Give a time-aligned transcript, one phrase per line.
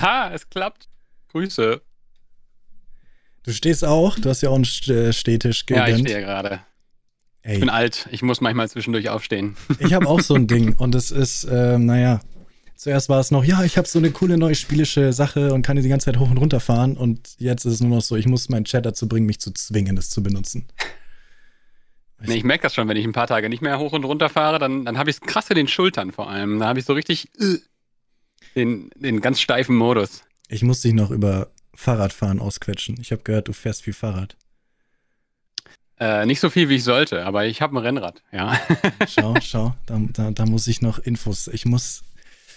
[0.00, 0.88] Haha, es klappt.
[1.32, 1.82] Grüße.
[3.42, 5.88] Du stehst auch, du hast ja auch einen äh, Stehtisch gegönnt.
[5.88, 6.60] Ja, ich stehe gerade.
[7.44, 9.56] Ich bin alt, ich muss manchmal zwischendurch aufstehen.
[9.80, 12.20] Ich habe auch so ein Ding und es ist, äh, naja,
[12.76, 15.76] zuerst war es noch, ja, ich habe so eine coole neue spielische Sache und kann
[15.76, 18.26] die ganze Zeit hoch und runter fahren und jetzt ist es nur noch so, ich
[18.26, 20.68] muss meinen Chat dazu bringen, mich zu zwingen, das zu benutzen.
[22.24, 24.28] Nee, ich merke das schon, wenn ich ein paar Tage nicht mehr hoch und runter
[24.28, 26.60] fahre, dann, dann habe ich es krass in den Schultern vor allem.
[26.60, 27.56] Da habe ich so richtig äh,
[28.54, 30.22] den, den ganz steifen Modus.
[30.48, 32.98] Ich muss dich noch über Fahrradfahren ausquetschen.
[33.00, 34.36] Ich habe gehört, du fährst viel Fahrrad.
[35.98, 38.58] Äh, nicht so viel, wie ich sollte, aber ich habe ein Rennrad, ja.
[39.08, 41.46] schau, schau, da, da, da, muss ich noch Infos.
[41.48, 42.02] Ich muss.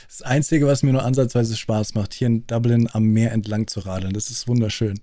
[0.07, 3.81] Das Einzige, was mir nur ansatzweise Spaß macht, hier in Dublin am Meer entlang zu
[3.81, 4.13] radeln.
[4.13, 4.99] Das ist wunderschön.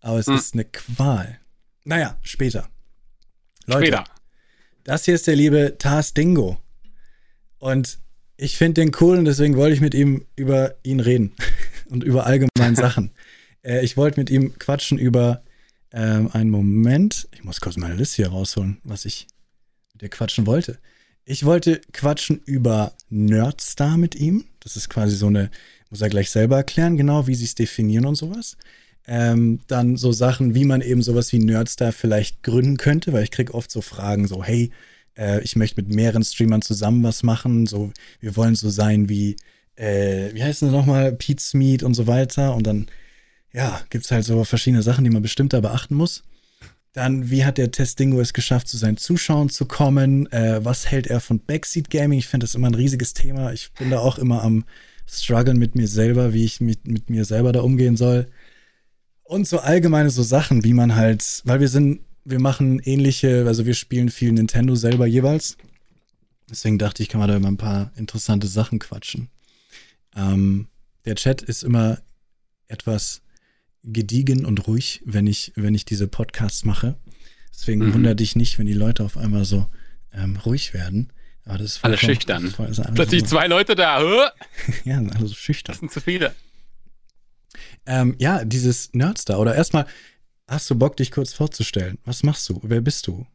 [0.00, 0.34] Aber es hm.
[0.34, 1.38] ist eine Qual.
[1.84, 2.68] Naja, später.
[3.66, 4.04] Leute, später.
[4.84, 6.58] das hier ist der liebe Tars Dingo.
[7.58, 8.00] Und
[8.42, 11.32] ich finde den cool und deswegen wollte ich mit ihm über ihn reden
[11.88, 13.10] und über allgemeine Sachen.
[13.64, 15.44] Äh, ich wollte mit ihm quatschen über
[15.92, 17.28] ähm, einen Moment.
[17.30, 19.28] Ich muss kurz meine Liste hier rausholen, was ich
[19.92, 20.80] mit dir quatschen wollte.
[21.24, 24.46] Ich wollte quatschen über Nerdstar mit ihm.
[24.58, 25.48] Das ist quasi so eine,
[25.90, 28.56] muss er gleich selber erklären, genau, wie sie es definieren und sowas.
[29.06, 33.30] Ähm, dann so Sachen, wie man eben sowas wie Nerdstar vielleicht gründen könnte, weil ich
[33.30, 34.72] kriege oft so Fragen, so, hey,
[35.16, 39.36] äh, ich möchte mit mehreren Streamern zusammen was machen, so, wir wollen so sein wie,
[39.76, 42.86] äh, wie heißt das nochmal, Pete Meat und so weiter und dann
[43.52, 46.22] ja, gibt es halt so verschiedene Sachen, die man bestimmt da beachten muss.
[46.92, 50.30] Dann, wie hat der Testingo es geschafft, zu seinen Zuschauern zu kommen?
[50.30, 52.18] Äh, was hält er von Backseat Gaming?
[52.18, 53.52] Ich finde das immer ein riesiges Thema.
[53.52, 54.64] Ich bin da auch immer am
[55.06, 58.26] struggeln mit mir selber, wie ich mit, mit mir selber da umgehen soll.
[59.24, 63.66] Und so allgemeine so Sachen, wie man halt, weil wir sind, wir machen ähnliche, also
[63.66, 65.56] wir spielen viel Nintendo selber jeweils.
[66.48, 69.28] Deswegen dachte ich, kann man da immer ein paar interessante Sachen quatschen.
[70.14, 70.68] Ähm,
[71.04, 72.00] der Chat ist immer
[72.68, 73.22] etwas
[73.82, 76.96] gediegen und ruhig, wenn ich, wenn ich diese Podcasts mache.
[77.52, 77.94] Deswegen mhm.
[77.94, 79.66] wundert dich nicht, wenn die Leute auf einmal so
[80.12, 81.12] ähm, ruhig werden.
[81.44, 82.54] Aber das ist alle schüchtern.
[82.56, 84.00] Das ist Plötzlich so, zwei Leute da.
[84.84, 85.72] ja, alle so schüchtern.
[85.72, 86.34] Das sind zu viele.
[87.84, 89.40] Ähm, ja, dieses Nerdstar.
[89.40, 89.86] Oder erstmal,
[90.52, 91.98] hast du Bock, dich kurz vorzustellen?
[92.04, 92.60] Was machst du?
[92.62, 93.26] Wer bist du?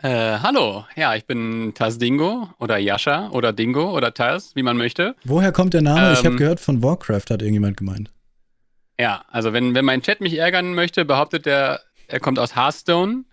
[0.00, 4.76] Äh, hallo, ja, ich bin Taz Dingo oder Yasha oder Dingo oder Taz, wie man
[4.76, 5.16] möchte.
[5.24, 6.08] Woher kommt der Name?
[6.08, 8.12] Ähm, ich habe gehört, von Warcraft hat irgendjemand gemeint.
[9.00, 13.24] Ja, also wenn, wenn mein Chat mich ärgern möchte, behauptet er, er kommt aus Hearthstone.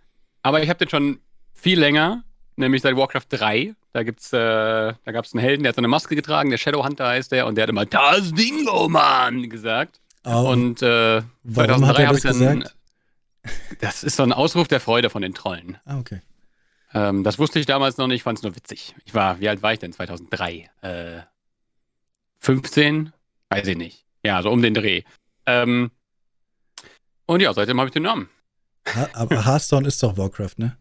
[0.42, 1.20] Aber ich habe den schon
[1.54, 2.24] viel länger,
[2.56, 3.76] nämlich seit Warcraft 3.
[3.94, 6.58] Da gibt's, äh, da gab es einen Helden, der hat so eine Maske getragen, der
[6.58, 10.00] Shadowhunter heißt der, und der hat immer Das Dingo, Mann gesagt.
[10.26, 10.50] Oh.
[10.52, 12.34] Und äh, 2003 habe ich dann.
[12.34, 12.76] Gesagt?
[13.80, 15.78] Das ist so ein Ausruf der Freude von den Trollen.
[15.86, 16.22] Ah, okay.
[16.94, 18.96] Ähm, das wusste ich damals noch nicht, fand es nur witzig.
[19.06, 20.70] Ich war, wie alt war ich denn 2003?
[20.82, 21.22] Äh,
[22.40, 23.12] 15?
[23.50, 24.06] Weiß ich nicht.
[24.24, 25.04] Ja, so um den Dreh.
[25.46, 25.92] Ähm,
[27.26, 28.30] und ja, seitdem habe ich den Namen.
[28.96, 30.78] Ha aber Hearthstone ist doch Warcraft, ne?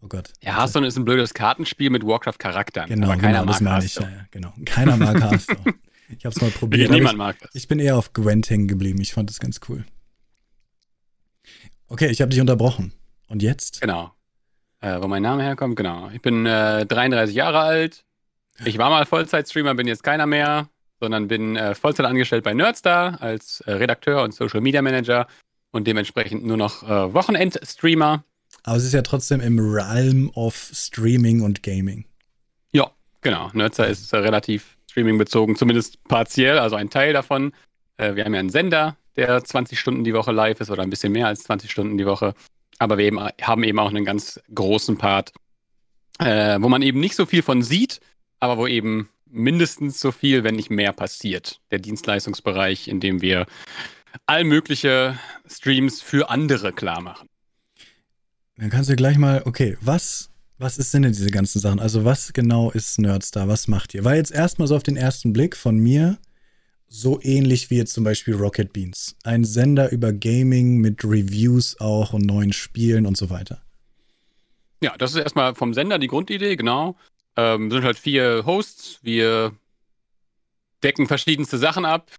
[0.00, 0.32] Oh Gott.
[0.42, 2.88] Ja, Hearthstone ist ein blödes Kartenspiel mit Warcraft-Charakteren.
[2.88, 3.94] Genau, aber keiner genau, mag das ich.
[3.96, 4.52] Ja, ja, genau.
[4.64, 5.74] Keiner mag Hearthstone.
[6.16, 6.90] Ich habe es mal probiert.
[6.90, 7.54] Niemand ich, mag das.
[7.54, 9.00] Ich bin eher auf Gwent hängen geblieben.
[9.00, 9.84] Ich fand das ganz cool.
[11.88, 12.92] Okay, ich habe dich unterbrochen.
[13.28, 13.80] Und jetzt?
[13.80, 14.12] Genau.
[14.80, 16.10] Äh, wo mein Name herkommt, genau.
[16.12, 18.04] Ich bin äh, 33 Jahre alt.
[18.64, 20.68] Ich war mal Vollzeit-Streamer, bin jetzt keiner mehr
[21.00, 25.26] sondern bin äh, Vollzeit angestellt bei Nerdstar als äh, Redakteur und Social Media Manager
[25.70, 28.24] und dementsprechend nur noch äh, Wochenend-Streamer.
[28.64, 32.04] Aber es ist ja trotzdem im Realm of Streaming und Gaming.
[32.72, 32.90] Ja,
[33.20, 33.50] genau.
[33.52, 37.52] Nerdstar ist äh, relativ Streaming-bezogen, zumindest partiell, also ein Teil davon.
[38.00, 41.12] Wir haben ja einen Sender, der 20 Stunden die Woche live ist oder ein bisschen
[41.12, 42.34] mehr als 20 Stunden die Woche.
[42.78, 45.32] Aber wir eben, haben eben auch einen ganz großen Part,
[46.18, 48.00] äh, wo man eben nicht so viel von sieht,
[48.40, 51.60] aber wo eben mindestens so viel, wenn nicht mehr passiert.
[51.70, 53.46] Der Dienstleistungsbereich, in dem wir
[54.26, 57.28] all mögliche Streams für andere klar machen.
[58.56, 61.78] Dann kannst du gleich mal, okay, was, was ist denn diese ganzen Sachen?
[61.78, 63.48] Also was genau ist Nerdstar?
[63.48, 64.04] Was macht ihr?
[64.04, 66.18] War jetzt erstmal so auf den ersten Blick von mir
[66.88, 69.16] so ähnlich wie jetzt zum Beispiel Rocket Beans.
[69.24, 73.62] Ein Sender über Gaming mit Reviews auch und neuen Spielen und so weiter.
[74.82, 76.96] Ja, das ist erstmal vom Sender die Grundidee, genau.
[77.36, 79.00] Ähm, sind halt vier Hosts.
[79.02, 79.52] Wir
[80.82, 82.10] decken verschiedenste Sachen ab.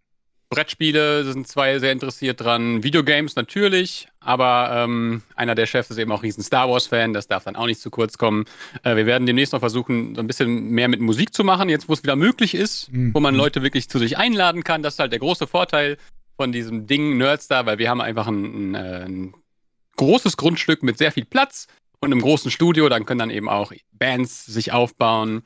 [0.50, 2.84] Brettspiele sind zwei sehr interessiert dran.
[2.84, 7.44] Videogames natürlich, aber ähm, einer der Chefs ist eben auch riesen Star Wars-Fan, das darf
[7.44, 8.46] dann auch nicht zu kurz kommen.
[8.84, 11.88] Äh, wir werden demnächst noch versuchen, so ein bisschen mehr mit Musik zu machen, jetzt
[11.88, 13.14] wo es wieder möglich ist, mhm.
[13.14, 14.82] wo man Leute wirklich zu sich einladen kann.
[14.82, 15.98] Das ist halt der große Vorteil
[16.36, 19.34] von diesem Ding Nerdstar, weil wir haben einfach ein, ein, äh, ein
[19.98, 21.68] großes Grundstück mit sehr viel Platz
[22.00, 25.44] und im großen Studio, dann können dann eben auch Bands sich aufbauen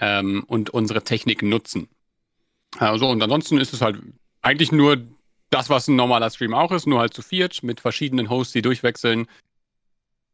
[0.00, 1.88] ähm, und unsere Technik nutzen.
[2.78, 3.98] Also und ansonsten ist es halt
[4.42, 4.98] eigentlich nur
[5.50, 8.62] das, was ein normaler Stream auch ist, nur halt zu viert mit verschiedenen Hosts, die
[8.62, 9.26] durchwechseln,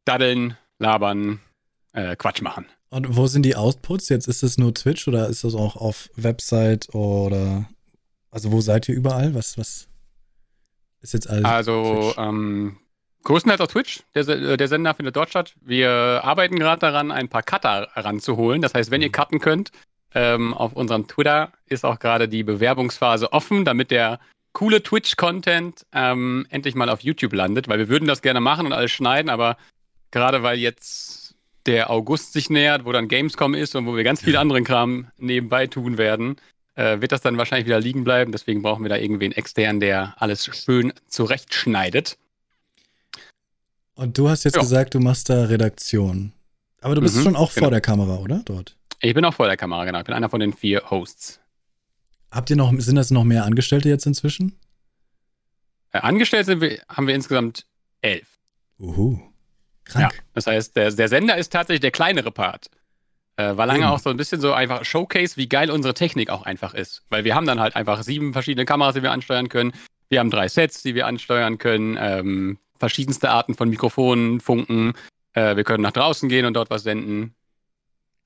[0.05, 1.41] daddeln, labern,
[1.93, 2.67] äh, Quatsch machen.
[2.91, 4.09] Und wo sind die Outputs?
[4.09, 7.69] Jetzt ist es nur Twitch oder ist das auch auf Website oder
[8.31, 9.35] also wo seid ihr überall?
[9.35, 9.89] Was, was
[11.01, 11.45] ist jetzt alles?
[11.45, 12.79] Also ähm,
[13.25, 14.03] größtenteils auf Twitch.
[14.15, 15.55] Der, äh, der Sender findet dort statt.
[15.61, 18.63] Wir arbeiten gerade daran, ein paar Cutter ranzuholen.
[18.63, 19.13] Das heißt, wenn ihr mhm.
[19.13, 19.71] cutten könnt,
[20.15, 24.21] ähm, auf unserem Twitter ist auch gerade die Bewerbungsphase offen, damit der
[24.53, 28.73] coole Twitch-Content ähm, endlich mal auf YouTube landet, weil wir würden das gerne machen und
[28.73, 29.57] alles schneiden, aber
[30.11, 31.35] gerade weil jetzt
[31.67, 35.09] der August sich nähert, wo dann Gamescom ist und wo wir ganz viel anderen Kram
[35.19, 36.37] nebenbei tun werden,
[36.77, 38.33] äh, wird das dann wahrscheinlich wieder liegen bleiben.
[38.33, 42.17] Deswegen brauchen wir da irgendwen extern, der alles schön zurechtschneidet.
[43.95, 44.63] Und du hast jetzt ja.
[44.63, 46.33] gesagt, du machst da Redaktion.
[46.81, 47.67] Aber du bist mhm, schon auch genau.
[47.67, 48.43] vor der Kamera, oder?
[48.45, 48.78] Dort.
[49.01, 49.99] Ich bin auch vor der Kamera, genau.
[49.99, 51.41] Ich bin einer von den vier Hosts.
[52.31, 54.59] Habt ihr noch, sind das noch mehr Angestellte jetzt inzwischen?
[55.93, 57.65] Äh, angestellt sind wir, haben wir insgesamt
[58.03, 58.39] elf.
[58.79, 59.21] Uhu.
[59.85, 60.13] Krank.
[60.13, 62.71] Ja, das heißt, der, der Sender ist tatsächlich der kleinere Part.
[63.37, 63.93] Äh, war lange mhm.
[63.93, 67.05] auch so ein bisschen so einfach Showcase, wie geil unsere Technik auch einfach ist.
[67.09, 69.73] Weil wir haben dann halt einfach sieben verschiedene Kameras, die wir ansteuern können.
[70.09, 71.97] Wir haben drei Sets, die wir ansteuern können.
[72.01, 74.95] Ähm, verschiedenste Arten von Mikrofonen, Funken.
[75.33, 77.35] Äh, wir können nach draußen gehen und dort was senden.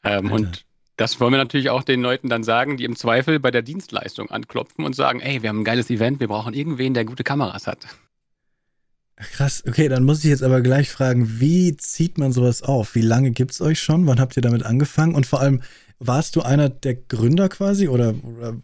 [0.04, 0.64] Ähm, und
[0.96, 4.30] das wollen wir natürlich auch den Leuten dann sagen, die im Zweifel bei der Dienstleistung
[4.30, 7.66] anklopfen und sagen, ey, wir haben ein geiles Event, wir brauchen irgendwen, der gute Kameras
[7.66, 7.86] hat.
[9.16, 12.94] Krass, okay, dann muss ich jetzt aber gleich fragen, wie zieht man sowas auf?
[12.94, 14.06] Wie lange gibt es euch schon?
[14.06, 15.14] Wann habt ihr damit angefangen?
[15.14, 15.62] Und vor allem,
[15.98, 18.56] warst du einer der Gründer quasi oder, oder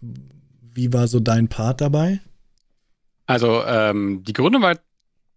[0.60, 2.20] wie war so dein Part dabei?
[3.26, 4.78] Also, ähm, die Gründung war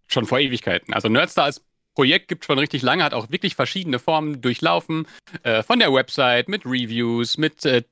[0.08, 0.92] schon vor Ewigkeiten.
[0.92, 1.62] Also Nerdstar als
[1.94, 5.06] Projekt gibt schon richtig lange, hat auch wirklich verschiedene Formen durchlaufen.
[5.42, 7.82] Äh, von der Website mit Reviews, mit äh,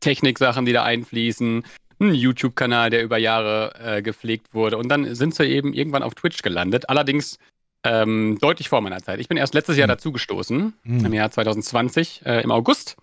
[0.00, 1.64] Techniksachen, die da einfließen,
[2.00, 4.76] ein YouTube-Kanal, der über Jahre äh, gepflegt wurde.
[4.76, 6.88] Und dann sind sie eben irgendwann auf Twitch gelandet.
[6.88, 7.38] Allerdings
[7.84, 9.20] ähm, deutlich vor meiner Zeit.
[9.20, 9.92] Ich bin erst letztes Jahr mhm.
[9.92, 11.06] dazugestoßen, mhm.
[11.06, 12.96] im Jahr 2020, äh, im August.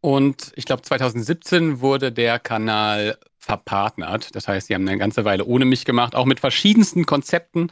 [0.00, 4.34] Und ich glaube, 2017 wurde der Kanal verpartnert.
[4.34, 7.70] Das heißt, sie haben eine ganze Weile ohne mich gemacht, auch mit verschiedensten Konzepten.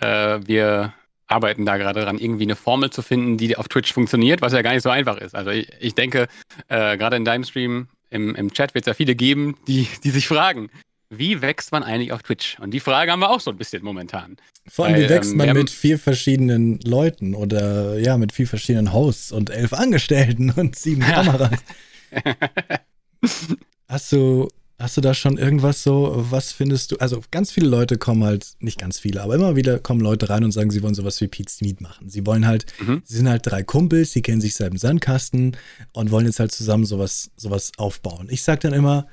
[0.00, 0.94] Äh, wir
[1.26, 4.62] arbeiten da gerade dran, irgendwie eine Formel zu finden, die auf Twitch funktioniert, was ja
[4.62, 5.34] gar nicht so einfach ist.
[5.34, 6.26] Also ich, ich denke,
[6.68, 10.10] äh, gerade in deinem Stream, im, im Chat wird es ja viele geben, die, die
[10.10, 10.70] sich fragen,
[11.10, 12.58] wie wächst man eigentlich auf Twitch?
[12.60, 14.36] Und die Frage haben wir auch so ein bisschen momentan.
[14.66, 18.46] Vor allem, Weil, wie wächst ähm, man mit vier verschiedenen Leuten oder ja, mit vier
[18.46, 21.58] verschiedenen Hosts und elf Angestellten und sieben Kameras?
[23.88, 24.48] Hast du
[24.80, 26.96] Hast du da schon irgendwas so, was findest du?
[26.96, 30.42] Also ganz viele Leute kommen halt, nicht ganz viele, aber immer wieder kommen Leute rein
[30.42, 32.08] und sagen, sie wollen sowas wie Pete's Meat machen.
[32.08, 33.02] Sie wollen halt, mhm.
[33.04, 35.54] sie sind halt drei Kumpels, sie kennen sich selber im Sandkasten
[35.92, 38.28] und wollen jetzt halt zusammen sowas, sowas aufbauen.
[38.30, 39.06] Ich sag dann immer,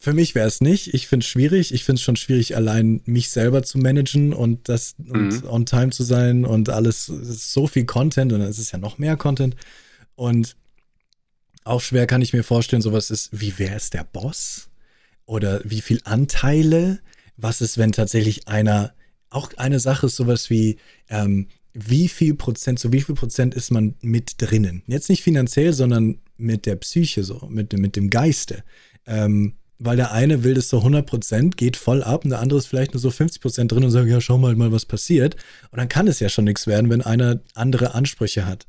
[0.00, 0.94] für mich wäre es nicht.
[0.94, 1.72] Ich finde es schwierig.
[1.72, 5.12] Ich finde es schon schwierig, allein mich selber zu managen und das mhm.
[5.12, 7.08] und on time zu sein und alles.
[7.08, 9.54] Es so viel Content und es ist ja noch mehr Content.
[10.16, 10.56] Und
[11.62, 14.70] auch schwer kann ich mir vorstellen, sowas ist, wie wer ist der Boss?
[15.30, 16.98] oder wie viel Anteile?
[17.36, 18.92] Was ist, wenn tatsächlich einer,
[19.30, 23.70] auch eine Sache ist sowas wie, ähm, wie viel Prozent, so wie viel Prozent ist
[23.70, 24.82] man mit drinnen?
[24.88, 28.64] Jetzt nicht finanziell, sondern mit der Psyche so, mit, mit dem Geiste.
[29.06, 32.58] Ähm, weil der eine will das so 100 Prozent, geht voll ab und der andere
[32.58, 35.36] ist vielleicht nur so 50 Prozent drin und sagt, ja, schau mal mal, was passiert.
[35.70, 38.66] Und dann kann es ja schon nichts werden, wenn einer andere Ansprüche hat.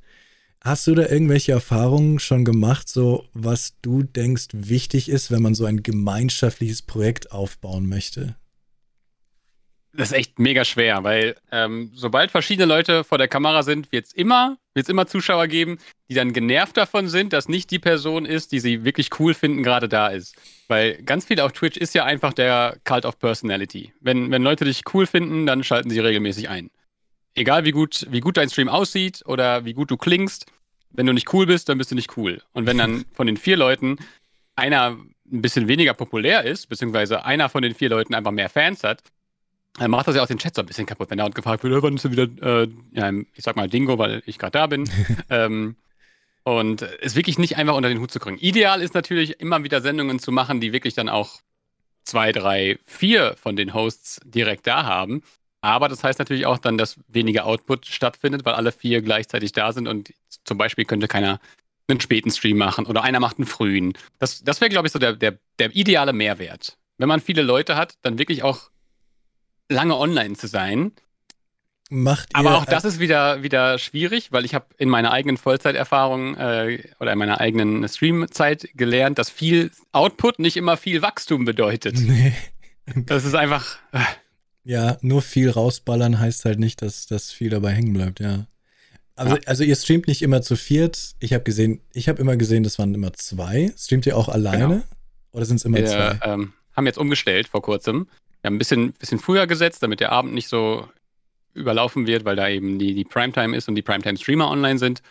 [0.63, 5.53] Hast du da irgendwelche Erfahrungen schon gemacht, so was du denkst wichtig ist, wenn man
[5.53, 8.35] so ein gemeinschaftliches Projekt aufbauen möchte?
[9.93, 14.05] Das ist echt mega schwer, weil ähm, sobald verschiedene Leute vor der Kamera sind, wird
[14.05, 15.77] es immer, wird's immer Zuschauer geben,
[16.09, 19.63] die dann genervt davon sind, dass nicht die Person ist, die sie wirklich cool finden,
[19.63, 20.35] gerade da ist.
[20.67, 23.93] Weil ganz viel auf Twitch ist ja einfach der Cult of Personality.
[23.99, 26.69] Wenn, wenn Leute dich cool finden, dann schalten sie regelmäßig ein
[27.35, 30.45] egal wie gut, wie gut dein Stream aussieht oder wie gut du klingst,
[30.91, 32.41] wenn du nicht cool bist, dann bist du nicht cool.
[32.53, 33.97] Und wenn dann von den vier Leuten
[34.55, 34.97] einer
[35.31, 39.01] ein bisschen weniger populär ist, beziehungsweise einer von den vier Leuten einfach mehr Fans hat,
[39.77, 41.83] dann macht das ja auch den Chat so ein bisschen kaputt, wenn da gefragt wird,
[41.83, 44.89] wann ist du wieder, äh, ja, ich sag mal Dingo, weil ich gerade da bin.
[45.29, 45.75] ähm,
[46.43, 48.37] und es wirklich nicht einfach unter den Hut zu kriegen.
[48.39, 51.39] Ideal ist natürlich immer wieder Sendungen zu machen, die wirklich dann auch
[52.03, 55.23] zwei, drei, vier von den Hosts direkt da haben.
[55.61, 59.71] Aber das heißt natürlich auch dann, dass weniger Output stattfindet, weil alle vier gleichzeitig da
[59.71, 60.11] sind und
[60.43, 61.39] zum Beispiel könnte keiner
[61.87, 63.93] einen späten Stream machen oder einer macht einen frühen.
[64.17, 66.77] Das, das wäre, glaube ich, so der, der, der ideale Mehrwert.
[66.97, 68.71] Wenn man viele Leute hat, dann wirklich auch
[69.71, 70.91] lange online zu sein.
[71.89, 72.29] macht.
[72.33, 76.83] Aber auch das ist wieder, wieder schwierig, weil ich habe in meiner eigenen Vollzeiterfahrung äh,
[76.99, 81.95] oder in meiner eigenen Streamzeit gelernt, dass viel Output nicht immer viel Wachstum bedeutet.
[82.07, 82.33] Nee.
[83.05, 83.77] Das ist einfach.
[83.93, 83.99] Äh.
[84.63, 88.47] Ja, nur viel rausballern heißt halt nicht, dass, dass viel dabei hängen bleibt, ja.
[89.15, 89.39] Aber, ja.
[89.45, 91.13] Also ihr streamt nicht immer zu viert.
[91.19, 93.71] Ich habe gesehen, ich habe immer gesehen, das waren immer zwei.
[93.77, 94.67] Streamt ihr auch alleine?
[94.67, 94.83] Genau.
[95.31, 96.19] Oder sind es immer Wir, zwei?
[96.23, 98.07] Ähm, haben jetzt umgestellt vor kurzem.
[98.41, 100.87] Wir haben ein bisschen, bisschen früher gesetzt, damit der Abend nicht so
[101.53, 105.01] überlaufen wird, weil da eben die, die Primetime ist und die Primetime-Streamer online sind.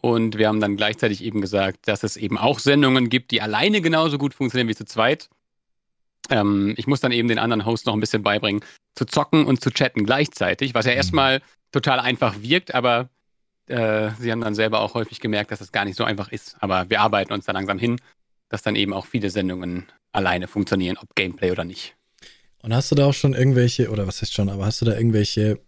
[0.00, 3.80] Und wir haben dann gleichzeitig eben gesagt, dass es eben auch Sendungen gibt, die alleine
[3.80, 5.28] genauso gut funktionieren wie zu zweit.
[6.30, 8.62] Ähm, ich muss dann eben den anderen Host noch ein bisschen beibringen,
[8.94, 10.98] zu zocken und zu chatten gleichzeitig, was ja mhm.
[10.98, 11.42] erstmal
[11.72, 13.08] total einfach wirkt, aber
[13.66, 16.56] äh, sie haben dann selber auch häufig gemerkt, dass das gar nicht so einfach ist.
[16.60, 18.00] Aber wir arbeiten uns da langsam hin,
[18.48, 21.97] dass dann eben auch viele Sendungen alleine funktionieren, ob Gameplay oder nicht.
[22.62, 24.96] Und hast du da auch schon irgendwelche, oder was heißt schon, aber hast du da
[24.96, 25.60] irgendwelche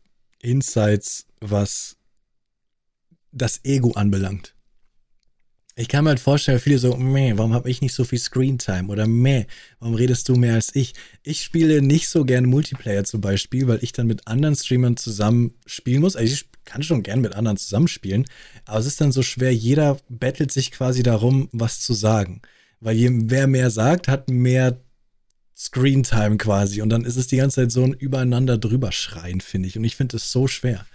[0.42, 1.96] Insights, was
[3.32, 4.54] das Ego anbelangt?
[5.76, 8.88] Ich kann mir halt vorstellen, viele so, meh, warum habe ich nicht so viel Screentime?
[8.88, 9.46] Oder meh,
[9.78, 10.94] warum redest du mehr als ich?
[11.22, 15.54] Ich spiele nicht so gerne Multiplayer zum Beispiel, weil ich dann mit anderen Streamern zusammen
[15.64, 16.16] spielen muss.
[16.16, 18.26] Also ich kann schon gern mit anderen zusammenspielen,
[18.66, 22.42] aber es ist dann so schwer, jeder bettelt sich quasi darum, was zu sagen.
[22.80, 24.80] Weil je, wer mehr sagt, hat mehr
[25.60, 26.80] Screentime quasi.
[26.80, 29.76] Und dann ist es die ganze Zeit so ein Übereinander drüber schreien, finde ich.
[29.76, 30.86] Und ich finde es so schwer.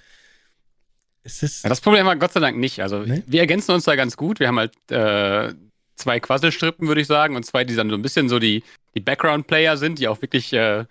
[1.24, 2.82] Ja, das Problem war Gott sei Dank nicht.
[2.82, 3.22] Also nee?
[3.28, 4.40] wir ergänzen uns da ganz gut.
[4.40, 5.54] Wir haben halt äh,
[5.96, 8.64] zwei Quasselstrippen, würde ich sagen, und zwei, die dann so ein bisschen so die,
[8.96, 10.86] die Background-Player sind, die auch wirklich äh,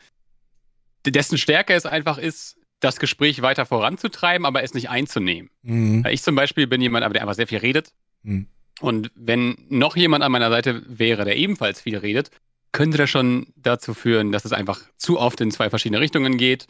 [1.05, 5.51] dessen Stärke es einfach ist, das Gespräch weiter voranzutreiben, aber es nicht einzunehmen.
[5.63, 6.07] Mhm.
[6.11, 7.93] Ich zum Beispiel bin jemand, aber der einfach sehr viel redet.
[8.23, 8.47] Mhm.
[8.81, 12.31] Und wenn noch jemand an meiner Seite wäre, der ebenfalls viel redet,
[12.75, 16.67] könnte das schon dazu führen, dass es einfach zu oft in zwei verschiedene Richtungen geht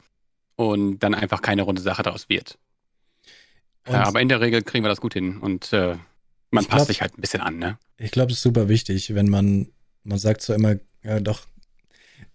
[0.54, 2.58] und dann einfach keine runde Sache daraus wird.
[3.84, 5.96] Äh, aber in der Regel kriegen wir das gut hin und äh,
[6.50, 7.78] man passt glaub, sich halt ein bisschen an, ne?
[7.96, 9.68] Ich glaube, das ist super wichtig, wenn man,
[10.04, 11.46] man sagt so immer, ja doch,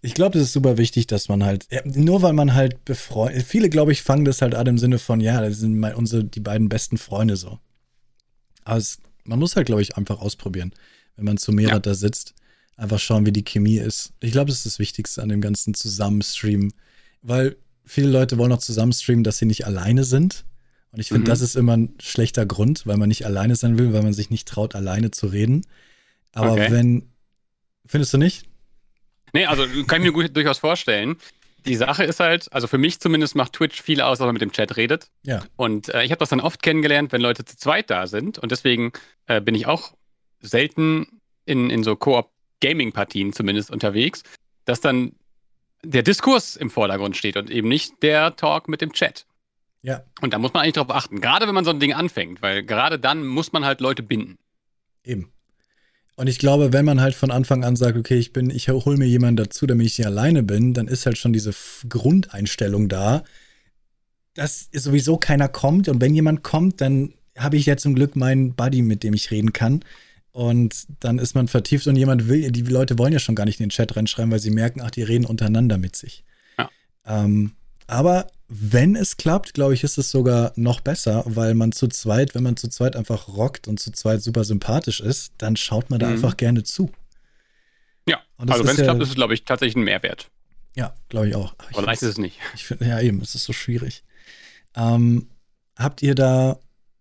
[0.02, 3.44] ich glaube, das ist super wichtig, dass man halt, ja, nur weil man halt befreundet,
[3.44, 6.24] viele, glaube ich, fangen das halt an im Sinne von, ja, das sind mal unsere,
[6.24, 7.60] die beiden besten Freunde so.
[8.64, 10.72] Aber es, man muss halt, glaube ich, einfach ausprobieren,
[11.14, 11.80] wenn man zu mehreren ja.
[11.80, 12.34] da sitzt,
[12.80, 14.12] einfach schauen, wie die Chemie ist.
[14.20, 16.72] Ich glaube, das ist das Wichtigste an dem ganzen Zusammenstreamen,
[17.22, 20.44] weil viele Leute wollen auch zusammenstreamen, dass sie nicht alleine sind.
[20.92, 21.26] Und ich finde, mhm.
[21.26, 24.30] das ist immer ein schlechter Grund, weil man nicht alleine sein will, weil man sich
[24.30, 25.66] nicht traut, alleine zu reden.
[26.32, 26.68] Aber okay.
[26.70, 27.10] wenn,
[27.86, 28.46] findest du nicht?
[29.32, 31.16] Nee, also kann ich mir gut, durchaus vorstellen.
[31.66, 34.42] Die Sache ist halt, also für mich zumindest macht Twitch viel aus, dass man mit
[34.42, 35.10] dem Chat redet.
[35.22, 35.44] Ja.
[35.56, 38.38] Und äh, ich habe das dann oft kennengelernt, wenn Leute zu zweit da sind.
[38.38, 38.92] Und deswegen
[39.26, 39.92] äh, bin ich auch
[40.40, 41.96] selten in, in so
[42.60, 44.22] Koop-Gaming-Partien zumindest unterwegs,
[44.64, 45.12] dass dann
[45.82, 49.26] der Diskurs im Vordergrund steht und eben nicht der Talk mit dem Chat.
[49.82, 50.02] Ja.
[50.20, 52.62] Und da muss man eigentlich drauf achten, gerade wenn man so ein Ding anfängt, weil
[52.62, 54.38] gerade dann muss man halt Leute binden.
[55.04, 55.32] Eben.
[56.16, 58.98] Und ich glaube, wenn man halt von Anfang an sagt, okay, ich bin, ich hole
[58.98, 61.54] mir jemanden dazu, damit ich nicht alleine bin, dann ist halt schon diese
[61.88, 63.24] Grundeinstellung da,
[64.34, 65.88] dass sowieso keiner kommt.
[65.88, 69.30] Und wenn jemand kommt, dann habe ich ja zum Glück meinen Buddy, mit dem ich
[69.30, 69.82] reden kann.
[70.32, 73.58] Und dann ist man vertieft und jemand will, die Leute wollen ja schon gar nicht
[73.58, 76.24] in den Chat reinschreiben, weil sie merken, ach, die reden untereinander mit sich.
[76.56, 76.70] Ja.
[77.04, 77.52] Ähm,
[77.88, 82.34] aber wenn es klappt, glaube ich, ist es sogar noch besser, weil man zu zweit,
[82.34, 85.98] wenn man zu zweit einfach rockt und zu zweit super sympathisch ist, dann schaut man
[85.98, 86.14] da mhm.
[86.14, 86.92] einfach gerne zu.
[88.06, 90.30] Ja, also wenn es ja, klappt, ist es, glaube ich, tatsächlich ein Mehrwert.
[90.76, 91.54] Ja, glaube ich auch.
[91.72, 92.38] Aber leicht ist es nicht.
[92.54, 94.04] Ich finde, ja, eben, es ist so schwierig.
[94.76, 95.28] Ähm,
[95.76, 96.58] habt ihr da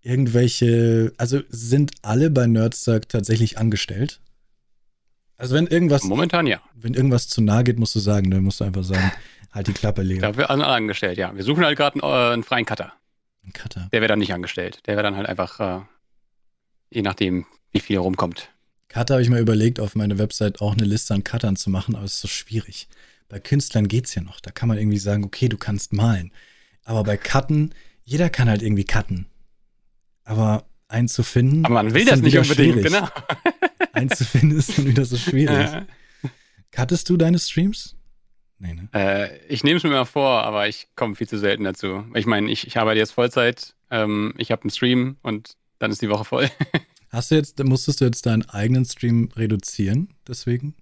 [0.10, 4.20] irgendwelche, also sind alle bei Nerdstag tatsächlich angestellt?
[5.38, 6.04] Also wenn irgendwas.
[6.04, 6.62] Momentan ja.
[6.75, 9.12] Wenn irgendwas zu nahe geht, musst du sagen, dann musst du einfach sagen,
[9.51, 10.22] halt die Klappe legen.
[10.22, 11.34] Da wird angestellt, ja.
[11.36, 12.92] Wir suchen halt gerade einen, äh, einen, freien Cutter.
[13.46, 13.88] Ein Cutter.
[13.94, 14.80] Der wäre dann nicht angestellt.
[14.88, 15.82] Der wäre dann halt einfach, äh,
[16.89, 18.50] je nachdem, wie viel rumkommt.
[18.89, 21.96] Cutter habe ich mal überlegt, auf meine Website auch eine Liste an Cuttern zu machen,
[21.96, 22.89] aber es ist so schwierig.
[23.30, 24.39] Bei Künstlern geht es ja noch.
[24.39, 26.32] Da kann man irgendwie sagen, okay, du kannst malen.
[26.84, 29.28] Aber bei Cutten, jeder kann halt irgendwie cutten.
[30.29, 31.65] Aber einen zu finden.
[31.65, 32.93] Aber man will das nicht unbedingt, schwierig.
[32.93, 33.07] genau.
[33.93, 35.69] einen zu finden ist dann wieder so schwierig.
[36.71, 37.95] Cuttest du deine Streams?
[38.59, 38.89] Nee, ne?
[38.93, 42.05] Äh, ich nehme es mir mal vor, aber ich komme viel zu selten dazu.
[42.13, 46.01] Ich meine, ich, ich arbeite jetzt Vollzeit, ähm, ich habe einen Stream und dann ist
[46.01, 46.50] die Woche voll.
[47.09, 50.75] Hast du jetzt, musstest du jetzt deinen eigenen Stream reduzieren, deswegen?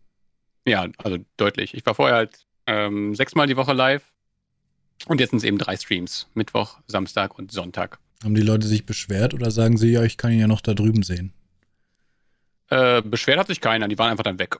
[0.66, 1.74] Ja, also deutlich.
[1.74, 4.04] Ich war vorher halt ähm, sechsmal die Woche live
[5.06, 6.28] und jetzt sind es eben drei Streams.
[6.34, 8.00] Mittwoch, Samstag und Sonntag.
[8.24, 10.74] Haben die Leute sich beschwert oder sagen sie, ja, ich kann ihn ja noch da
[10.74, 11.34] drüben sehen?
[12.70, 14.58] Äh, beschwert hat sich keiner, die waren einfach dann weg.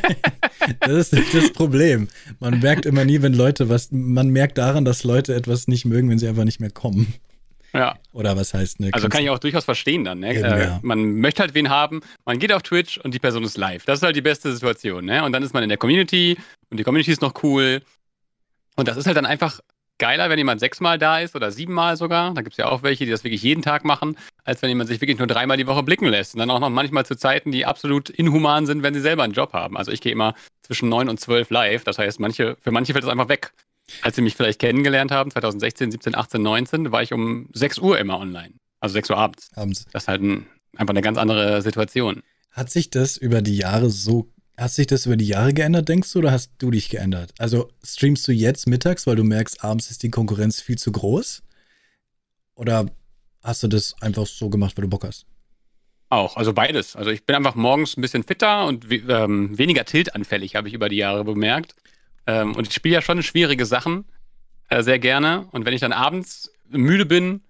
[0.80, 2.08] das ist das Problem.
[2.40, 6.10] Man merkt immer nie, wenn Leute was, man merkt daran, dass Leute etwas nicht mögen,
[6.10, 7.14] wenn sie einfach nicht mehr kommen.
[7.72, 7.96] Ja.
[8.12, 8.90] Oder was heißt ne?
[8.92, 10.20] Also kann ich auch durchaus verstehen dann.
[10.20, 10.34] Ne?
[10.34, 10.80] Eben, äh, ja.
[10.82, 13.86] Man möchte halt wen haben, man geht auf Twitch und die Person ist live.
[13.86, 15.06] Das ist halt die beste Situation.
[15.06, 15.24] Ne?
[15.24, 16.36] Und dann ist man in der Community
[16.68, 17.80] und die Community ist noch cool.
[18.76, 19.60] Und das ist halt dann einfach
[20.02, 22.34] geiler, wenn jemand sechsmal da ist oder siebenmal sogar.
[22.34, 24.88] Da gibt es ja auch welche, die das wirklich jeden Tag machen, als wenn jemand
[24.88, 26.34] sich wirklich nur dreimal die Woche blicken lässt.
[26.34, 29.32] Und dann auch noch manchmal zu Zeiten, die absolut inhuman sind, wenn sie selber einen
[29.32, 29.76] Job haben.
[29.76, 31.84] Also ich gehe immer zwischen neun und zwölf live.
[31.84, 33.52] Das heißt, manche, für manche fällt das einfach weg.
[34.02, 37.96] Als sie mich vielleicht kennengelernt haben, 2016, 17, 18, 19, war ich um 6 Uhr
[38.00, 38.54] immer online.
[38.80, 39.50] Also 6 Uhr abends.
[39.54, 39.86] Abends.
[39.92, 42.24] Das ist halt ein, einfach eine ganz andere Situation.
[42.50, 46.12] Hat sich das über die Jahre so Hat sich das über die Jahre geändert, denkst
[46.12, 47.32] du, oder hast du dich geändert?
[47.38, 51.42] Also streamst du jetzt mittags, weil du merkst, abends ist die Konkurrenz viel zu groß?
[52.54, 52.86] Oder
[53.42, 55.26] hast du das einfach so gemacht, weil du Bock hast?
[56.10, 56.94] Auch, also beides.
[56.94, 60.90] Also ich bin einfach morgens ein bisschen fitter und ähm, weniger tiltanfällig, habe ich über
[60.90, 61.74] die Jahre bemerkt.
[62.26, 64.04] Ähm, und ich spiele ja schon schwierige Sachen
[64.68, 65.48] äh, sehr gerne.
[65.52, 67.42] Und wenn ich dann abends müde bin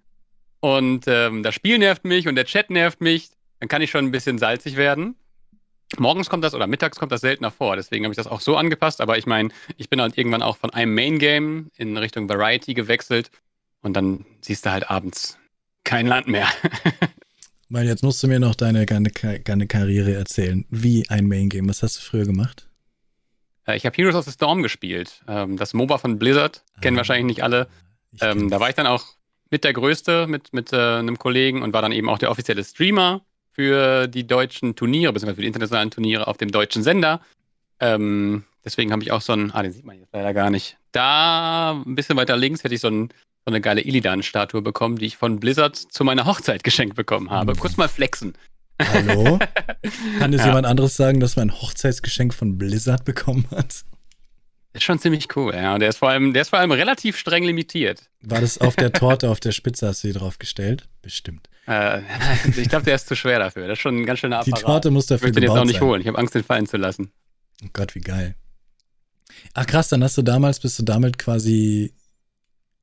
[0.60, 3.30] und ähm, das Spiel nervt mich und der Chat nervt mich,
[3.60, 5.16] dann kann ich schon ein bisschen salzig werden.
[5.98, 7.76] Morgens kommt das oder mittags kommt das seltener vor.
[7.76, 9.00] Deswegen habe ich das auch so angepasst.
[9.00, 13.30] Aber ich meine, ich bin halt irgendwann auch von einem Main-Game in Richtung Variety gewechselt.
[13.82, 15.38] Und dann siehst du halt abends
[15.84, 16.48] kein Land mehr.
[17.68, 19.10] Weil jetzt musst du mir noch deine, deine,
[19.44, 20.64] deine Karriere erzählen.
[20.70, 21.68] Wie ein Main-Game.
[21.68, 22.68] Was hast du früher gemacht?
[23.66, 25.22] Äh, ich habe Heroes of the Storm gespielt.
[25.26, 26.64] Ähm, das MOBA von Blizzard.
[26.80, 27.68] Kennen ah, wahrscheinlich nicht alle.
[28.20, 29.04] Ähm, da war ich dann auch
[29.50, 32.64] mit der Größte, mit, mit äh, einem Kollegen und war dann eben auch der offizielle
[32.64, 37.20] Streamer für die deutschen Turniere, beziehungsweise für die internationalen Turniere auf dem deutschen Sender.
[37.80, 40.78] Ähm, deswegen habe ich auch so ein, ah, den sieht man jetzt leider gar nicht.
[40.92, 45.06] Da ein bisschen weiter links hätte ich so, ein, so eine geile Illidan-Statue bekommen, die
[45.06, 47.54] ich von Blizzard zu meiner Hochzeit geschenkt bekommen habe.
[47.54, 47.58] Mhm.
[47.58, 48.34] Kurz mal flexen.
[48.80, 49.38] Hallo?
[50.18, 50.46] Kann es ja.
[50.46, 53.84] jemand anderes sagen, dass man ein Hochzeitsgeschenk von Blizzard bekommen hat?
[54.72, 55.74] Das ist schon ziemlich cool, ja.
[55.74, 58.08] Und der ist vor allem, der ist vor allem relativ streng limitiert.
[58.22, 60.88] War das auf der Torte, auf der Spitze hast du die drauf gestellt?
[61.02, 61.48] Bestimmt.
[61.66, 62.00] Äh,
[62.56, 63.68] ich glaube, der ist zu schwer dafür.
[63.68, 64.58] Das ist schon ein ganz schöner Apparat.
[64.58, 65.88] Die Torte muss dafür Ich würde den jetzt auch nicht sein.
[65.88, 66.00] holen.
[66.00, 67.12] Ich habe Angst, den fallen zu lassen.
[67.62, 68.34] Oh Gott, wie geil.
[69.54, 71.92] Ach krass, dann hast du damals, bist du damit quasi.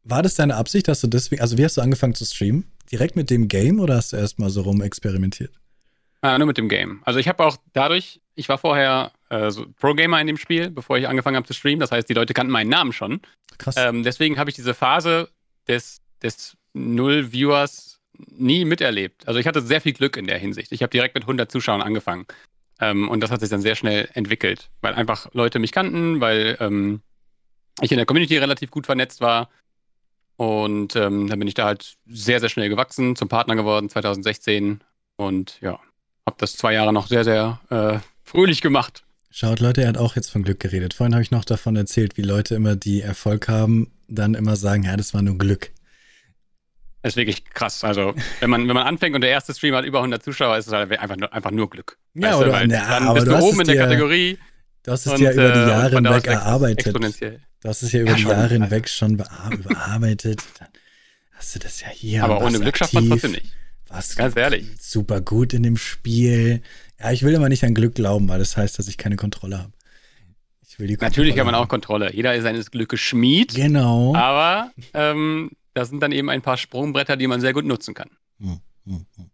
[0.04, 2.72] War das deine Absicht, dass du deswegen, also wie hast du angefangen zu streamen?
[2.92, 5.52] Direkt mit dem Game oder hast du erst mal so rum experimentiert?
[6.22, 7.02] Ah, nur mit dem Game.
[7.06, 10.98] Also ich habe auch dadurch, ich war vorher äh, so Pro-Gamer in dem Spiel, bevor
[10.98, 11.80] ich angefangen habe zu streamen.
[11.80, 13.22] Das heißt, die Leute kannten meinen Namen schon.
[13.58, 13.76] Krass.
[13.78, 15.30] Ähm, deswegen habe ich diese Phase
[15.68, 19.28] des, des Null-Viewers nie miterlebt.
[19.28, 20.72] Also ich hatte sehr viel Glück in der Hinsicht.
[20.72, 22.26] Ich habe direkt mit 100 Zuschauern angefangen.
[22.80, 26.58] Ähm, und das hat sich dann sehr schnell entwickelt, weil einfach Leute mich kannten, weil
[26.60, 27.02] ähm,
[27.82, 29.50] ich in der Community relativ gut vernetzt war.
[30.38, 34.82] Und ähm, dann bin ich da halt sehr, sehr schnell gewachsen, zum Partner geworden 2016.
[35.18, 35.80] Und ja,
[36.26, 39.04] habe das zwei Jahre noch sehr, sehr äh, fröhlich gemacht.
[39.32, 40.94] Schaut, Leute, er hat auch jetzt von Glück geredet.
[40.94, 44.84] Vorhin habe ich noch davon erzählt, wie Leute immer, die Erfolg haben, dann immer sagen,
[44.84, 45.72] ja, das war nur Glück.
[47.02, 47.84] Das ist wirklich krass.
[47.84, 50.68] Also, wenn man, wenn man anfängt und der erste Stream hat über 100 Zuschauer, ist
[50.68, 51.98] es halt einfach nur, einfach nur Glück.
[52.16, 54.38] Ja, weißt oder, du, na, dann bist du oben in der dir, Kategorie.
[54.84, 56.88] Du hast es und, ja über die äh, Jahre hinweg erarbeitet.
[56.88, 57.40] Exponentiell.
[57.62, 60.42] Du hast es ja über ja, die Jahre hinweg schon bearbeitet.
[60.58, 60.70] Dann
[61.34, 62.24] hast du das ja hier.
[62.24, 63.54] Aber ohne Glück schafft man es trotzdem nicht
[63.90, 66.62] was ganz ehrlich super gut in dem Spiel.
[67.00, 69.60] Ja, ich will immer nicht an Glück glauben, weil das heißt, dass ich keine Kontrolle
[69.60, 69.74] habe.
[70.68, 72.14] Ich will die Kontrolle Natürlich hat man auch Kontrolle.
[72.14, 73.56] Jeder ist seines Glückes Schmied.
[73.56, 74.16] Genau.
[74.16, 78.10] Aber ähm, das sind dann eben ein paar Sprungbretter, die man sehr gut nutzen kann.
[78.40, 79.32] Hm, hm, hm.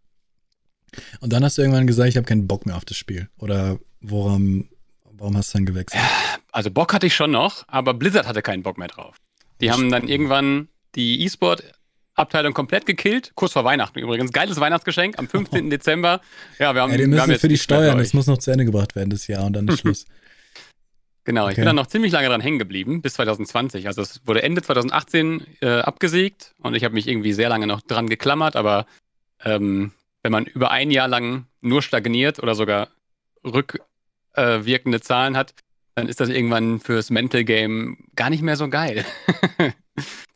[1.20, 3.28] Und dann hast du irgendwann gesagt, ich habe keinen Bock mehr auf das Spiel.
[3.38, 4.68] Oder woran,
[5.12, 6.02] warum hast du dann gewechselt?
[6.52, 9.16] Also Bock hatte ich schon noch, aber Blizzard hatte keinen Bock mehr drauf.
[9.60, 11.64] Die haben dann irgendwann die E-Sport
[12.16, 13.32] Abteilung komplett gekillt.
[13.34, 14.32] Kurz vor Weihnachten übrigens.
[14.32, 15.70] Geiles Weihnachtsgeschenk am 15.
[15.70, 16.20] Dezember.
[16.58, 16.90] Ja, wir haben.
[16.90, 17.98] Ja, die müssen wir für die Steuern.
[17.98, 20.06] Das muss noch zu Ende gebracht werden das Jahr und dann ist Schluss.
[21.24, 21.52] Genau, okay.
[21.52, 23.88] ich bin dann noch ziemlich lange dran hängen geblieben, bis 2020.
[23.88, 27.80] Also es wurde Ende 2018 äh, abgesägt und ich habe mich irgendwie sehr lange noch
[27.80, 28.86] dran geklammert, aber
[29.44, 29.90] ähm,
[30.22, 32.88] wenn man über ein Jahr lang nur stagniert oder sogar
[33.44, 35.54] rückwirkende äh, Zahlen hat,
[35.96, 39.04] dann ist das irgendwann fürs Mental Game gar nicht mehr so geil.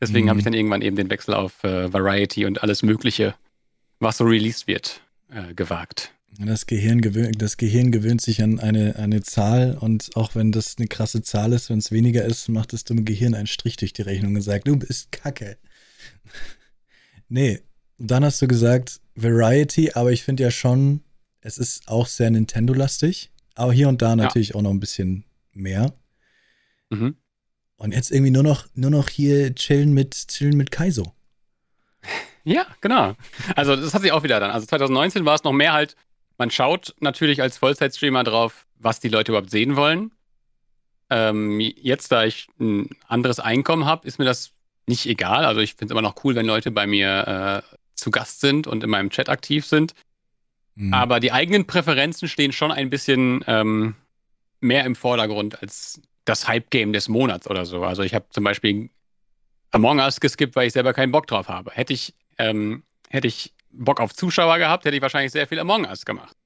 [0.00, 0.30] Deswegen mhm.
[0.30, 3.34] habe ich dann irgendwann eben den Wechsel auf äh, Variety und alles Mögliche,
[3.98, 6.12] was so released wird, äh, gewagt.
[6.38, 10.76] Das Gehirn, gewöhnt, das Gehirn gewöhnt sich an eine, eine Zahl und auch wenn das
[10.78, 13.92] eine krasse Zahl ist, wenn es weniger ist, macht es dem Gehirn einen Strich durch
[13.92, 15.58] die Rechnung und sagt, du bist kacke.
[17.28, 17.60] nee,
[17.98, 21.02] und dann hast du gesagt Variety, aber ich finde ja schon,
[21.42, 24.54] es ist auch sehr Nintendo-lastig, aber hier und da natürlich ja.
[24.54, 25.92] auch noch ein bisschen mehr.
[26.90, 27.16] Mhm.
[27.76, 31.14] Und jetzt irgendwie nur noch, nur noch hier chillen mit, chillen mit Kaizo.
[32.44, 33.14] Ja, genau.
[33.56, 34.50] Also das hat sich auch wieder dann.
[34.50, 35.96] Also 2019 war es noch mehr halt
[36.40, 40.10] man schaut natürlich als Vollzeitstreamer drauf, was die Leute überhaupt sehen wollen.
[41.10, 44.52] Ähm, jetzt, da ich ein anderes Einkommen habe, ist mir das
[44.86, 45.44] nicht egal.
[45.44, 48.66] Also ich finde es immer noch cool, wenn Leute bei mir äh, zu Gast sind
[48.66, 49.92] und in meinem Chat aktiv sind.
[50.76, 50.94] Mhm.
[50.94, 53.96] Aber die eigenen Präferenzen stehen schon ein bisschen ähm,
[54.60, 57.82] mehr im Vordergrund als das Hype-Game des Monats oder so.
[57.82, 58.90] Also ich habe zum Beispiel
[59.72, 61.70] Among Us geskippt, weil ich selber keinen Bock drauf habe.
[61.72, 65.86] Hätte ich, ähm, hätte ich Bock auf Zuschauer gehabt, hätte ich wahrscheinlich sehr viel Among
[65.86, 66.36] Us gemacht.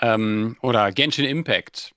[0.00, 1.92] Ähm, oder Genshin Impact.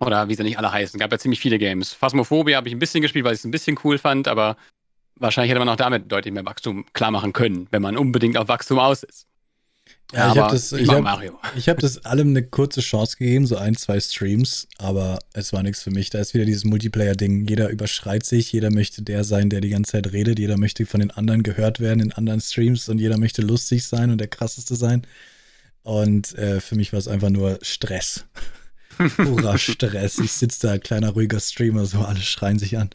[0.00, 0.98] Oder wie sie nicht alle heißen.
[0.98, 1.92] Gab ja ziemlich viele Games.
[1.92, 4.56] Phasmophobia habe ich ein bisschen gespielt, weil ich es ein bisschen cool fand, aber
[5.16, 8.48] wahrscheinlich hätte man auch damit deutlich mehr Wachstum klar machen können, wenn man unbedingt auf
[8.48, 9.27] Wachstum aus ist.
[10.12, 11.04] Ja, ich habe das, ich hab,
[11.68, 15.82] hab das allem eine kurze Chance gegeben, so ein, zwei Streams, aber es war nichts
[15.82, 16.08] für mich.
[16.08, 17.46] Da ist wieder dieses Multiplayer-Ding.
[17.46, 21.00] Jeder überschreit sich, jeder möchte der sein, der die ganze Zeit redet, jeder möchte von
[21.00, 24.76] den anderen gehört werden in anderen Streams und jeder möchte lustig sein und der krasseste
[24.76, 25.06] sein.
[25.82, 28.24] Und äh, für mich war es einfach nur Stress.
[29.16, 30.18] Purer Stress.
[30.18, 32.88] Ich sitze da, kleiner, ruhiger Streamer, so alle schreien sich an.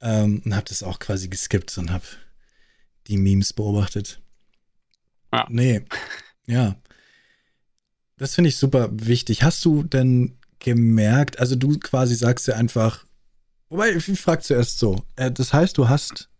[0.00, 2.04] Ähm, und habe das auch quasi geskippt und habe
[3.08, 4.20] die Memes beobachtet.
[5.32, 5.46] Ja.
[5.50, 5.84] Nee,
[6.46, 6.76] ja.
[8.16, 9.42] Das finde ich super wichtig.
[9.42, 13.04] Hast du denn gemerkt, also du quasi sagst ja einfach,
[13.68, 16.30] wobei, ich frage zuerst so, äh, das heißt, du hast,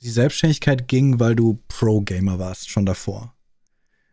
[0.00, 3.34] die Selbstständigkeit ging, weil du Pro-Gamer warst, schon davor.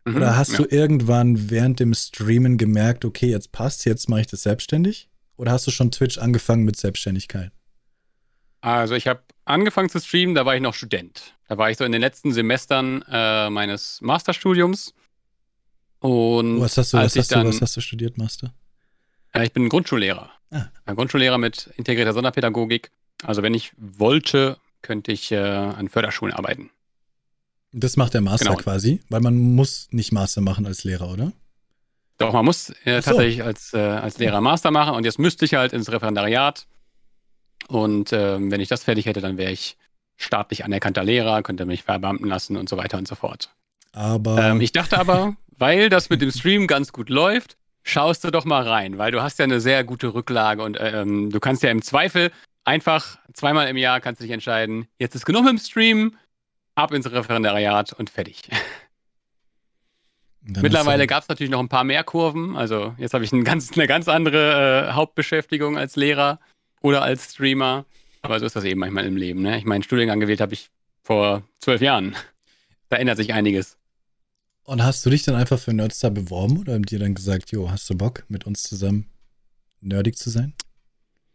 [0.06, 0.58] Mhm, Oder hast ja.
[0.60, 5.10] du irgendwann während dem Streamen gemerkt, okay, jetzt passt, jetzt mache ich das selbstständig?
[5.38, 7.52] Oder hast du schon Twitch angefangen mit Selbstständigkeit?
[8.62, 11.36] Also ich habe angefangen zu streamen, da war ich noch Student.
[11.48, 14.94] Da war ich so in den letzten Semestern äh, meines Masterstudiums.
[16.02, 18.54] Und was hast du, was hast, dann, du, was hast du studiert, Master?
[19.34, 20.30] Ja, ich bin Grundschullehrer.
[20.50, 20.66] Ah.
[20.86, 22.92] Ein Grundschullehrer mit integrierter Sonderpädagogik.
[23.24, 26.72] Also wenn ich wollte, könnte ich äh, an Förderschulen arbeiten.
[27.72, 28.58] Das macht der Master genau.
[28.58, 31.32] quasi, weil man muss nicht Master machen als Lehrer, oder?
[32.18, 33.12] Doch, man muss äh, so.
[33.12, 36.68] tatsächlich als, äh, als Lehrer Master machen und jetzt müsste ich halt ins Referendariat.
[37.68, 39.78] Und ähm, wenn ich das fertig hätte, dann wäre ich
[40.18, 43.50] staatlich anerkannter Lehrer, könnte mich verbeamten lassen und so weiter und so fort.
[43.94, 44.42] Aber.
[44.42, 48.46] Ähm, ich dachte aber, weil das mit dem Stream ganz gut läuft, schaust du doch
[48.46, 51.70] mal rein, weil du hast ja eine sehr gute Rücklage und ähm, du kannst ja
[51.70, 52.32] im Zweifel
[52.64, 56.18] einfach zweimal im Jahr kannst du dich entscheiden, jetzt ist genug im Stream,
[56.74, 58.42] ab ins Referendariat und fertig.
[60.42, 62.56] Mittlerweile gab es natürlich noch ein paar mehr Kurven.
[62.58, 66.40] Also jetzt habe ich ein ganz, eine ganz andere äh, Hauptbeschäftigung als Lehrer
[66.82, 67.86] oder als Streamer.
[68.24, 69.44] Aber so ist das eben manchmal im Leben.
[69.44, 69.60] Ne?
[69.60, 70.72] Ich meinen Studiengang gewählt habe ich
[71.04, 72.16] vor zwölf Jahren.
[72.90, 73.78] Da ändert sich einiges.
[74.64, 77.72] Und hast du dich dann einfach für Nerdstar beworben oder haben die dann gesagt, jo,
[77.72, 79.10] hast du Bock, mit uns zusammen
[79.82, 80.54] nerdig zu sein?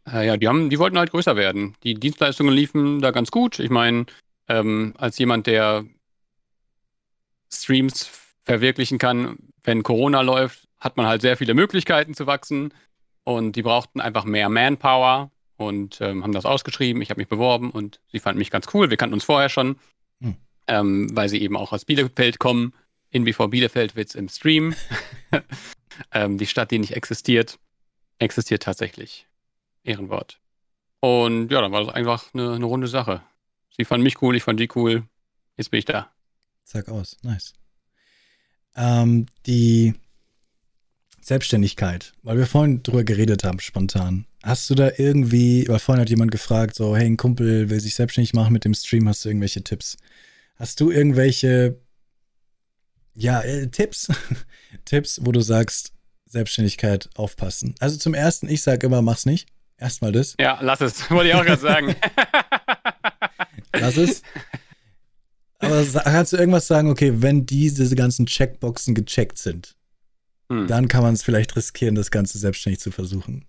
[0.08, 1.74] Äh, ja, die, haben, die wollten halt größer werden.
[1.82, 3.58] Die Dienstleistungen liefen da ganz gut.
[3.58, 4.06] Ich meine,
[4.48, 5.84] ähm, als jemand, der
[7.52, 8.08] Streams
[8.44, 12.72] verwirklichen kann, wenn Corona läuft, hat man halt sehr viele Möglichkeiten zu wachsen.
[13.24, 17.02] Und die brauchten einfach mehr Manpower und ähm, haben das ausgeschrieben.
[17.02, 18.88] Ich habe mich beworben und sie fanden mich ganz cool.
[18.88, 19.76] Wir kannten uns vorher schon,
[20.20, 20.36] hm.
[20.68, 22.72] ähm, weil sie eben auch aus Bielefeld kommen
[23.16, 24.74] in BV Bielefeld wird es im Stream.
[26.12, 27.59] ähm, die Stadt, die nicht existiert,
[28.18, 29.26] existiert tatsächlich.
[29.83, 30.38] Ehrenwort.
[31.00, 33.22] Und ja, dann war das einfach eine, eine runde Sache.
[33.76, 35.05] Sie fanden mich cool, ich fand die cool.
[35.57, 36.11] Jetzt bin ich da.
[36.64, 37.55] Zack aus, nice.
[38.74, 39.94] Ähm, die
[41.20, 44.26] Selbstständigkeit, weil wir vorhin drüber geredet haben, spontan.
[44.42, 47.94] Hast du da irgendwie, weil vorhin hat jemand gefragt, so, hey, ein Kumpel will sich
[47.94, 49.96] selbstständig machen mit dem Stream, hast du irgendwelche Tipps?
[50.57, 51.81] Hast du irgendwelche
[53.16, 54.09] ja, äh, Tipps.
[54.85, 55.92] Tipps, wo du sagst,
[56.26, 57.74] Selbstständigkeit aufpassen.
[57.81, 59.48] Also zum ersten, ich sage immer, mach's nicht.
[59.79, 60.37] Erstmal das.
[60.38, 61.11] Ja, lass es.
[61.11, 61.94] Wollte ich auch gerade sagen.
[63.74, 64.22] lass es.
[65.59, 69.74] Aber kannst du irgendwas sagen, okay, wenn diese ganzen Checkboxen gecheckt sind,
[70.50, 70.66] hm.
[70.66, 73.46] dann kann man es vielleicht riskieren, das Ganze selbstständig zu versuchen.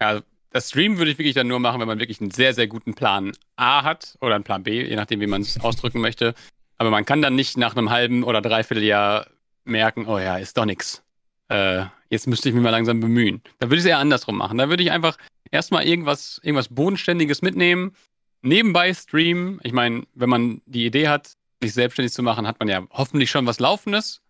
[0.00, 2.68] Ja, das Stream würde ich wirklich dann nur machen, wenn man wirklich einen sehr, sehr
[2.68, 6.34] guten Plan A hat oder einen Plan B, je nachdem, wie man es ausdrücken möchte.
[6.78, 9.26] Aber man kann dann nicht nach einem halben oder dreiviertel Jahr
[9.64, 11.02] merken, oh ja, ist doch nichts.
[11.48, 13.42] Äh, jetzt müsste ich mich mal langsam bemühen.
[13.58, 14.58] Da würde ich es eher andersrum machen.
[14.58, 15.16] Da würde ich einfach
[15.50, 17.94] erstmal irgendwas, irgendwas Bodenständiges mitnehmen,
[18.42, 19.60] nebenbei streamen.
[19.62, 23.30] Ich meine, wenn man die Idee hat, sich selbstständig zu machen, hat man ja hoffentlich
[23.30, 24.20] schon was Laufendes.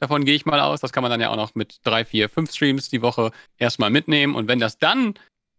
[0.00, 0.80] Davon gehe ich mal aus.
[0.80, 3.90] Das kann man dann ja auch noch mit drei, vier, fünf Streams die Woche erstmal
[3.90, 4.34] mitnehmen.
[4.34, 5.14] Und wenn das dann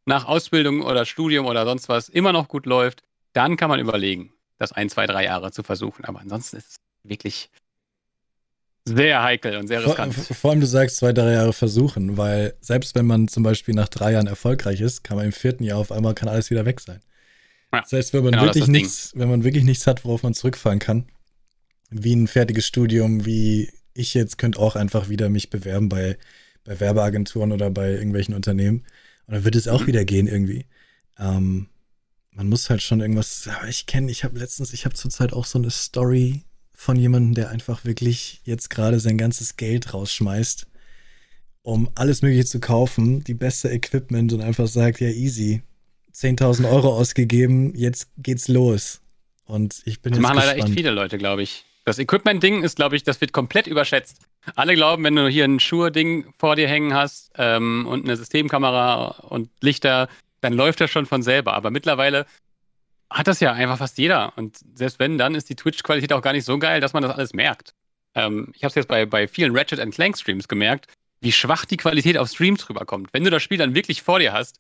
[0.06, 3.02] nach Ausbildung oder Studium oder sonst was immer noch gut läuft,
[3.34, 6.06] dann kann man überlegen, das ein, zwei, drei Jahre zu versuchen.
[6.06, 7.50] Aber ansonsten ist es wirklich
[8.88, 10.14] sehr heikel und sehr riskant.
[10.14, 13.74] Vor, vor, allem, du sagst zwei, drei Jahre versuchen, weil selbst wenn man zum Beispiel
[13.74, 16.66] nach drei Jahren erfolgreich ist, kann man im vierten Jahr auf einmal kann alles wieder
[16.66, 17.00] weg sein.
[17.74, 19.22] Ja, das heißt, wenn man genau, wirklich nichts, Ding.
[19.22, 21.06] wenn man wirklich nichts hat, worauf man zurückfahren kann,
[21.90, 26.18] wie ein fertiges Studium, wie ich jetzt könnte auch einfach wieder mich bewerben bei,
[26.64, 28.86] bei Werbeagenturen oder bei irgendwelchen Unternehmen.
[29.26, 29.88] Und dann wird es auch mhm.
[29.88, 30.66] wieder gehen irgendwie.
[31.18, 31.70] Ähm,
[32.36, 35.46] man muss halt schon irgendwas, aber ich kenne, ich habe letztens, ich habe zurzeit auch
[35.46, 36.44] so eine Story
[36.74, 40.68] von jemandem, der einfach wirklich jetzt gerade sein ganzes Geld rausschmeißt,
[41.62, 45.64] um alles Mögliche zu kaufen, die beste Equipment und einfach sagt, ja easy,
[46.14, 49.02] 10.000 Euro ausgegeben, jetzt geht's los.
[49.46, 50.58] Und ich bin das jetzt machen gespannt.
[50.58, 51.66] leider echt viele Leute, glaube ich.
[51.86, 54.18] Das Equipment-Ding ist, glaube ich, das wird komplett überschätzt.
[54.56, 59.20] Alle glauben, wenn du hier ein Schuhe-Ding vor dir hängen hast ähm, und eine Systemkamera
[59.30, 60.10] und Lichter,
[60.46, 61.54] dann läuft das schon von selber.
[61.54, 62.26] Aber mittlerweile
[63.10, 64.34] hat das ja einfach fast jeder.
[64.38, 67.12] Und selbst wenn, dann ist die Twitch-Qualität auch gar nicht so geil, dass man das
[67.12, 67.74] alles merkt.
[68.14, 70.88] Ähm, ich habe es jetzt bei, bei vielen Ratchet Clank Streams gemerkt,
[71.22, 73.10] wie schwach die Qualität auf Streams rüberkommt.
[73.12, 74.60] Wenn du das Spiel dann wirklich vor dir hast,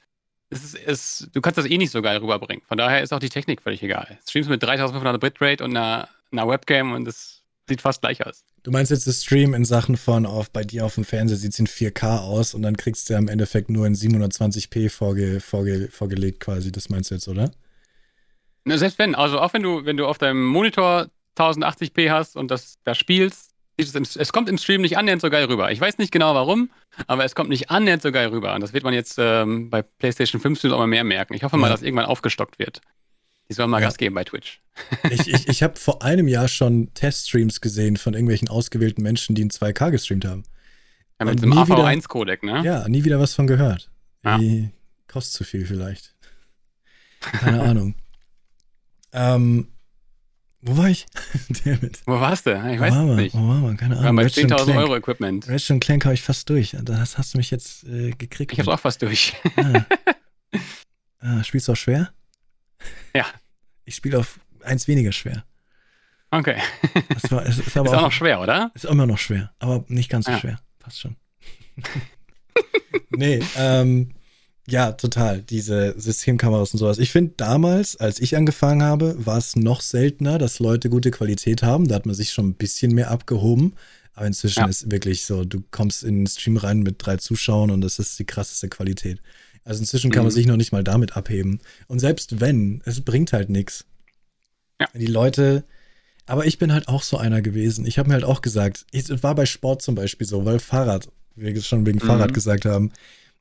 [0.49, 2.63] ist ist, du kannst das eh nicht so geil rüberbringen.
[2.67, 4.17] Von daher ist auch die Technik völlig egal.
[4.27, 8.43] Streams mit 3500 Bitrate und einer, einer Webcam und das sieht fast gleich aus.
[8.65, 11.51] Du meinst jetzt das Stream in Sachen von auf bei dir auf dem Fernseher sieht
[11.51, 15.89] es in 4K aus und dann kriegst du im Endeffekt nur in 720p vorge, vorge,
[15.91, 16.71] vorgelegt quasi.
[16.71, 17.51] Das meinst du jetzt, oder?
[18.63, 21.05] Na, selbst wenn, also auch wenn du, wenn du auf deinem Monitor
[21.37, 25.29] 1080p hast und das da spielst, es, im, es, kommt im Stream nicht annähernd so
[25.29, 25.71] geil rüber.
[25.71, 26.71] Ich weiß nicht genau warum,
[27.05, 28.55] aber es kommt nicht annähernd so geil rüber.
[28.55, 31.35] Und das wird man jetzt ähm, bei PlayStation 5 auch mal mehr merken.
[31.35, 31.73] Ich hoffe mal, ja.
[31.73, 32.81] dass irgendwann aufgestockt wird.
[33.49, 33.87] Die sollen mal ja.
[33.87, 34.61] Gas geben bei Twitch.
[35.09, 39.41] Ich, ich, ich habe vor einem Jahr schon Teststreams gesehen von irgendwelchen ausgewählten Menschen, die
[39.41, 40.43] in 2K gestreamt haben.
[41.17, 42.61] Ja, mit dem AV1-Codec, ne?
[42.65, 43.89] Ja, nie wieder was von gehört.
[44.25, 44.37] Ja.
[45.07, 46.13] kostet zu viel vielleicht.
[47.19, 47.95] Keine Ahnung.
[49.17, 49.69] Ähm,
[50.59, 51.05] wo war ich?
[52.05, 52.49] Wo warst du?
[52.49, 53.33] Ich weiß wo nicht.
[53.33, 53.77] Wo war man?
[53.77, 54.15] Keine Ahnung.
[54.17, 55.47] bei 10.000 Euro Equipment.
[55.47, 56.75] Ratchet Clank habe ich fast durch.
[56.83, 58.51] Das hast du mich jetzt äh, gekriegt.
[58.51, 59.35] Ich habe auch fast durch.
[59.55, 59.85] Ah.
[61.19, 62.11] ah, spielst du auch schwer?
[63.13, 63.25] Ja.
[63.85, 65.45] Ich spiele auf eins weniger schwer.
[66.31, 66.57] Okay.
[67.09, 68.71] Das war, es, ist, aber ist auch, auch, noch schwer, oder?
[68.73, 70.39] Ist immer noch schwer, aber nicht ganz so ja.
[70.39, 70.59] schwer.
[70.79, 71.15] Passt schon.
[73.09, 74.11] nee, ähm,
[74.67, 75.41] ja, total.
[75.41, 76.97] Diese Systemkameras und sowas.
[76.97, 81.61] Ich finde, damals, als ich angefangen habe, war es noch seltener, dass Leute gute Qualität
[81.61, 81.87] haben.
[81.87, 83.75] Da hat man sich schon ein bisschen mehr abgehoben.
[84.15, 84.67] Aber inzwischen ja.
[84.67, 88.17] ist wirklich so, du kommst in den Stream rein mit drei Zuschauern und das ist
[88.17, 89.21] die krasseste Qualität.
[89.65, 90.35] Also inzwischen kann man mhm.
[90.35, 91.59] sich noch nicht mal damit abheben.
[91.87, 93.85] Und selbst wenn, es bringt halt nichts.
[94.79, 94.87] Ja.
[94.93, 95.65] Die Leute,
[96.27, 97.85] aber ich bin halt auch so einer gewesen.
[97.85, 101.09] Ich habe mir halt auch gesagt, es war bei Sport zum Beispiel so, weil Fahrrad,
[101.35, 102.07] wie wir schon wegen mhm.
[102.07, 102.91] Fahrrad gesagt haben,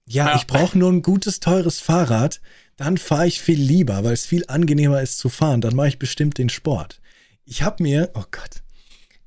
[0.06, 0.36] ja, ja.
[0.36, 2.40] ich brauche nur ein gutes, teures Fahrrad,
[2.76, 5.60] dann fahre ich viel lieber, weil es viel angenehmer ist zu fahren.
[5.60, 7.00] Dann mache ich bestimmt den Sport.
[7.44, 8.62] Ich habe mir, oh Gott,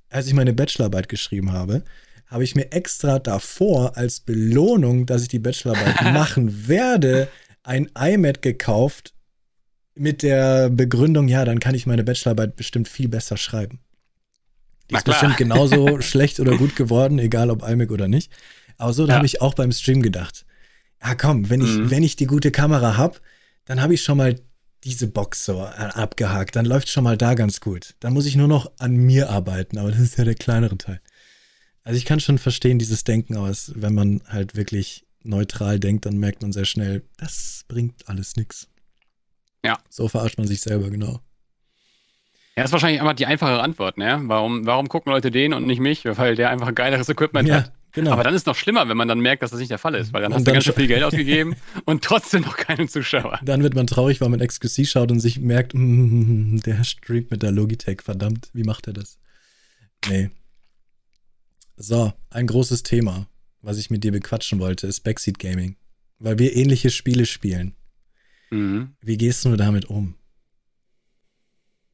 [0.10, 1.83] als ich meine Bachelorarbeit geschrieben habe,
[2.27, 7.29] habe ich mir extra davor als Belohnung, dass ich die Bachelorarbeit machen werde,
[7.63, 9.13] ein iMac gekauft
[9.95, 13.79] mit der Begründung, ja, dann kann ich meine Bachelorarbeit bestimmt viel besser schreiben.
[14.89, 18.31] Die ist bestimmt genauso schlecht oder gut geworden, egal ob iMac oder nicht.
[18.77, 19.15] Aber so, da ja.
[19.17, 20.45] habe ich auch beim Stream gedacht.
[21.03, 21.91] Ja, komm, wenn ich, mhm.
[21.91, 23.19] wenn ich die gute Kamera habe,
[23.65, 24.35] dann habe ich schon mal
[24.83, 26.55] diese Box so abgehakt.
[26.55, 27.95] Dann läuft schon mal da ganz gut.
[27.99, 31.01] Dann muss ich nur noch an mir arbeiten, aber das ist ja der kleinere Teil.
[31.88, 36.06] Also ich kann schon verstehen, dieses Denken, aber es, wenn man halt wirklich neutral denkt,
[36.06, 38.67] dann merkt man sehr schnell, das bringt alles nichts.
[39.63, 39.78] Ja.
[39.89, 41.21] So verarscht man sich selber, genau.
[42.58, 44.19] Ja, das ist wahrscheinlich einfach die einfache Antwort, ne?
[44.26, 46.04] Warum, warum gucken Leute den und nicht mich?
[46.04, 47.71] Weil der einfach ein geileres Equipment ja, hat.
[47.93, 48.12] Genau.
[48.12, 49.95] Aber dann ist es noch schlimmer, wenn man dann merkt, dass das nicht der Fall
[49.95, 52.58] ist, weil dann und hast dann du ganz schön viel Geld ausgegeben und trotzdem noch
[52.58, 53.39] keinen Zuschauer.
[53.43, 57.43] Dann wird man traurig, weil man XQC schaut und sich merkt, mm, der streamt mit
[57.43, 59.19] der Logitech, verdammt, wie macht er das?
[60.10, 60.32] Nee,
[61.77, 63.27] so, ein großes Thema,
[63.61, 65.77] was ich mit dir bequatschen wollte, ist Backseat Gaming.
[66.19, 67.75] Weil wir ähnliche Spiele spielen.
[68.49, 68.95] Mhm.
[69.01, 70.15] Wie gehst du damit um?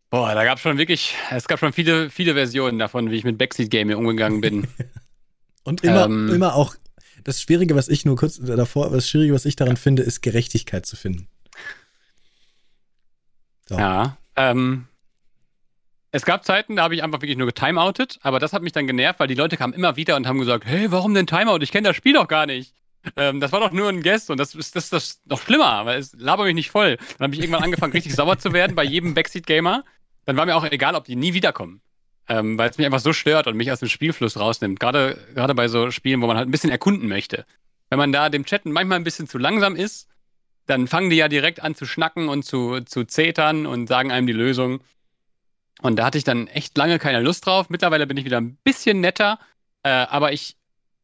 [0.10, 3.24] Boah, da gab es schon wirklich, es gab schon viele, viele Versionen davon, wie ich
[3.24, 4.68] mit Backseat Gaming umgegangen bin.
[5.64, 6.76] Und immer, ähm, immer auch,
[7.24, 10.86] das Schwierige, was ich nur kurz davor, das Schwierige, was ich daran finde, ist Gerechtigkeit
[10.86, 11.28] zu finden.
[13.68, 13.78] So.
[13.78, 14.88] Ja, ähm,
[16.14, 18.86] es gab Zeiten, da habe ich einfach wirklich nur getimeoutet, aber das hat mich dann
[18.86, 21.58] genervt, weil die Leute kamen immer wieder und haben gesagt, hey, warum denn Timeout?
[21.62, 22.76] Ich kenne das Spiel doch gar nicht.
[23.18, 26.00] Ähm, das war doch nur ein Guest und das ist das, das noch schlimmer, weil
[26.00, 26.98] es labert mich nicht voll.
[27.18, 29.84] Dann habe ich irgendwann angefangen, richtig sauer zu werden bei jedem Backseat-Gamer.
[30.26, 31.82] Dann war mir auch egal, ob die nie wiederkommen.
[32.30, 34.80] Ähm, weil es mich einfach so stört und mich aus dem Spielfluss rausnimmt.
[34.80, 37.44] Gerade, gerade bei so Spielen, wo man halt ein bisschen erkunden möchte.
[37.90, 40.08] Wenn man da dem Chatten manchmal ein bisschen zu langsam ist,
[40.68, 44.28] dann fangen die ja direkt an zu schnacken und zu, zu zetern und sagen einem
[44.28, 44.80] die Lösung.
[45.82, 47.70] Und da hatte ich dann echt lange keine Lust drauf.
[47.70, 49.40] Mittlerweile bin ich wieder ein bisschen netter,
[49.84, 50.56] äh, aber ich,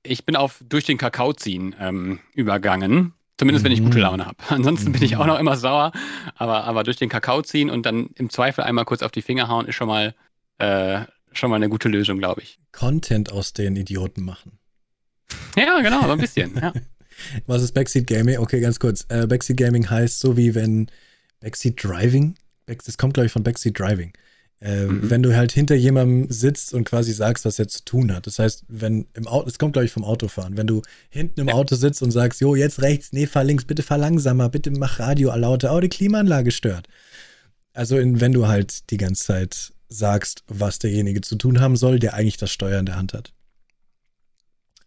[0.03, 3.13] ich bin auf durch den Kakao ziehen ähm, übergangen.
[3.37, 4.03] Zumindest wenn ich gute mhm.
[4.03, 4.37] Laune habe.
[4.49, 5.93] Ansonsten bin ich auch noch immer sauer.
[6.35, 9.47] Aber, aber durch den Kakao ziehen und dann im Zweifel einmal kurz auf die Finger
[9.47, 10.13] hauen, ist schon mal,
[10.57, 11.01] äh,
[11.31, 12.59] schon mal eine gute Lösung, glaube ich.
[12.73, 14.59] Content aus den Idioten machen.
[15.55, 16.55] Ja, genau, so ein bisschen.
[16.61, 16.73] ja.
[17.47, 18.37] Was ist Backseat Gaming?
[18.39, 19.05] Okay, ganz kurz.
[19.09, 20.89] Äh, Backseat Gaming heißt so wie wenn
[21.41, 24.13] Backseat Driving, das kommt glaube ich von Backseat Driving.
[24.61, 25.09] Äh, mhm.
[25.09, 28.27] Wenn du halt hinter jemandem sitzt und quasi sagst, was er zu tun hat.
[28.27, 31.47] Das heißt, wenn im Auto, es kommt glaube ich vom Autofahren, wenn du hinten im
[31.47, 31.53] ja.
[31.53, 34.99] Auto sitzt und sagst, jo, jetzt rechts, nee, fahr links, bitte fahr langsamer, bitte mach
[34.99, 36.87] Radio lauter, oh, die Klimaanlage stört.
[37.73, 41.99] Also in, wenn du halt die ganze Zeit sagst, was derjenige zu tun haben soll,
[41.99, 43.31] der eigentlich das Steuer in der Hand hat.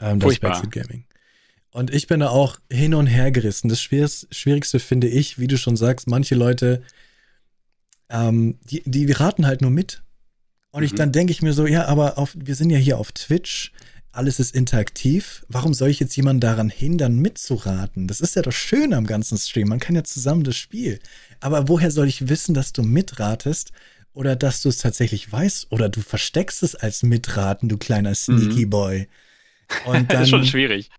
[0.01, 0.53] Ähm, das Furchtbar.
[0.53, 1.05] ist Backseat Gaming.
[1.71, 3.71] Und ich bin da auch hin und her gerissen.
[3.71, 6.83] Das Schwierigste finde ich, wie du schon sagst, manche Leute,
[8.11, 10.03] ähm, die, die raten halt nur mit.
[10.71, 10.87] Und mhm.
[10.87, 13.73] ich dann denke ich mir so, ja, aber auf, wir sind ja hier auf Twitch,
[14.13, 15.45] alles ist interaktiv.
[15.49, 18.07] Warum soll ich jetzt jemanden daran hindern, mitzuraten?
[18.07, 19.69] Das ist ja doch schön am ganzen Stream.
[19.69, 21.01] Man kann ja zusammen das Spiel.
[21.41, 23.73] Aber woher soll ich wissen, dass du mitratest
[24.13, 28.67] oder dass du es tatsächlich weißt oder du versteckst es als Mitraten, du kleiner Sneaky
[28.67, 28.71] mhm.
[28.71, 29.09] Boy?
[29.87, 30.91] Und dann, das ist schon schwierig.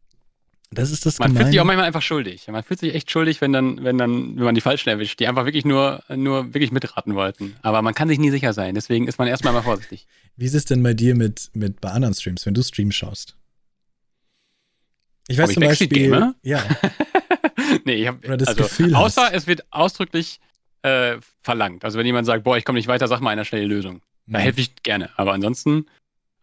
[0.73, 1.45] Das ist das Man Gemeine.
[1.45, 2.47] fühlt sich auch manchmal einfach schuldig.
[2.47, 5.27] Man fühlt sich echt schuldig, wenn dann, wenn dann, wenn man die Falschen erwischt, die
[5.27, 7.55] einfach wirklich nur, nur wirklich mitraten wollten.
[7.61, 8.75] Aber man kann sich nie sicher sein.
[8.75, 10.07] Deswegen ist man erstmal mal vorsichtig.
[10.37, 13.35] Wie ist es denn bei dir mit, mit bei anderen Streams, wenn du Streams schaust?
[15.27, 15.87] Ich weiß Ob zum ich Beispiel.
[15.87, 16.35] Gamer?
[16.43, 16.63] Ja.
[17.85, 18.95] nee, ich habe das also, Gefühl.
[18.95, 19.33] Außer hast.
[19.33, 20.39] es wird ausdrücklich
[20.81, 21.85] äh, verlangt.
[21.85, 24.01] Also wenn jemand sagt, boah, ich komme nicht weiter, sag mal einer schnelle Lösung.
[24.27, 24.43] Da mhm.
[24.43, 25.09] helfe ich gerne.
[25.17, 25.85] Aber ansonsten,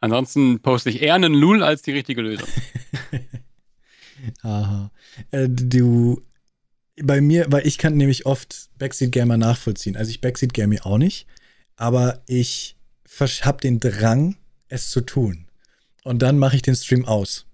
[0.01, 2.49] ansonsten poste ich eher einen Lul als die richtige Lösung.
[4.42, 4.90] Aha.
[5.30, 6.22] Äh, du,
[7.02, 9.96] bei mir, weil ich kann nämlich oft Backseat Gamer nachvollziehen.
[9.96, 11.26] Also ich Backseat Gamer auch nicht,
[11.76, 12.76] aber ich
[13.42, 14.37] habe den Drang,
[14.68, 15.46] es zu tun.
[16.04, 17.46] Und dann mache ich den Stream aus,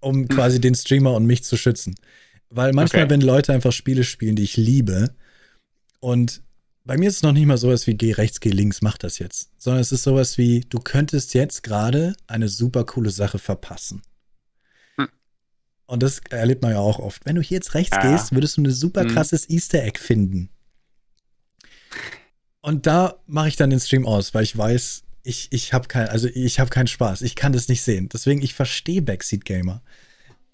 [0.00, 0.28] um hm.
[0.28, 1.94] quasi den Streamer und mich zu schützen.
[2.50, 3.10] Weil manchmal, okay.
[3.10, 5.14] wenn Leute einfach Spiele spielen, die ich liebe,
[6.00, 6.42] und
[6.84, 9.18] bei mir ist es noch nicht mal sowas wie geh rechts, geh links, mach das
[9.18, 9.50] jetzt.
[9.56, 14.02] Sondern es ist sowas wie, du könntest jetzt gerade eine super coole Sache verpassen.
[15.86, 17.26] Und das erlebt man ja auch oft.
[17.26, 18.10] Wenn du hier jetzt rechts ja.
[18.10, 19.08] gehst, würdest du ein super mhm.
[19.08, 19.56] krasses mhm.
[19.56, 20.50] Easter Egg finden.
[22.60, 26.08] Und da mache ich dann den Stream aus, weil ich weiß, ich, ich habe kein,
[26.08, 27.22] also ich habe keinen Spaß.
[27.22, 28.08] Ich kann das nicht sehen.
[28.10, 29.82] Deswegen, ich verstehe Backseat Gamer.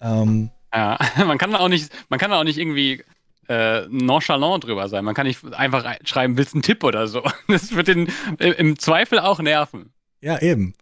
[0.01, 3.03] Ähm, ja, man kann auch nicht, man kann auch nicht irgendwie
[3.47, 5.05] äh, nonchalant drüber sein.
[5.05, 7.23] Man kann nicht einfach schreiben, willst du einen Tipp oder so.
[7.47, 8.07] Das wird den
[8.39, 9.93] im Zweifel auch nerven.
[10.21, 10.73] Ja, eben.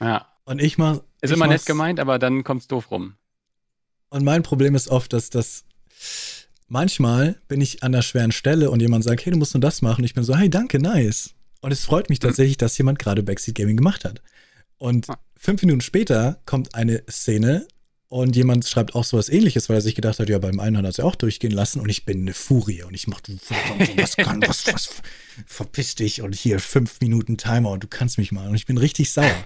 [0.00, 0.26] Ja.
[0.44, 1.00] Und ich mach.
[1.20, 3.14] Ist immer nett gemeint, aber dann kommt's doof rum.
[4.10, 5.64] Und mein Problem ist oft, dass das
[6.68, 9.82] manchmal bin ich an einer schweren Stelle und jemand sagt, hey, du musst nur das
[9.82, 10.00] machen.
[10.00, 11.34] Und ich bin so, hey, danke, nice.
[11.60, 12.28] Und es freut mich hm.
[12.28, 14.22] tatsächlich, dass jemand gerade Backseat Gaming gemacht hat.
[14.78, 17.66] Und fünf Minuten später kommt eine Szene
[18.08, 20.84] und jemand schreibt auch sowas ähnliches, weil er sich gedacht hat, ja, beim einen hat
[20.84, 23.20] er es ja auch durchgehen lassen und ich bin eine Furie und ich mach,
[23.96, 24.90] was kann, was, was,
[25.46, 28.78] verpiss dich und hier fünf Minuten Timer und du kannst mich mal und ich bin
[28.78, 29.44] richtig sauer.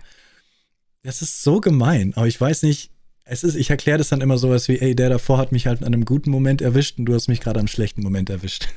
[1.03, 2.91] Das ist so gemein, aber ich weiß nicht,
[3.25, 5.81] es ist, ich erkläre das dann immer sowas wie, ey, der davor hat mich halt
[5.81, 8.69] an einem guten Moment erwischt und du hast mich gerade am schlechten Moment erwischt.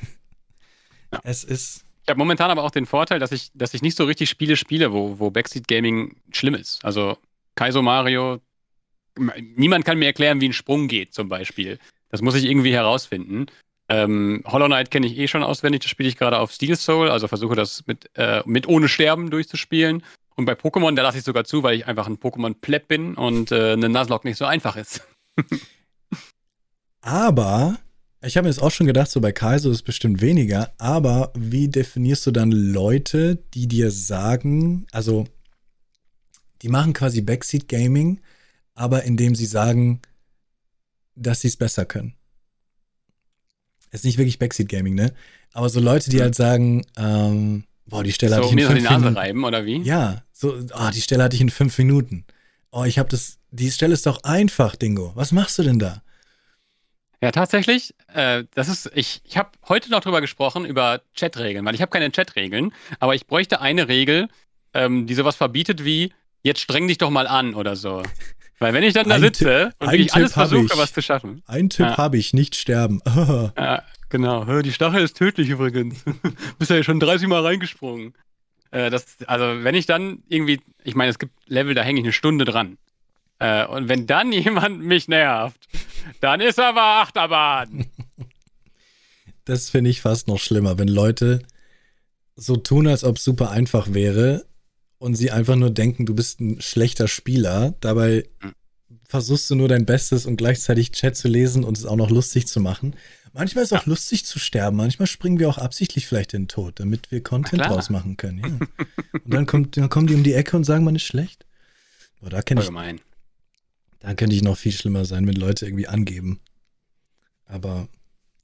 [1.12, 1.20] Ja.
[1.24, 1.84] Es ist.
[2.02, 4.56] Ich habe momentan aber auch den Vorteil, dass ich, dass ich nicht so richtig Spiele
[4.56, 6.84] spiele, wo, wo Backseat Gaming schlimm ist.
[6.84, 7.16] Also
[7.54, 8.40] Kaizo Mario,
[9.56, 11.78] niemand kann mir erklären, wie ein Sprung geht, zum Beispiel.
[12.10, 13.46] Das muss ich irgendwie herausfinden.
[13.88, 17.08] Ähm, Hollow Knight kenne ich eh schon auswendig, das spiele ich gerade auf Steel Soul,
[17.08, 20.02] also versuche das mit, äh, mit ohne Sterben durchzuspielen.
[20.38, 23.50] Und bei Pokémon, da lasse ich sogar zu, weil ich einfach ein Pokémon-Pleb bin und
[23.50, 25.02] äh, eine Nuzlocke nicht so einfach ist.
[27.00, 27.76] aber,
[28.22, 31.32] ich habe mir jetzt auch schon gedacht, so bei Kaizo ist es bestimmt weniger, aber
[31.34, 35.24] wie definierst du dann Leute, die dir sagen, also
[36.62, 38.20] die machen quasi Backseat Gaming,
[38.76, 40.02] aber indem sie sagen,
[41.16, 42.14] dass sie es besser können.
[43.90, 45.12] Ist nicht wirklich Backseat Gaming, ne?
[45.52, 48.82] Aber so Leute, die halt sagen, ähm, boah, die Stelle so, hatte ich in fünf
[48.82, 49.82] so die Nase reiben, oder wie?
[49.82, 52.24] Ja, so, oh, die Stelle hatte ich in fünf Minuten.
[52.70, 55.10] Oh, ich habe das, die Stelle ist doch einfach, Dingo.
[55.16, 56.00] Was machst du denn da?
[57.20, 57.96] Ja, tatsächlich.
[58.14, 61.90] Äh, das ist, ich, ich habe heute noch drüber gesprochen, über Chatregeln, weil ich habe
[61.90, 64.28] keine Chatregeln, aber ich bräuchte eine Regel,
[64.74, 66.12] ähm, die sowas verbietet wie,
[66.44, 68.04] jetzt streng dich doch mal an oder so.
[68.60, 71.42] Weil wenn ich dann da ein sitze Tipp, und wirklich alles versuche, was zu schaffen.
[71.46, 71.96] Ein Tipp ja.
[71.96, 73.02] habe ich, nicht sterben.
[73.56, 74.62] ja, genau.
[74.62, 76.04] Die Stachel ist tödlich übrigens.
[76.60, 78.14] Bist ja schon 30 Mal reingesprungen.
[78.70, 82.04] Äh, das, also wenn ich dann irgendwie, ich meine, es gibt Level, da hänge ich
[82.04, 82.78] eine Stunde dran.
[83.38, 85.68] Äh, und wenn dann jemand mich nervt,
[86.20, 87.86] dann ist aber Achterbahn.
[89.44, 91.38] Das finde ich fast noch schlimmer, wenn Leute
[92.36, 94.44] so tun, als ob es super einfach wäre
[94.98, 97.74] und sie einfach nur denken, du bist ein schlechter Spieler.
[97.80, 98.28] Dabei
[99.04, 102.46] versuchst du nur dein Bestes und gleichzeitig Chat zu lesen und es auch noch lustig
[102.46, 102.94] zu machen.
[103.38, 104.76] Manchmal ist es auch lustig zu sterben.
[104.76, 108.40] Manchmal springen wir auch absichtlich vielleicht in den Tod, damit wir Content draus machen können.
[108.40, 108.84] Ja.
[109.24, 111.46] Und dann, kommt, dann kommen die um die Ecke und sagen, man ist schlecht.
[112.20, 112.66] Boah, da kenne ich.
[112.66, 113.00] Allgemein.
[114.00, 116.40] Da könnte ich noch viel schlimmer sein, wenn Leute irgendwie angeben.
[117.46, 117.88] Aber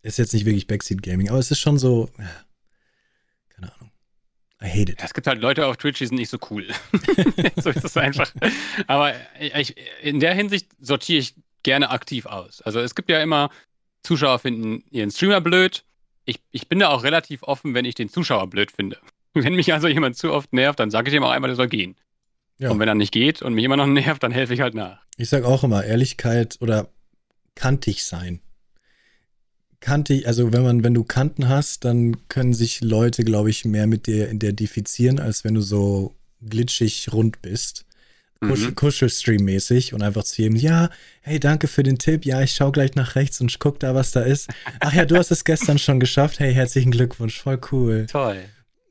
[0.03, 2.31] ist jetzt nicht wirklich Backseat Gaming, aber es ist schon so, ja,
[3.49, 3.91] keine Ahnung.
[4.63, 5.01] I hate it.
[5.01, 6.69] Ja, es gibt halt Leute auf Twitch, die sind nicht so cool.
[7.57, 8.33] so ist es einfach.
[8.87, 11.35] Aber ich, in der Hinsicht sortiere ich
[11.65, 12.63] gerne aktiv aus.
[12.63, 13.51] Also es gibt ja immer,
[14.05, 15.85] Zuschauer finden ihren Streamer blöd.
[16.25, 18.99] Ich, ich bin da auch relativ offen, wenn ich den Zuschauer blöd finde.
[19.35, 21.67] Wenn mich also jemand zu oft nervt, dann sage ich ihm auch einmal, der soll
[21.67, 21.97] gehen.
[22.59, 22.71] Ja.
[22.71, 25.03] Und wenn er nicht geht und mich immer noch nervt, dann helfe ich halt nach.
[25.17, 26.89] Ich sage auch immer, Ehrlichkeit oder
[27.57, 28.41] kantig sein.
[29.81, 33.89] Kantig, also wenn man, wenn du Kanten hast, dann können sich Leute, glaube ich, mehr
[33.89, 37.85] mit dir identifizieren, als wenn du so glitschig rund bist.
[38.49, 38.75] Kuschel, mhm.
[38.75, 40.91] Kuschelstream-mäßig und einfach zu jedem, ja,
[41.23, 44.13] hey, danke für den Tipp, ja, ich schaue gleich nach rechts und guck da, was
[44.13, 44.51] da ist.
[44.81, 48.07] Ach ja, du hast es gestern schon geschafft, hey, herzlichen Glückwunsch, voll cool.
[48.07, 48.41] Toll.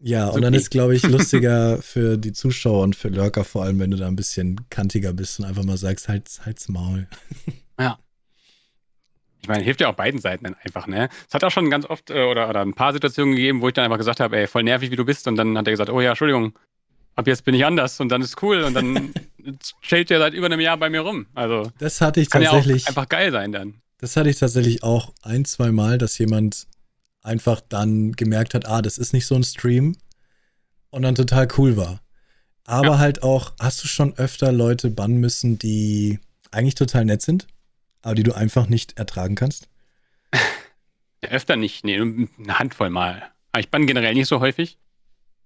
[0.05, 0.35] Ja, Super.
[0.35, 3.91] und dann ist, glaube ich, lustiger für die Zuschauer und für Lurker vor allem, wenn
[3.91, 7.07] du da ein bisschen kantiger bist und einfach mal sagst, halt, halt's Maul.
[7.79, 7.97] Ja.
[9.41, 11.09] Ich meine, hilft ja auch beiden Seiten dann einfach, ne?
[11.27, 13.73] Es hat auch schon ganz oft äh, oder, oder ein paar Situationen gegeben, wo ich
[13.73, 15.27] dann einfach gesagt habe, ey, voll nervig, wie du bist.
[15.27, 16.53] Und dann hat er gesagt, oh ja, Entschuldigung,
[17.15, 19.13] ab jetzt bin ich anders und dann ist cool und dann
[19.81, 21.27] chillt er seit über einem Jahr bei mir rum.
[21.33, 23.81] Also das hatte ich kann tatsächlich ja einfach geil sein dann.
[23.99, 26.67] Das hatte ich tatsächlich auch ein, zwei Mal, dass jemand
[27.21, 29.95] einfach dann gemerkt hat, ah, das ist nicht so ein Stream
[30.89, 32.01] und dann total cool war.
[32.65, 32.97] Aber ja.
[32.99, 36.19] halt auch, hast du schon öfter Leute bannen müssen, die
[36.51, 37.47] eigentlich total nett sind,
[38.01, 39.69] aber die du einfach nicht ertragen kannst?
[41.23, 43.23] Ja, öfter nicht, nee, eine Handvoll mal.
[43.53, 44.77] Aber ich bann generell nicht so häufig.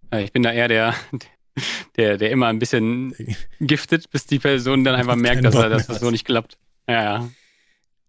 [0.09, 0.95] Äh, ich bin da eher der,
[1.97, 3.13] der, der immer ein bisschen
[3.59, 6.57] giftet, bis die Person dann einfach merkt, dass, er, dass das so nicht klappt.
[6.87, 7.29] Ja, ja.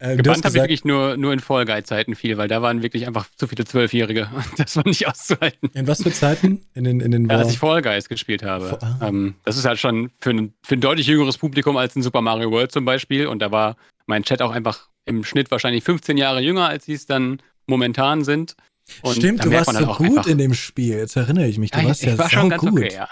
[0.00, 3.08] Äh, Gebannt habe ich wirklich nur, nur in Fall Guy-Zeiten viel, weil da waren wirklich
[3.08, 4.28] einfach zu viele Zwölfjährige.
[4.56, 5.70] Das war nicht auszuhalten.
[5.74, 6.64] In was für Zeiten?
[6.74, 8.78] In den, in den ja, als ich Fall Guys gespielt habe.
[8.80, 9.08] Ah.
[9.08, 12.20] Ähm, das ist halt schon für ein, für ein deutlich jüngeres Publikum als in Super
[12.20, 13.26] Mario World zum Beispiel.
[13.26, 13.76] Und da war
[14.06, 18.24] mein Chat auch einfach im Schnitt wahrscheinlich 15 Jahre jünger, als sie es dann momentan
[18.24, 18.54] sind.
[19.02, 20.96] Und Stimmt, du warst so gut in dem Spiel.
[20.96, 21.70] Jetzt erinnere ich mich.
[21.72, 22.72] Du ja, warst ja war schon ganz gut.
[22.72, 23.08] Okay, ja.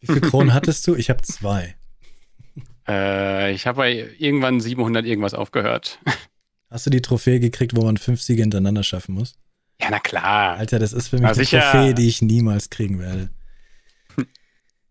[0.00, 0.94] Wie viele Kronen hattest du?
[0.94, 1.74] Ich habe zwei.
[2.90, 5.98] Äh, ich habe bei irgendwann 700 irgendwas aufgehört.
[6.70, 9.34] Hast du die Trophäe gekriegt, wo man fünf Siege hintereinander schaffen muss?
[9.80, 10.56] Ja, na klar.
[10.56, 13.30] Alter, das ist für mich die Trophäe, die ich niemals kriegen werde.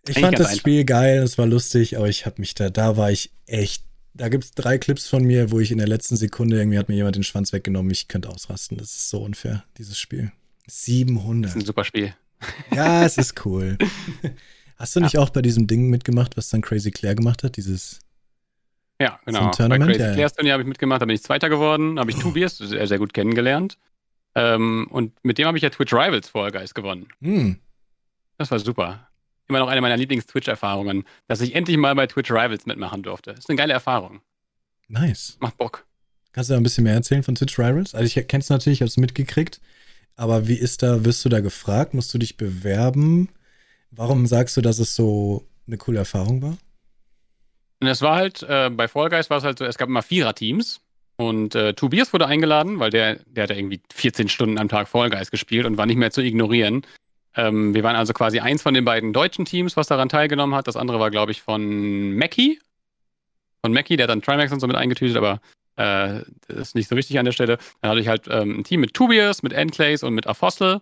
[0.09, 0.59] Ich fand das einfach.
[0.61, 3.83] Spiel geil, es war lustig, aber ich habe mich da, da war ich echt.
[4.13, 6.87] Da gibt es drei Clips von mir, wo ich in der letzten Sekunde irgendwie hat
[6.87, 7.91] mir jemand den Schwanz weggenommen.
[7.91, 8.77] Ich könnte ausrasten.
[8.77, 10.31] Das ist so unfair, dieses Spiel.
[10.67, 11.43] 700.
[11.43, 12.13] Das ist ein super Spiel.
[12.73, 13.77] Ja, es ist cool.
[14.77, 15.21] Hast du nicht ja.
[15.21, 17.57] auch bei diesem Ding mitgemacht, was dann Crazy Claire gemacht hat?
[17.57, 17.99] Dieses.
[19.01, 19.51] Ja, genau.
[19.51, 22.11] So bei Crazy ja, Claire's Turnier habe ich mitgemacht, da bin ich Zweiter geworden, habe
[22.11, 22.17] ich.
[22.17, 23.77] Tobias sehr, sehr gut kennengelernt.
[24.35, 27.07] Ähm, und mit dem habe ich ja Twitch Rivals Fall Guys gewonnen.
[27.21, 27.59] Hm.
[28.37, 29.09] Das war super.
[29.49, 33.31] Immer noch eine meiner Lieblings-Twitch-Erfahrungen, dass ich endlich mal bei Twitch Rivals mitmachen durfte.
[33.31, 34.21] Das ist eine geile Erfahrung.
[34.87, 35.37] Nice.
[35.39, 35.85] Macht Bock.
[36.33, 37.95] Kannst du da ein bisschen mehr erzählen von Twitch Rivals?
[37.95, 39.59] Also ich kenne es natürlich, ich habe es mitgekriegt.
[40.15, 41.93] Aber wie ist da, wirst du da gefragt?
[41.93, 43.29] Musst du dich bewerben?
[43.91, 46.57] Warum sagst du, dass es so eine coole Erfahrung war?
[47.79, 50.01] Und es war halt, äh, bei Fall Guys war es halt so, es gab immer
[50.01, 50.81] Vierer-Teams.
[51.17, 55.09] Und äh, Tobias wurde eingeladen, weil der, der hat irgendwie 14 Stunden am Tag Fall
[55.09, 56.85] Guys gespielt und war nicht mehr zu ignorieren.
[57.35, 60.67] Ähm, wir waren also quasi eins von den beiden deutschen Teams, was daran teilgenommen hat.
[60.67, 62.59] Das andere war, glaube ich, von Mackie.
[63.63, 65.39] Von Mackie, der hat dann Trimax und so mit eingetütet, aber
[65.75, 67.57] äh, das ist nicht so wichtig an der Stelle.
[67.81, 70.81] Dann hatte ich halt ähm, ein Team mit Tobias, mit Enclays und mit Apostle.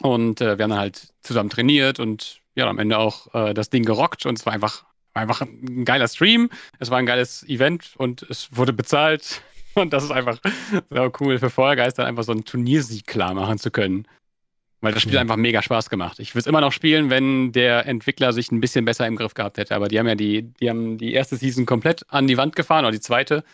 [0.00, 3.70] Und äh, wir haben dann halt zusammen trainiert und ja, am Ende auch äh, das
[3.70, 4.84] Ding gerockt und es war einfach,
[5.14, 6.50] einfach ein geiler Stream.
[6.78, 9.42] Es war ein geiles Event und es wurde bezahlt.
[9.74, 10.40] Und das ist einfach
[10.90, 14.08] so cool für Feuergeist, dann einfach so einen Turniersieg klar machen zu können.
[14.80, 15.20] Weil das Spiel ja.
[15.20, 16.18] einfach mega Spaß gemacht.
[16.18, 19.34] Ich würde es immer noch spielen, wenn der Entwickler sich ein bisschen besser im Griff
[19.34, 19.76] gehabt hätte.
[19.76, 22.84] Aber die haben ja die, die haben die erste Season komplett an die Wand gefahren
[22.84, 23.44] oder die zweite.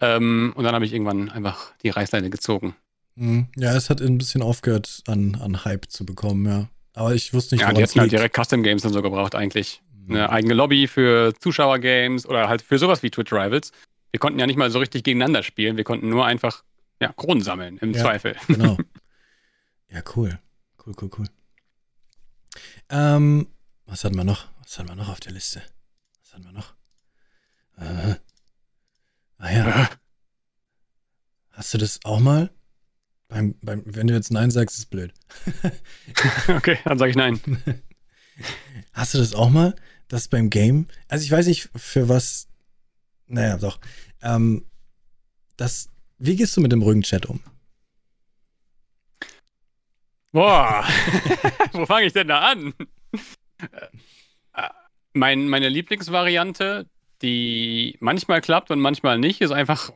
[0.00, 2.74] Ähm, und dann habe ich irgendwann einfach die Reißleine gezogen.
[3.14, 3.48] Mhm.
[3.56, 6.68] Ja, es hat ein bisschen aufgehört, an, an Hype zu bekommen, ja.
[6.94, 9.82] Aber ich wusste nicht, Ja, die hätten halt direkt Custom Games dann so gebraucht, eigentlich.
[10.06, 10.14] Mhm.
[10.14, 13.72] Eine eigene Lobby für Zuschauer-Games oder halt für sowas wie Twitch Rivals.
[14.10, 15.76] Wir konnten ja nicht mal so richtig gegeneinander spielen.
[15.76, 16.64] Wir konnten nur einfach
[17.00, 18.36] ja, Kronen sammeln, im ja, Zweifel.
[18.46, 18.76] Genau.
[19.88, 20.38] Ja, cool.
[20.86, 21.26] Cool, cool, cool.
[22.88, 23.46] Ähm,
[23.84, 24.48] was hatten wir noch?
[24.62, 25.60] Was hatten wir noch auf der Liste?
[26.22, 26.74] Was hatten wir noch?
[27.76, 28.14] Äh,
[29.36, 29.90] ah ja.
[31.50, 32.50] Hast du das auch mal?
[33.32, 35.14] Beim, beim, wenn du jetzt Nein sagst, ist es blöd.
[36.48, 37.40] okay, dann sage ich Nein.
[38.92, 39.74] Hast du das auch mal,
[40.08, 42.46] dass beim Game, also ich weiß nicht, für was,
[43.28, 43.80] naja, doch,
[44.20, 44.66] ähm,
[45.56, 47.40] das, wie gehst du mit dem ruhigen Chat um?
[50.32, 50.86] Boah,
[51.72, 52.74] wo fange ich denn da an?
[54.52, 54.68] Äh,
[55.14, 56.86] mein, meine Lieblingsvariante,
[57.22, 59.90] die manchmal klappt und manchmal nicht, ist einfach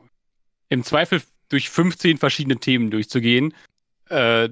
[0.69, 3.53] im Zweifel durch 15 verschiedene Themen durchzugehen,
[4.09, 4.49] äh,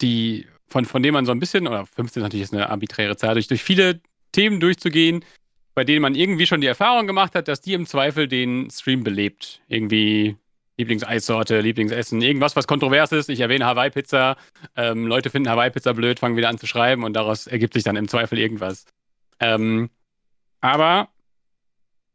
[0.00, 3.34] die von, von denen man so ein bisschen, oder 15 natürlich ist eine arbiträre Zahl,
[3.34, 4.00] durch, durch viele
[4.32, 5.24] Themen durchzugehen,
[5.74, 9.04] bei denen man irgendwie schon die Erfahrung gemacht hat, dass die im Zweifel den Stream
[9.04, 9.60] belebt.
[9.68, 10.36] Irgendwie
[10.78, 13.28] Lieblingseissorte, Lieblingsessen, irgendwas, was kontrovers ist.
[13.30, 14.36] Ich erwähne Hawaii-Pizza.
[14.74, 17.96] Ähm, Leute finden Hawaii-Pizza blöd, fangen wieder an zu schreiben und daraus ergibt sich dann
[17.96, 18.84] im Zweifel irgendwas.
[19.40, 19.90] Ähm,
[20.60, 21.08] aber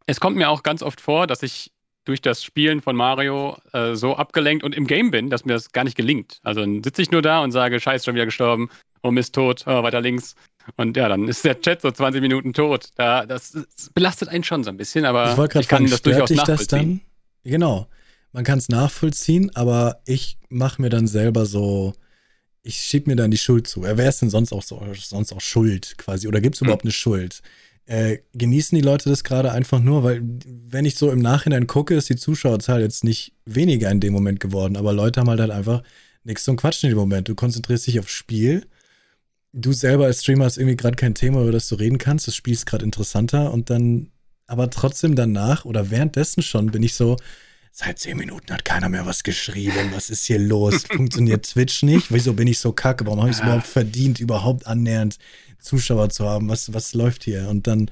[0.06, 1.72] es kommt mir auch ganz oft vor, dass ich
[2.06, 5.72] durch das Spielen von Mario äh, so abgelenkt und im Game bin, dass mir das
[5.72, 6.40] gar nicht gelingt.
[6.44, 8.70] Also dann sitze ich nur da und sage, scheiß, schon wieder gestorben,
[9.04, 10.36] oh Mist, tot, oh, weiter links.
[10.78, 12.90] Und ja, dann ist der Chat so 20 Minuten tot.
[12.96, 16.30] Da, das, das belastet einen schon so ein bisschen, aber ich, ich kann das durchaus
[16.30, 16.58] nachvollziehen.
[16.58, 17.02] Das dann?
[17.44, 17.88] Genau,
[18.32, 21.94] man kann es nachvollziehen, aber ich mache mir dann selber so,
[22.64, 23.84] ich schieb mir dann die Schuld zu.
[23.84, 26.28] Wer ist denn sonst auch so, sonst auch schuld quasi?
[26.28, 26.68] Oder gibt es hm.
[26.68, 27.42] überhaupt eine Schuld?
[27.86, 31.96] Äh, genießen die Leute das gerade einfach nur, weil wenn ich so im Nachhinein gucke,
[31.96, 35.52] ist die Zuschauerzahl jetzt nicht weniger in dem Moment geworden, aber Leute haben halt, halt
[35.52, 35.84] einfach
[36.24, 37.28] nichts zum Quatschen in dem Moment.
[37.28, 38.68] Du konzentrierst dich aufs Spiel.
[39.54, 42.28] Du selber als Streamer hast irgendwie gerade kein Thema, über das du reden kannst.
[42.28, 44.12] Das Spiel ist gerade interessanter und dann,
[44.48, 47.18] aber trotzdem danach oder währenddessen schon bin ich so,
[47.72, 49.92] seit zehn Minuten hat keiner mehr was geschrieben.
[49.94, 50.84] Was ist hier los?
[50.90, 52.14] Funktioniert Twitch nicht?
[52.14, 53.06] Wieso bin ich so kacke?
[53.06, 55.18] Warum habe ich es überhaupt verdient, überhaupt annähernd
[55.62, 56.50] Zuschauer zu haben?
[56.50, 57.48] Was, was läuft hier?
[57.50, 57.90] Und dann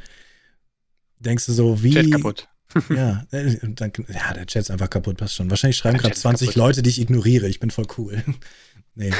[1.20, 1.94] denkst du so, wie.
[1.94, 2.48] Chat kaputt.
[2.90, 5.50] ja, äh, dann, ja, der Chat ist einfach kaputt, passt schon.
[5.50, 7.48] Wahrscheinlich schreiben gerade 20 Leute, die ich ignoriere.
[7.48, 8.24] Ich bin voll cool.
[8.96, 9.12] nee.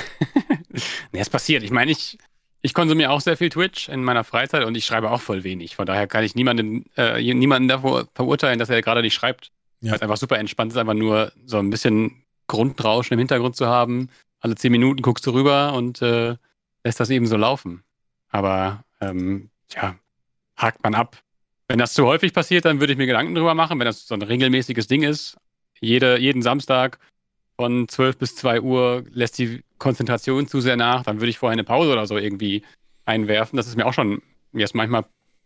[1.12, 1.64] nee, es passiert.
[1.64, 2.18] Ich meine, ich,
[2.62, 5.76] ich konsumiere auch sehr viel Twitch in meiner Freizeit und ich schreibe auch voll wenig.
[5.76, 9.52] Von daher kann ich niemanden, äh, niemanden davor verurteilen, dass er gerade nicht schreibt.
[9.82, 9.92] Ja.
[9.92, 13.68] Weil es einfach super entspannt ist, einfach nur so ein bisschen Grundrauschen im Hintergrund zu
[13.68, 14.10] haben.
[14.42, 16.36] Alle zehn Minuten guckst du rüber und äh,
[16.84, 17.84] lässt das eben so laufen.
[18.30, 19.96] Aber ähm, ja,
[20.58, 21.18] hakt man ab.
[21.68, 24.16] Wenn das zu häufig passiert, dann würde ich mir Gedanken drüber machen, wenn das so
[24.16, 25.38] ein regelmäßiges Ding ist.
[25.80, 27.00] Jede, jeden Samstag
[27.56, 31.54] von 12 bis 2 Uhr lässt die Konzentration zu sehr nach, dann würde ich vorher
[31.54, 32.64] eine Pause oder so irgendwie
[33.06, 33.58] einwerfen.
[33.58, 34.22] Das ist mir auch schon
[34.54, 35.06] jetzt manchmal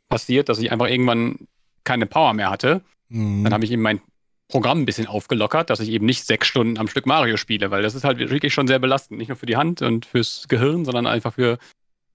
[0.10, 1.48] passiert, dass ich einfach irgendwann
[1.84, 2.82] keine Power mehr hatte.
[3.10, 3.44] Mhm.
[3.44, 4.02] Dann habe ich eben mein
[4.48, 7.82] Programm ein bisschen aufgelockert, dass ich eben nicht sechs Stunden am Stück Mario spiele, weil
[7.82, 9.18] das ist halt wirklich schon sehr belastend.
[9.18, 11.58] Nicht nur für die Hand und fürs Gehirn, sondern einfach für,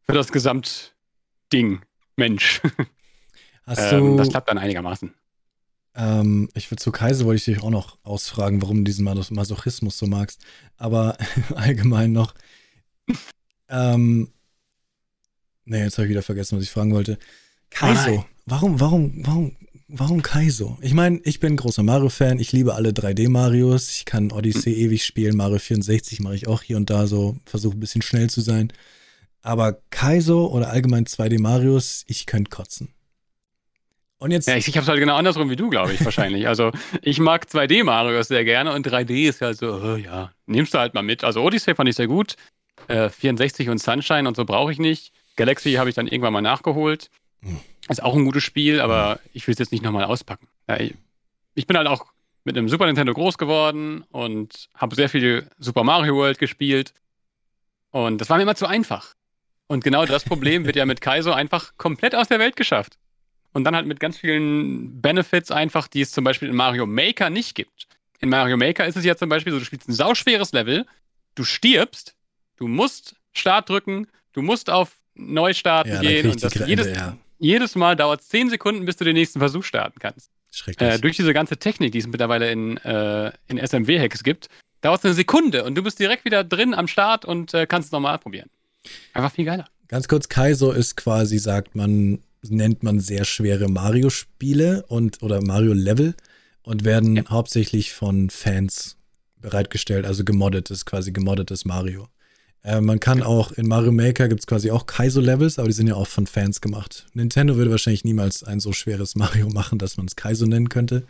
[0.09, 1.81] für das Gesamtding,
[2.17, 2.63] Mensch.
[3.67, 5.13] Hast ähm, du, das klappt dann einigermaßen.
[5.95, 9.99] Ähm, ich will zu Kaiser wollte ich dich auch noch ausfragen, warum du diesen Masochismus
[9.99, 10.41] so magst.
[10.79, 11.19] Aber
[11.55, 12.35] allgemein noch.
[13.69, 14.33] ähm,
[15.65, 17.19] nee, jetzt habe ich wieder vergessen, was ich fragen wollte.
[17.71, 19.57] Kaiso, warum, warum, warum
[19.91, 20.77] Warum Kaizo?
[20.83, 22.39] Ich meine, ich bin großer Mario-Fan.
[22.41, 23.89] Ich liebe alle 3D-Marios.
[23.89, 25.35] Ich kann Odyssey ewig spielen.
[25.35, 27.39] Mario 64 mache ich auch hier und da so.
[27.47, 28.71] Versuche ein bisschen schnell zu sein.
[29.43, 32.93] Aber Kaizo oder allgemein 2D-Marios, ich könnte kotzen.
[34.19, 34.49] Und jetzt.
[34.49, 36.49] Ja, ich, ich habe es halt genau andersrum wie du, glaube ich, wahrscheinlich.
[36.49, 36.73] Also,
[37.03, 40.95] ich mag 2D-Marios sehr gerne und 3D ist ja so, oh, ja, nimmst du halt
[40.95, 41.23] mal mit.
[41.23, 42.35] Also, Odyssey fand ich sehr gut.
[42.89, 45.13] Äh, 64 und Sunshine und so brauche ich nicht.
[45.37, 47.11] Galaxy habe ich dann irgendwann mal nachgeholt.
[47.43, 47.61] Hm.
[47.89, 50.49] Ist auch ein gutes Spiel, aber ich will es jetzt nicht nochmal auspacken.
[50.69, 50.79] Ja,
[51.55, 52.07] ich bin halt auch
[52.45, 56.93] mit einem Super Nintendo groß geworden und habe sehr viel Super Mario World gespielt.
[57.91, 59.15] Und das war mir immer zu einfach.
[59.69, 62.99] Und genau das Problem wird ja mit Kaizo einfach komplett aus der Welt geschafft.
[63.53, 67.31] Und dann halt mit ganz vielen Benefits einfach, die es zum Beispiel in Mario Maker
[67.31, 67.87] nicht gibt.
[68.19, 70.87] In Mario Maker ist es ja zum Beispiel so, du spielst ein sauschweres Level,
[71.35, 72.17] du stirbst,
[72.57, 77.75] du musst Start drücken, du musst auf Neustarten ja, gehen und das jedes, ja jedes
[77.75, 80.31] Mal dauert es 10 Sekunden, bis du den nächsten Versuch starten kannst.
[80.51, 80.89] Schrecklich.
[80.89, 84.49] Äh, durch diese ganze Technik, die es mittlerweile in, äh, in SMW-Hacks gibt,
[84.81, 87.87] dauert es eine Sekunde und du bist direkt wieder drin am Start und äh, kannst
[87.87, 88.51] es nochmal probieren.
[89.13, 89.67] Einfach viel geiler.
[89.89, 92.19] Ganz kurz, Kaizo ist quasi, sagt man,
[92.49, 96.15] nennt man sehr schwere Mario-Spiele und oder Mario-Level
[96.63, 97.25] und werden ja.
[97.31, 98.97] hauptsächlich von Fans
[99.41, 102.09] bereitgestellt, also gemoddetes, quasi gemoddetes Mario.
[102.63, 103.31] Äh, man kann genau.
[103.31, 106.27] auch, in Mario Maker gibt es quasi auch Kaizo-Levels, aber die sind ja auch von
[106.27, 107.07] Fans gemacht.
[107.15, 111.05] Nintendo würde wahrscheinlich niemals ein so schweres Mario machen, dass man es Kaizo nennen könnte.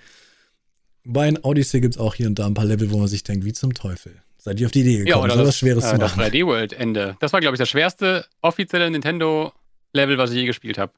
[1.05, 3.45] Bei Odyssey gibt es auch hier und da ein paar Level, wo man sich denkt,
[3.45, 4.23] wie zum Teufel.
[4.39, 6.19] Seid ihr auf die Idee gekommen, ja, oder so das, was Schweres äh, zu machen?
[6.19, 7.17] Das 3D-World-Ende.
[7.21, 10.93] Das war, glaube ich, das schwerste offizielle Nintendo-Level, was ich je gespielt habe.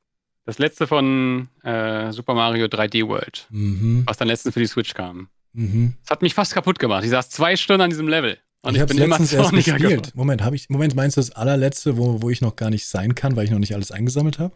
[0.45, 4.03] Das letzte von äh, Super Mario 3D World, mhm.
[4.07, 5.29] was dann letztens für die Switch kam.
[5.53, 5.95] Mhm.
[6.03, 7.05] Das hat mich fast kaputt gemacht.
[7.05, 8.39] Ich saß zwei Stunden an diesem Level.
[8.63, 9.81] Und ich, ich bin letztens erst gespielt.
[9.81, 10.11] Geworden.
[10.15, 13.15] Moment, habe ich, Moment, meinst du das allerletzte, wo, wo ich noch gar nicht sein
[13.15, 14.55] kann, weil ich noch nicht alles eingesammelt habe?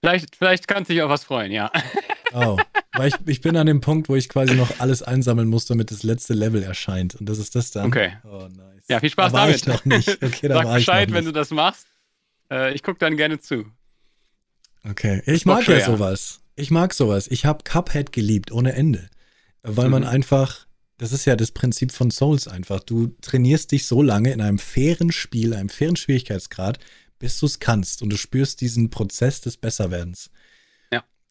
[0.00, 1.70] Vielleicht, vielleicht kannst du dich auf was freuen, ja.
[2.32, 2.56] Oh,
[2.92, 5.90] weil ich, ich bin an dem Punkt, wo ich quasi noch alles einsammeln muss, damit
[5.90, 7.14] das letzte Level erscheint.
[7.14, 7.86] Und das ist das dann.
[7.86, 8.12] Okay.
[8.24, 8.84] Oh, nice.
[8.88, 9.56] Ja, viel Spaß da war damit.
[9.60, 10.08] Ich noch nicht.
[10.22, 11.86] Okay, da Sag war ich Bescheid, noch wenn du das machst.
[12.50, 13.64] Äh, ich gucke dann gerne zu.
[14.88, 16.40] Okay, ich mag ja sowas.
[16.56, 17.28] Ich mag sowas.
[17.28, 19.08] Ich habe Cuphead geliebt, ohne Ende.
[19.62, 20.08] Weil man Mhm.
[20.08, 20.66] einfach,
[20.98, 22.80] das ist ja das Prinzip von Souls einfach.
[22.80, 26.78] Du trainierst dich so lange in einem fairen Spiel, einem fairen Schwierigkeitsgrad,
[27.18, 30.30] bis du es kannst und du spürst diesen Prozess des Besserwerdens.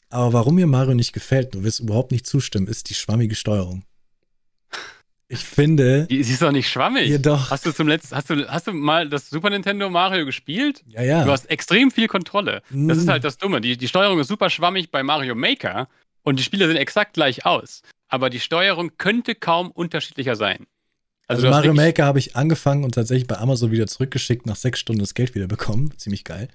[0.10, 3.84] Aber warum mir Mario nicht gefällt, du wirst überhaupt nicht zustimmen, ist die schwammige Steuerung.
[5.32, 7.08] Ich finde, Die, sie ist doch nicht schwammig.
[7.08, 10.84] jedoch, Hast du zum letzten, hast du, hast du mal das Super Nintendo Mario gespielt?
[10.88, 11.24] ja, ja.
[11.24, 12.64] Du hast extrem viel Kontrolle.
[12.72, 12.90] Das Mm.
[12.90, 13.62] ist halt das Dumme.
[13.62, 15.88] Die, die Steuerung ist super schwammig bei Mario Maker
[16.24, 17.84] und die Spiele sehen exakt gleich aus.
[18.08, 20.66] Aber die Steuerung könnte kaum unterschiedlicher sein.
[21.28, 24.80] Also, hast Mario Maker habe ich angefangen und tatsächlich bei Amazon wieder zurückgeschickt, nach sechs
[24.80, 25.94] Stunden das Geld wieder bekommen.
[25.98, 26.48] Ziemlich geil.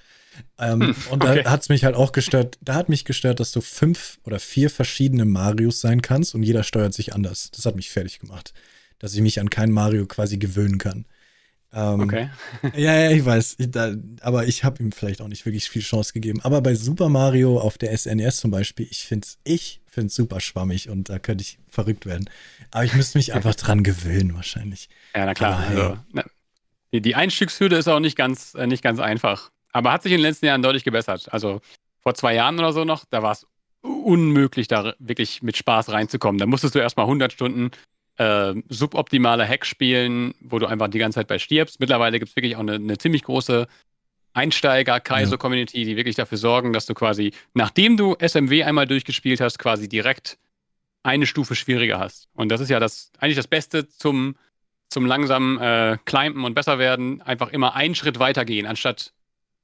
[0.58, 1.44] Ähm, Hm, und da okay.
[1.44, 4.70] hat es mich halt auch gestört, da hat mich gestört, dass du fünf oder vier
[4.70, 7.50] verschiedene Marios sein kannst und jeder steuert sich anders.
[7.52, 8.52] Das hat mich fertig gemacht.
[8.98, 11.06] Dass ich mich an kein Mario quasi gewöhnen kann.
[11.72, 12.30] Ähm, Okay.
[12.74, 13.56] Ja, ja, ich weiß.
[13.58, 16.40] Ich, da, aber ich habe ihm vielleicht auch nicht wirklich viel Chance gegeben.
[16.42, 20.40] Aber bei Super Mario auf der SNES zum Beispiel, ich finde es ich find's super
[20.40, 22.28] schwammig und da könnte ich verrückt werden.
[22.70, 24.88] Aber ich müsste mich einfach dran gewöhnen, wahrscheinlich.
[25.14, 25.58] Ja, na klar.
[25.66, 25.68] Aber.
[25.68, 26.24] Also, na,
[26.92, 29.50] die, die Einstiegshürde ist auch nicht ganz, äh, nicht ganz einfach.
[29.74, 31.32] Aber hat sich in den letzten Jahren deutlich gebessert.
[31.32, 31.60] Also
[32.00, 33.46] vor zwei Jahren oder so noch, da war es
[33.82, 36.38] unmöglich, da wirklich mit Spaß reinzukommen.
[36.38, 37.72] Da musstest du erstmal 100 Stunden
[38.16, 41.80] äh, suboptimale Hack spielen, wo du einfach die ganze Zeit bei stirbst.
[41.80, 43.66] Mittlerweile gibt es wirklich auch eine, eine ziemlich große
[44.34, 49.88] Einsteiger-Kaizo-Community, die wirklich dafür sorgen, dass du quasi, nachdem du SMW einmal durchgespielt hast, quasi
[49.88, 50.38] direkt
[51.02, 52.28] eine Stufe schwieriger hast.
[52.34, 54.36] Und das ist ja das eigentlich das Beste zum,
[54.88, 59.13] zum langsamen äh, Climben und besser werden, einfach immer einen Schritt weiter gehen, anstatt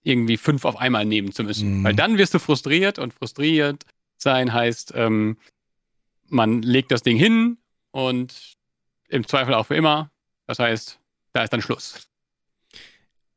[0.02, 1.78] irgendwie fünf auf einmal nehmen zu müssen.
[1.78, 1.84] Mhm.
[1.84, 3.84] Weil dann wirst du frustriert und frustriert
[4.16, 5.38] sein heißt, ähm,
[6.28, 7.58] man legt das Ding hin
[7.90, 8.54] und
[9.08, 10.10] im Zweifel auch für immer.
[10.46, 10.98] Das heißt,
[11.32, 12.08] da ist dann Schluss.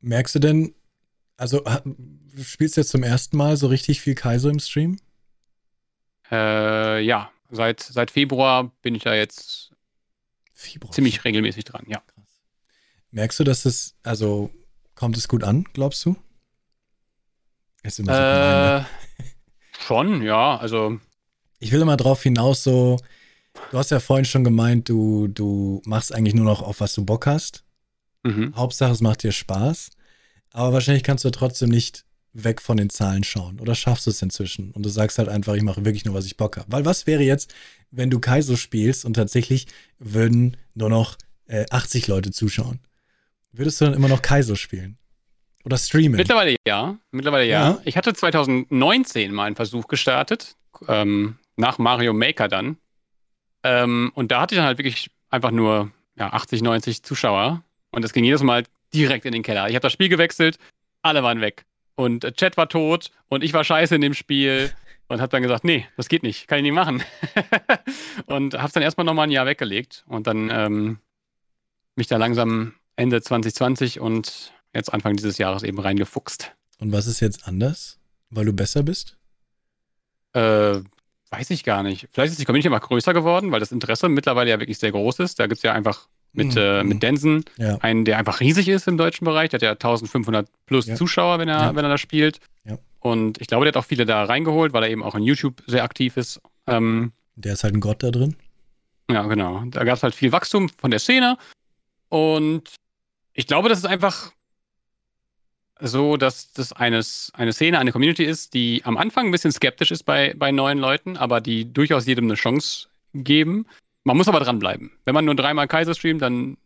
[0.00, 0.74] Merkst du denn,
[1.36, 4.98] also ha- du spielst jetzt zum ersten Mal so richtig viel Kaiser im Stream?
[6.30, 9.72] Äh, ja, seit, seit Februar bin ich da jetzt
[10.52, 10.92] Februar.
[10.92, 12.02] ziemlich regelmäßig dran, ja.
[13.10, 14.50] Merkst du, dass es, also
[14.94, 16.16] kommt es gut an, glaubst du?
[17.84, 18.86] Ist immer so gemein, ne?
[19.20, 20.98] Äh, schon, ja, also
[21.60, 22.96] Ich will immer drauf hinaus, so,
[23.70, 27.04] du hast ja vorhin schon gemeint, du, du machst eigentlich nur noch auf was du
[27.04, 27.64] Bock hast.
[28.24, 28.54] mhm.
[28.56, 29.90] Hauptsache, es macht dir Spaß.
[30.50, 33.60] Aber wahrscheinlich kannst du trotzdem nicht weg von den Zahlen schauen.
[33.60, 34.70] Oder schaffst du es inzwischen?
[34.72, 36.70] Und du sagst halt einfach, ich mache wirklich nur, was ich Bock habe.
[36.70, 37.54] Weil was wäre jetzt,
[37.90, 39.66] wenn du Kaizo spielst und tatsächlich
[39.98, 41.16] würden nur noch
[41.46, 42.80] äh, 80 Leute zuschauen?
[43.52, 44.98] Würdest du dann immer noch Kaizo spielen?
[45.64, 46.16] Oder streamen?
[46.16, 46.96] Mittlerweile ja.
[47.10, 47.70] Mittlerweile ja.
[47.70, 47.78] Ja.
[47.84, 50.56] Ich hatte 2019 mal einen Versuch gestartet,
[50.88, 52.76] ähm, nach Mario Maker dann.
[53.62, 57.62] Ähm, und da hatte ich dann halt wirklich einfach nur ja, 80, 90 Zuschauer.
[57.90, 59.68] Und das ging jedes Mal direkt in den Keller.
[59.68, 60.58] Ich habe das Spiel gewechselt,
[61.02, 61.64] alle waren weg.
[61.96, 64.72] Und äh, Chat war tot und ich war scheiße in dem Spiel.
[65.06, 67.02] Und habe dann gesagt, nee, das geht nicht, kann ich nicht machen.
[68.26, 70.98] und habe es dann erstmal nochmal ein Jahr weggelegt und dann ähm,
[71.94, 76.52] mich da langsam Ende 2020 und jetzt Anfang dieses Jahres eben reingefuchst.
[76.78, 77.98] Und was ist jetzt anders?
[78.30, 79.16] Weil du besser bist?
[80.32, 80.80] Äh,
[81.30, 82.08] weiß ich gar nicht.
[82.12, 85.20] Vielleicht ist die Community einfach größer geworden, weil das Interesse mittlerweile ja wirklich sehr groß
[85.20, 85.38] ist.
[85.38, 86.58] Da gibt es ja einfach mit, Mhm.
[86.60, 87.76] äh, mit Densen Ja.
[87.78, 89.50] einen, der einfach riesig ist im deutschen Bereich.
[89.50, 90.96] Der hat ja 1500 plus Ja.
[90.96, 91.76] Zuschauer, wenn er, Ja.
[91.76, 92.40] wenn er da spielt.
[93.00, 95.62] Und ich glaube, der hat auch viele da reingeholt, weil er eben auch in YouTube
[95.66, 96.40] sehr aktiv ist.
[96.66, 98.34] Ähm, Der ist halt ein Gott da drin.
[99.10, 99.62] Ja, genau.
[99.66, 101.36] Da gab es halt viel Wachstum von der Szene.
[102.08, 102.70] Und
[103.34, 104.32] ich glaube, das ist einfach
[105.80, 109.90] so, dass das eines, eine Szene, eine Community ist, die am Anfang ein bisschen skeptisch
[109.90, 113.66] ist bei, bei neuen Leuten, aber die durchaus jedem eine Chance geben.
[114.04, 114.92] Man muss aber dranbleiben.
[115.04, 116.56] Wenn man nur dreimal Kaiser streamt, dann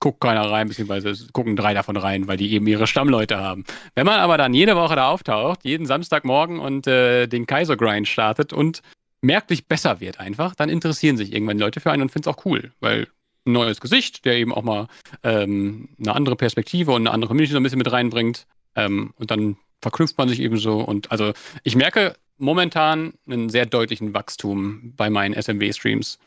[0.00, 3.64] guckt keiner rein, beziehungsweise gucken drei davon rein, weil die eben ihre Stammleute haben.
[3.94, 8.52] Wenn man aber dann jede Woche da auftaucht, jeden Samstagmorgen und äh, den Kaiser-Grind startet
[8.52, 8.82] und
[9.20, 12.44] merklich besser wird einfach, dann interessieren sich irgendwann Leute für einen und finden es auch
[12.44, 13.06] cool, weil
[13.44, 14.88] ein neues Gesicht, der eben auch mal
[15.22, 19.30] ähm, eine andere Perspektive und eine andere Community so ein bisschen mit reinbringt ähm, und
[19.30, 21.32] dann verknüpft man sich eben so und also
[21.64, 26.18] ich merke momentan einen sehr deutlichen Wachstum bei meinen SMW-Streams.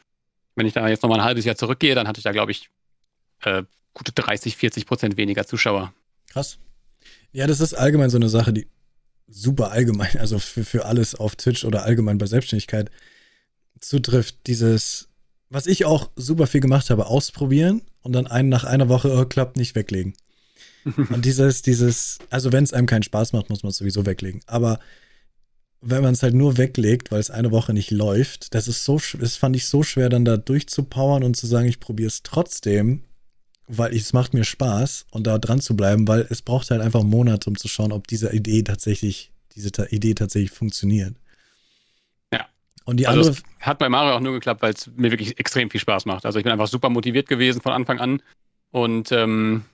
[0.56, 2.70] Wenn ich da jetzt nochmal ein halbes Jahr zurückgehe, dann hatte ich da, glaube ich,
[3.42, 3.64] äh,
[3.94, 5.94] gute 30, 40 Prozent weniger Zuschauer.
[6.30, 6.58] Krass.
[7.32, 8.68] Ja, das ist allgemein so eine Sache, die
[9.28, 12.92] super allgemein, also für, für alles auf Twitch oder allgemein bei Selbstständigkeit
[13.80, 14.48] zutrifft.
[14.48, 15.10] Dieses,
[15.50, 19.26] was ich auch super viel gemacht habe, ausprobieren und dann einen nach einer Woche, oh,
[19.26, 20.14] klappt nicht, weglegen.
[21.10, 24.42] Und dieses, dieses, also wenn es einem keinen Spaß macht, muss man es sowieso weglegen.
[24.46, 24.80] Aber
[25.82, 29.00] wenn man es halt nur weglegt, weil es eine Woche nicht läuft, das ist so,
[29.20, 33.04] das fand ich so schwer, dann da durchzupowern und zu sagen, ich probiere es trotzdem.
[33.68, 37.04] weil es macht mir Spaß und da dran zu bleiben, weil es braucht halt einfach
[37.04, 41.16] Monate, um zu schauen, ob diese Idee tatsächlich, diese Idee tatsächlich funktioniert.
[42.86, 45.40] Und die Also andere, es hat bei Mario auch nur geklappt, weil es mir wirklich
[45.40, 46.26] extrem viel Spaß macht.
[46.26, 48.22] Also ich bin einfach super motiviert gewesen von Anfang an
[48.72, 49.66] und ähm,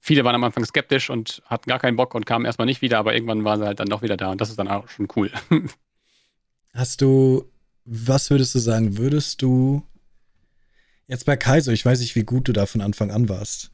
[0.00, 2.98] viele waren am Anfang skeptisch und hatten gar keinen Bock und kamen erstmal nicht wieder,
[2.98, 5.08] aber irgendwann waren sie halt dann doch wieder da und das ist dann auch schon
[5.16, 5.30] cool.
[6.74, 7.50] hast du,
[7.86, 9.82] was würdest du sagen, würdest du
[11.06, 13.70] jetzt bei Kaiser, ich weiß nicht, wie gut du da von Anfang an warst,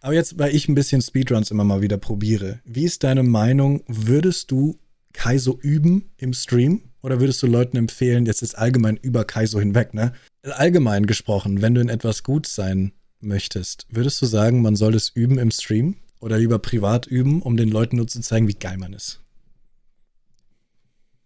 [0.00, 3.84] aber jetzt, weil ich ein bisschen Speedruns immer mal wieder probiere, wie ist deine Meinung,
[3.86, 4.80] würdest du
[5.12, 9.92] Kaizo üben im Stream oder würdest du Leuten empfehlen, jetzt ist allgemein über Kaizo hinweg,
[9.92, 10.14] ne?
[10.42, 15.10] Allgemein gesprochen, wenn du in etwas gut sein möchtest, würdest du sagen, man soll es
[15.10, 18.78] üben im Stream oder lieber privat üben, um den Leuten nur zu zeigen, wie geil
[18.78, 19.20] man ist?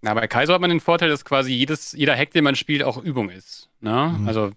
[0.02, 2.82] Na, bei Kaiser hat man den Vorteil, dass quasi jedes, jeder Hack, den man spielt,
[2.82, 3.68] auch Übung ist.
[3.80, 4.16] Ne?
[4.18, 4.26] Mhm.
[4.26, 4.50] Also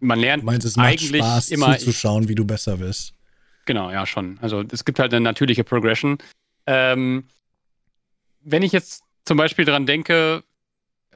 [0.00, 3.14] man lernt Du meinst, es macht eigentlich Spaß immer zuzuschauen, wie du besser wirst.
[3.64, 4.38] Genau, ja, schon.
[4.42, 6.18] Also es gibt halt eine natürliche Progression.
[6.66, 7.24] Ähm,
[8.42, 10.42] wenn ich jetzt zum Beispiel dran denke,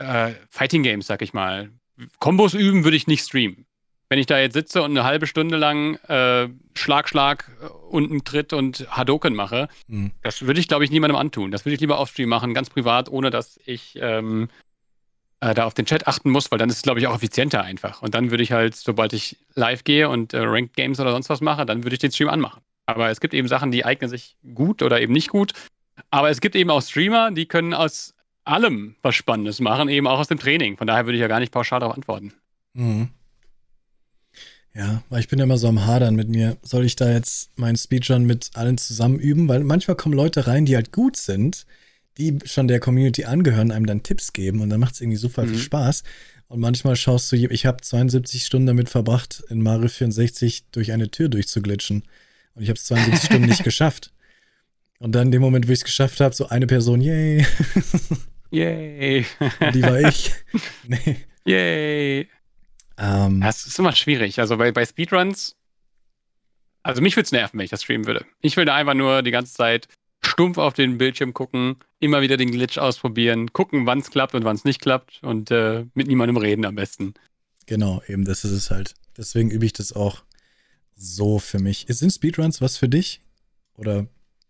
[0.02, 1.70] äh, Fighting Games, sag ich mal,
[2.18, 3.66] Kombos üben würde ich nicht streamen.
[4.08, 8.24] Wenn ich da jetzt sitze und eine halbe Stunde lang äh, Schlag, Schlag, äh, unten
[8.24, 10.10] Tritt und Hadoken mache, Mhm.
[10.22, 11.50] das würde ich, glaube ich, niemandem antun.
[11.50, 14.50] Das würde ich lieber offstream machen, ganz privat, ohne dass ich ähm,
[15.40, 17.62] äh, da auf den Chat achten muss, weil dann ist es, glaube ich, auch effizienter
[17.62, 18.02] einfach.
[18.02, 21.30] Und dann würde ich halt, sobald ich live gehe und äh, Ranked Games oder sonst
[21.30, 22.60] was mache, dann würde ich den Stream anmachen.
[22.86, 25.52] Aber es gibt eben Sachen, die eignen sich gut oder eben nicht gut.
[26.10, 28.11] Aber es gibt eben auch Streamer, die können aus
[28.44, 30.76] allem was Spannendes machen, eben auch aus dem Training.
[30.76, 32.32] Von daher würde ich ja gar nicht pauschal darauf antworten.
[32.74, 33.08] Mhm.
[34.74, 36.56] Ja, weil ich bin ja immer so am Hadern mit mir.
[36.62, 39.46] Soll ich da jetzt meinen Speedrun mit allen zusammen üben?
[39.48, 41.66] Weil manchmal kommen Leute rein, die halt gut sind,
[42.16, 45.44] die schon der Community angehören, einem dann Tipps geben und dann macht es irgendwie super
[45.44, 45.60] viel Mhm.
[45.60, 46.02] Spaß.
[46.48, 51.10] Und manchmal schaust du, ich habe 72 Stunden damit verbracht, in Mario 64 durch eine
[51.10, 52.04] Tür durchzuglitschen.
[52.54, 54.12] Und ich habe es 72 Stunden nicht geschafft.
[54.98, 57.44] Und dann in dem Moment, wo ich es geschafft habe, so eine Person, yay,
[58.52, 59.24] Yay!
[59.72, 60.32] die war ich.
[60.86, 61.16] nee.
[61.44, 62.28] Yay!
[62.98, 64.38] Ähm, Ja, es ist immer schwierig.
[64.38, 65.56] Also bei, bei Speedruns,
[66.82, 68.26] also mich würde es nerven, wenn ich das streamen würde.
[68.40, 69.88] Ich will da einfach nur die ganze Zeit
[70.24, 74.44] stumpf auf den Bildschirm gucken, immer wieder den Glitch ausprobieren, gucken, wann es klappt und
[74.44, 77.14] wann es nicht klappt und äh, mit niemandem reden am besten.
[77.66, 78.94] Genau, eben, das ist es halt.
[79.16, 80.22] Deswegen übe ich das auch
[80.94, 81.86] so für mich.
[81.88, 83.22] Sind Speedruns was für dich?
[83.74, 84.06] Oder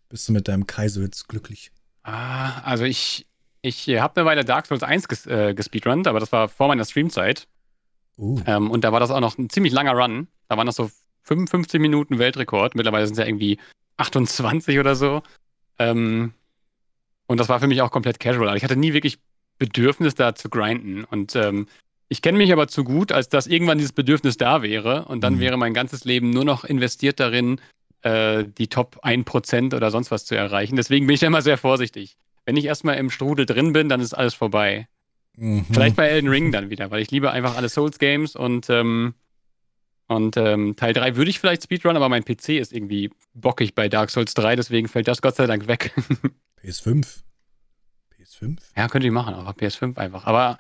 [0.09, 1.71] bist du mit deinem Kaiser jetzt glücklich?
[2.03, 3.27] Ah, also ich,
[3.63, 6.85] ich habe eine Weile Dark Souls 1 ges äh, gespeedrunnt, aber das war vor meiner
[6.85, 7.47] Streamzeit.
[8.19, 10.29] Uh, Ähm, und da war das auch noch ein ziemlich langer Run.
[10.49, 10.91] Da waren das so
[11.23, 12.75] 55 Minuten Weltrekord.
[12.75, 13.59] Mittlerweile sind es ja irgendwie
[13.97, 15.23] 28 oder so.
[15.79, 16.33] Ähm,
[17.27, 18.49] und das war für mich auch komplett casual.
[18.49, 19.19] Also ich hatte nie wirklich
[19.59, 21.05] Bedürfnis, da zu grinden.
[21.05, 21.67] Und ähm,
[22.09, 25.05] ich kenne mich aber zu gut, als dass irgendwann dieses Bedürfnis da wäre.
[25.07, 25.41] Und dann Mhm.
[25.41, 27.61] wäre mein ganzes Leben nur noch investiert darin,
[28.03, 30.77] äh, die Top 1% oder sonst was zu erreichen.
[30.77, 32.17] Deswegen bin ich da immer sehr vorsichtig.
[32.45, 34.89] Wenn ich erstmal im Strudel drin bin, dann ist alles vorbei.
[35.37, 35.65] mhm.
[35.71, 39.15] Vielleicht bei Elden Ring dann wieder, weil ich liebe einfach alle Souls-Games und, ähm,
[40.09, 43.89] und ähm, Teil 3 würde ich vielleicht Speedrun, aber mein PC ist irgendwie bockig bei
[43.89, 45.93] Dark Souls 3, deswegen fällt das Gott sei Dank weg.
[46.63, 47.23] PS5.
[48.19, 48.59] PS5?
[48.77, 50.27] ja, könnte ich machen, aber PS5 einfach.
[50.27, 50.59] Aber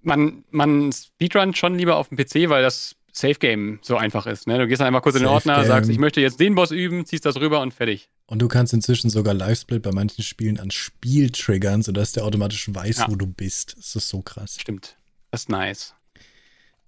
[0.00, 4.46] man, man speedrunnt schon lieber auf dem PC, weil das Safe-Game so einfach ist.
[4.46, 4.58] Ne?
[4.58, 5.76] Du gehst dann einfach kurz in den Ordner, Safe-Game.
[5.76, 8.10] sagst, ich möchte jetzt den Boss üben, ziehst das rüber und fertig.
[8.30, 12.72] Und du kannst inzwischen sogar Livesplit bei manchen Spielen an Spiel triggern, sodass der automatisch
[12.72, 13.08] weiß, Ja.
[13.08, 13.74] wo du bist.
[13.78, 14.58] Das ist so krass.
[14.60, 14.96] Stimmt.
[15.30, 15.94] Das ist nice.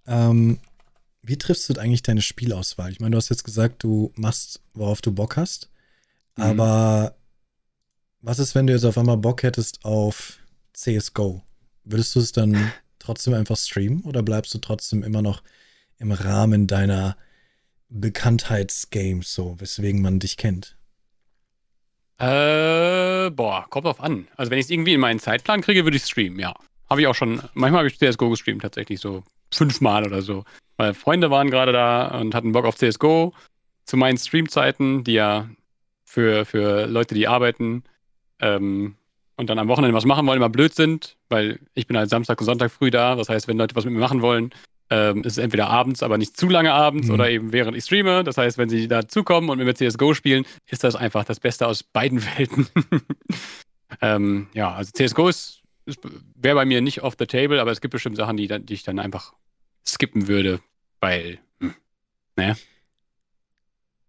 [0.07, 0.59] Ähm,
[1.22, 2.93] wie triffst du eigentlich deine Spielauswahl?
[2.93, 5.70] Ich meine, du hast jetzt gesagt, du machst, worauf du Bock hast.
[6.36, 6.43] Mhm.
[6.45, 7.16] Aber
[8.20, 10.38] was ist, wenn du jetzt auf einmal Bock hättest auf
[10.74, 11.43] CSGO?
[11.84, 15.43] Würdest du es dann trotzdem einfach streamen oder bleibst du trotzdem immer noch
[15.97, 17.16] im Rahmen deiner
[17.88, 20.76] Bekanntheitsgames, so, weswegen man dich kennt?
[22.20, 24.28] Äh, boah, kommt drauf an.
[24.36, 26.54] Also wenn ich es irgendwie in meinen Zeitplan kriege, würde ich streamen, ja.
[26.90, 30.44] Habe ich auch schon, manchmal habe ich CSGO gestreamt, tatsächlich so fünfmal oder so.
[30.76, 33.32] Weil Freunde waren gerade da und hatten Bock auf CSGO
[33.84, 35.48] zu meinen Streamzeiten, die ja
[36.04, 37.84] für, für Leute, die arbeiten
[38.40, 38.96] ähm,
[39.36, 42.38] und dann am Wochenende was machen wollen, immer blöd sind, weil ich bin halt Samstag
[42.38, 43.14] und Sonntag früh da.
[43.14, 44.50] Das heißt, wenn Leute was mit mir machen wollen,
[44.91, 47.14] ähm, ist es entweder abends, aber nicht zu lange abends Mhm.
[47.14, 48.24] oder eben während ich streame.
[48.24, 51.66] Das heißt, wenn sie dazukommen und mit mir CSGO spielen, ist das einfach das Beste
[51.66, 52.66] aus beiden Welten.
[54.03, 55.99] ähm, ja, also CSGO ist, ist
[56.34, 58.82] wäre bei mir nicht off the table, aber es gibt bestimmt Sachen, die, die ich
[58.82, 59.32] dann einfach
[59.86, 60.61] skippen würde,
[61.01, 61.74] weil hm,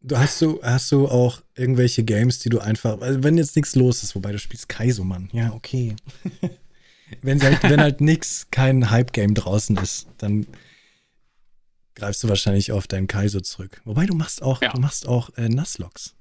[0.04, 3.76] Du hast du, hast du auch irgendwelche Games, die du einfach, also wenn jetzt nichts
[3.76, 5.96] los ist, wobei du spielst Kaizo, Mann, ja, okay.
[7.22, 10.48] wenn, halt, wenn halt nix, kein Hype-Game draußen ist, dann
[11.96, 13.82] greifst du wahrscheinlich auf deinen Kaizo zurück.
[13.86, 14.70] Wobei du machst auch, Ja.
[14.70, 16.16] du machst auch äh, Nuzlocks.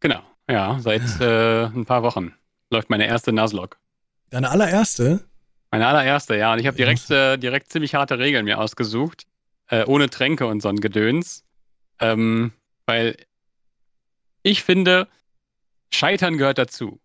[0.00, 2.34] Genau, ja, seit äh, ein paar Wochen
[2.70, 3.78] läuft meine erste Nuzlocke.
[4.30, 5.24] Deine allererste?
[5.70, 6.52] Meine allererste, ja.
[6.52, 6.84] Und ich habe Ja.
[6.86, 9.24] direkt, äh, direkt ziemlich harte Regeln mir ausgesucht.
[9.68, 11.44] Äh, ohne Tränke und so ein Gedöns.
[12.00, 12.52] Ähm,
[12.86, 13.16] weil
[14.42, 15.08] ich finde,
[15.92, 17.00] Scheitern gehört dazu.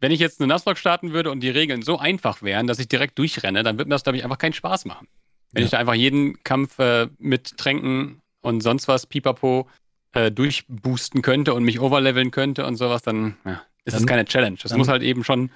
[0.00, 2.86] Wenn ich jetzt eine Nuzlocke starten würde und die Regeln so einfach wären, dass ich
[2.88, 5.08] direkt durchrenne, dann würde mir das, glaube ich, einfach keinen Spaß machen.
[5.56, 5.64] Wenn Ja.
[5.64, 9.66] ich da einfach jeden Kampf äh, mit Tränken und sonst was, pipapo,
[10.12, 14.58] äh, durchboosten könnte und mich overleveln könnte und sowas, dann ja, ist Dann- keine Challenge.
[14.62, 15.50] Das dann- muss halt eben schon.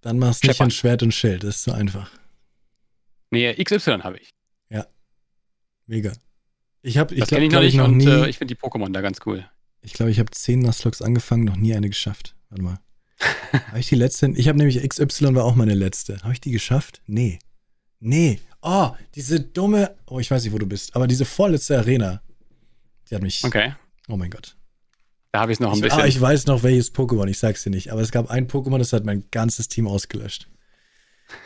[0.00, 2.10] Dann machst du nicht ein Schwert und Schild, das ist so einfach.
[3.30, 4.30] Nee, XY habe ich.
[5.86, 6.12] Mega.
[6.82, 8.60] Ich habe, ich Das glaube ich noch nicht noch und nie, äh, ich finde die
[8.60, 9.44] Pokémon da ganz cool.
[9.82, 12.34] ich glaube, ich habe zehn Nuzlocks angefangen, noch nie eine geschafft.
[12.48, 12.78] Warte mal.
[13.52, 14.28] habe ich die letzte?
[14.36, 16.18] Ich habe nämlich XY war auch meine letzte.
[16.22, 17.02] Habe ich die geschafft?
[17.06, 17.38] Nee.
[17.98, 18.40] Nee.
[18.62, 22.22] Oh, diese dumme, oh, ich weiß nicht, wo du bist, aber diese vorletzte Arena,
[23.08, 23.74] die hat mich, Okay.
[24.08, 24.56] oh mein Gott.
[25.32, 26.00] Da habe ich es noch ein Ich, bisschen.
[26.00, 27.90] ah, ich weiß noch, welches Pokémon, ich sag's dir nicht.
[27.92, 30.48] Aber es gab ein Pokémon, das hat mein ganzes Team ausgelöscht.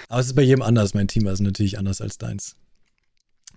[0.09, 0.95] Aber es ist bei jedem anders.
[0.95, 2.57] Mein Team ist natürlich anders als deins.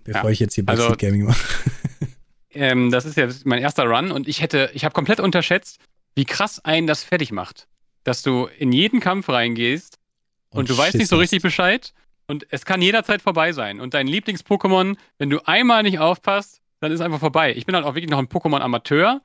[0.04, 1.40] Bevor Ja, ich jetzt hier also- Backseat Gaming mache.
[2.50, 5.78] ähm, das ist ja mein erster Run und ich hätte, ich habe komplett unterschätzt,
[6.14, 7.66] wie krass einen das fertig macht.
[8.04, 9.98] Dass du in jeden Kampf reingehst
[10.50, 11.42] und, du weißt nicht so richtig.
[11.42, 11.92] Bescheid
[12.28, 13.80] und es kann jederzeit vorbei sein.
[13.80, 17.54] Und dein Lieblings-Pokémon, wenn du einmal nicht aufpasst, dann ist einfach vorbei.
[17.56, 19.20] Ich bin halt auch wirklich noch ein Pokémon-Amateur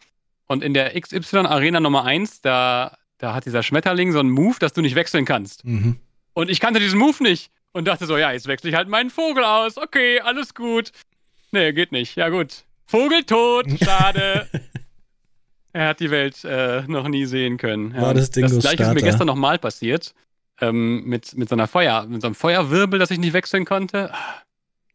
[0.48, 4.74] und in der XY-Arena Nummer 1, da, da hat dieser Schmetterling so einen Move, dass
[4.74, 5.66] du nicht wechseln kannst.
[5.66, 5.98] Mhm.
[6.34, 7.52] Und ich kannte diesen Move nicht.
[7.76, 9.78] Und dachte so, ja, jetzt wechsle ich halt meinen Vogel aus.
[9.78, 10.92] Okay, alles gut.
[11.52, 12.16] Nee, geht nicht.
[12.16, 12.66] Ja, gut.
[12.86, 14.48] Vogel tot, schade.
[15.74, 17.94] er hat die Welt äh, noch nie sehen können.
[17.96, 20.14] Ja, War das Ding das gleiche ist mir gestern nochmal passiert.
[20.62, 24.12] Ähm, mit, mit so einer Feuer, mit so einem Feuerwirbel, das ich nicht wechseln konnte.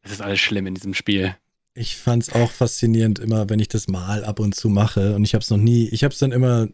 [0.03, 1.35] Das ist alles schlimm in diesem Spiel.
[1.75, 5.15] Ich fand's auch faszinierend, immer wenn ich das mal ab und zu mache.
[5.15, 6.69] Und ich hab's noch nie, ich hab's dann immer,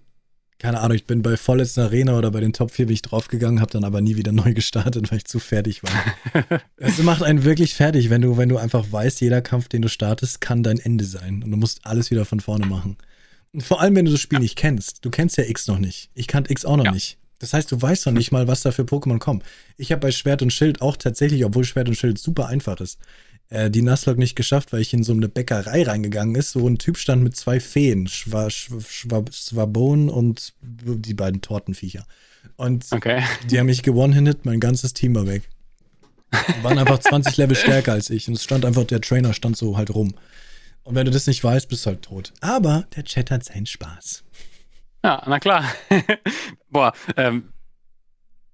[0.59, 3.61] keine Ahnung, ich bin bei vorletzten Arena oder bei den Top 4 bin ich draufgegangen,
[3.61, 6.61] hab dann aber nie wieder neu gestartet, weil ich zu fertig war.
[6.77, 9.89] Es macht einen wirklich fertig, wenn du, wenn du einfach weißt, jeder Kampf, den du
[9.89, 11.43] startest, kann dein Ende sein.
[11.43, 12.97] Und du musst alles wieder von vorne machen.
[13.53, 15.05] Und vor allem, wenn du das Spiel nicht kennst.
[15.05, 16.11] Du kennst ja X noch nicht.
[16.15, 16.93] Ich kannte X auch noch Ja.
[16.93, 17.19] nicht.
[17.45, 19.43] Das heißt, du weißt noch nicht mal, was da für Pokémon kommen.
[19.77, 22.99] Ich habe bei Schwert und Schild auch tatsächlich, obwohl Schwert und Schild super einfach ist,
[23.51, 26.79] äh, die Nuzlocke nicht geschafft, weil ich in so eine Bäckerei reingegangen ist, wo ein
[26.79, 32.07] Typ stand mit zwei Feen, Schwa, Schwa, Schwa, Schwabon und die beiden Tortenviecher.
[32.57, 33.23] Und Okay.
[33.51, 35.43] die haben mich gewonnen-hitted, mein ganzes Team war weg.
[36.59, 38.27] Die waren einfach 20 Level stärker als ich.
[38.27, 40.15] Und es stand einfach, der Trainer stand so halt rum.
[40.83, 42.33] Und wenn du das nicht weißt, bist du halt tot.
[42.41, 44.25] Aber der Chat hat seinen Spaß.
[45.05, 45.65] Ja, na klar.
[46.71, 47.53] Boah, ähm,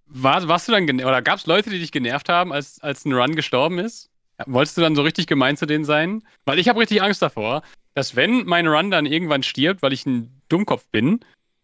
[0.07, 3.13] war, warst du dann, oder gab es Leute, die dich genervt haben, als, als ein
[3.13, 4.11] Run gestorben ist?
[4.47, 6.25] Wolltest du dann so richtig gemein zu denen sein?
[6.45, 7.63] Weil ich habe richtig Angst davor,
[7.95, 11.21] dass wenn mein Run dann irgendwann stirbt, weil ich ein Dummkopf bin,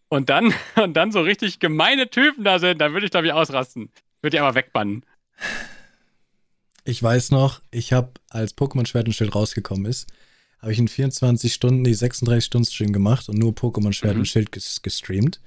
[0.09, 3.33] und dann, und dann so richtig gemeine Typen da sind, dann würde ich, glaube ich,
[3.33, 3.91] ausrasten.
[4.21, 5.05] Würde ich einfach wegbannen.
[6.83, 10.07] Ich weiß noch, ich habe, als Pokémon Schwert und Schild rausgekommen ist,
[10.59, 14.21] habe ich einen 24 Stunden, nee, 36 Stunden Stream gemacht und nur Pokémon Schwert Mhm.
[14.21, 15.39] und Schild ges gestreamt.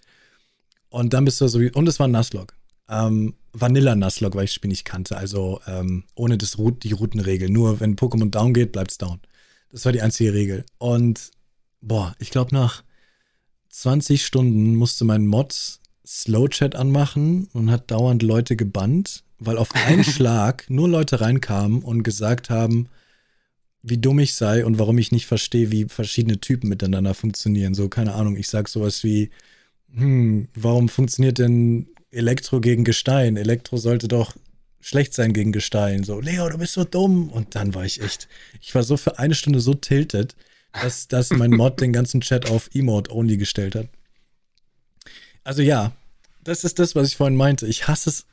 [0.88, 2.54] Und dann bist du so wie, und es war ein Nuzlocke.
[2.88, 5.16] Ähm, Vanilla Nuzlocke, weil ich das Spiel nicht kannte.
[5.16, 7.48] Also ähm, ohne das die Routenregel.
[7.48, 9.20] Nur wenn Pokémon down geht, bleibt's down.
[9.70, 10.64] Das war die einzige Regel.
[10.78, 11.30] Und
[11.80, 12.82] boah, ich glaube nach
[13.70, 19.72] 20 Stunden musste mein Mod Slow Chat anmachen und hat dauernd Leute gebannt, weil auf
[19.74, 22.88] einen Schlag nur Leute reinkamen und gesagt haben,
[23.82, 27.74] wie dumm ich sei und warum ich nicht verstehe, wie verschiedene Typen miteinander funktionieren.
[27.74, 29.30] So, keine Ahnung, ich sag sowas wie,
[29.94, 33.36] hm, warum funktioniert denn Elektro gegen Gestein?
[33.36, 34.34] Elektro sollte doch
[34.80, 36.04] schlecht sein gegen Gestein.
[36.04, 37.30] So, Leo, du bist so dumm.
[37.30, 38.28] Und dann war ich echt,
[38.60, 40.34] ich war so für eine Stunde so tilted,
[40.72, 43.88] dass, dass mein Mod den ganzen Chat auf Emote-Only gestellt hat.
[45.42, 45.92] Also ja,
[46.44, 47.66] das ist das, was ich vorhin meinte.
[47.66, 48.26] Ich hasse es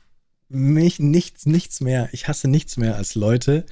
[0.48, 2.08] mich nichts, nichts mehr.
[2.12, 3.66] Ich hasse nichts mehr als Leute,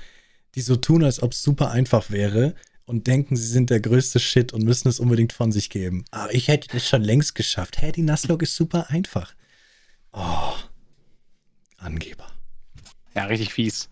[0.57, 2.55] die so tun, als ob es super einfach wäre
[2.87, 6.05] und denken, sie sind der größte Shit und müssen es unbedingt von sich geben.
[6.11, 7.81] Aber ich hätte das schon längst geschafft.
[7.83, 9.35] Hä, die Nuzlocke ist super einfach.
[10.13, 10.55] Oh,
[11.79, 12.27] Angeber.
[13.15, 13.89] Ja, richtig fies.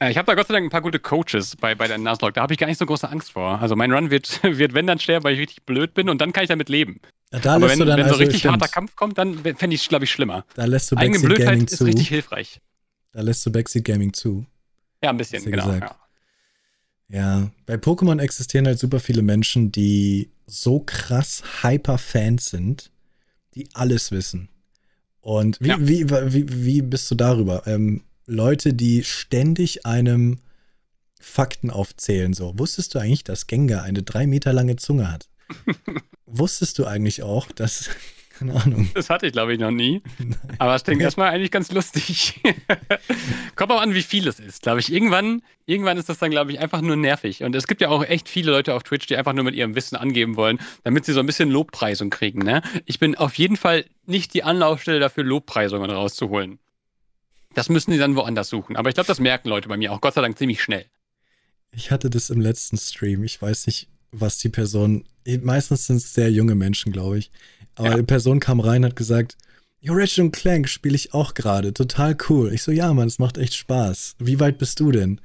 [0.00, 2.34] Äh, Ich habe da Gott sei Dank ein paar gute Coaches bei, bei der Nuzlocke.
[2.34, 3.60] Da habe ich gar nicht so große Angst vor.
[3.60, 6.32] Also mein Run wird, wird wenn dann sterben, weil ich richtig blöd bin und dann
[6.32, 7.00] kann ich damit leben.
[7.32, 9.82] Ja, da Aber wenn, wenn so also, richtig stimmt, harter Kampf kommt, dann fände ich
[9.82, 10.44] es, glaube ich, schlimmer.
[10.54, 11.84] da lässt du Eigene Blödheit Gaming ist zu.
[11.84, 12.60] richtig hilfreich.
[13.12, 14.46] Da lässt du Backseat Gaming zu.
[15.02, 15.70] Ja, ein bisschen, du genau.
[15.72, 15.96] Ja.
[17.10, 22.90] Ja, bei Pokémon existieren halt super viele Menschen, die so krass Hyper-Fans sind,
[23.54, 24.48] die alles wissen.
[25.20, 25.76] Und wie, Ja.
[25.80, 27.66] wie, wie, wie bist du darüber?
[27.66, 30.40] Ähm, Leute, die ständig einem
[31.20, 32.34] Fakten aufzählen.
[32.34, 35.28] So, wusstest du eigentlich, dass Gengar eine drei Meter lange Zunge hat?
[36.26, 37.88] wusstest du eigentlich auch, dass
[38.38, 38.88] keine Ahnung.
[38.94, 40.02] Das hatte ich, glaube ich, noch nie.
[40.58, 42.40] Aber es klingt erstmal eigentlich ganz lustig.
[43.56, 44.92] Kommt auch an, wie viel es ist, glaube ich.
[44.92, 47.42] Irgendwann, irgendwann ist das dann, glaube ich, einfach nur nervig.
[47.42, 49.74] Und es gibt ja auch echt viele Leute auf Twitch, die einfach nur mit ihrem
[49.74, 52.40] Wissen angeben wollen, damit sie so ein bisschen Lobpreisung kriegen.
[52.40, 52.62] Ne?
[52.86, 56.58] Ich bin auf jeden Fall nicht die Anlaufstelle dafür, Lobpreisungen rauszuholen.
[57.54, 58.76] Das müssen die dann woanders suchen.
[58.76, 60.86] Aber ich glaube, das merken Leute bei mir auch Gott sei Dank ziemlich schnell.
[61.72, 63.24] Ich hatte das im letzten Stream.
[63.24, 65.04] Ich weiß nicht, was die Person.
[65.42, 67.30] Meistens sind es sehr junge Menschen, glaube ich.
[67.78, 67.96] Aber ja.
[67.96, 69.36] die Person kam rein und hat gesagt,
[69.80, 71.72] Yo, Ratchet Clank spiele ich auch gerade.
[71.72, 72.52] Total cool.
[72.52, 74.16] Ich so, ja, Mann, es macht echt Spaß.
[74.18, 75.20] Wie weit bist du denn?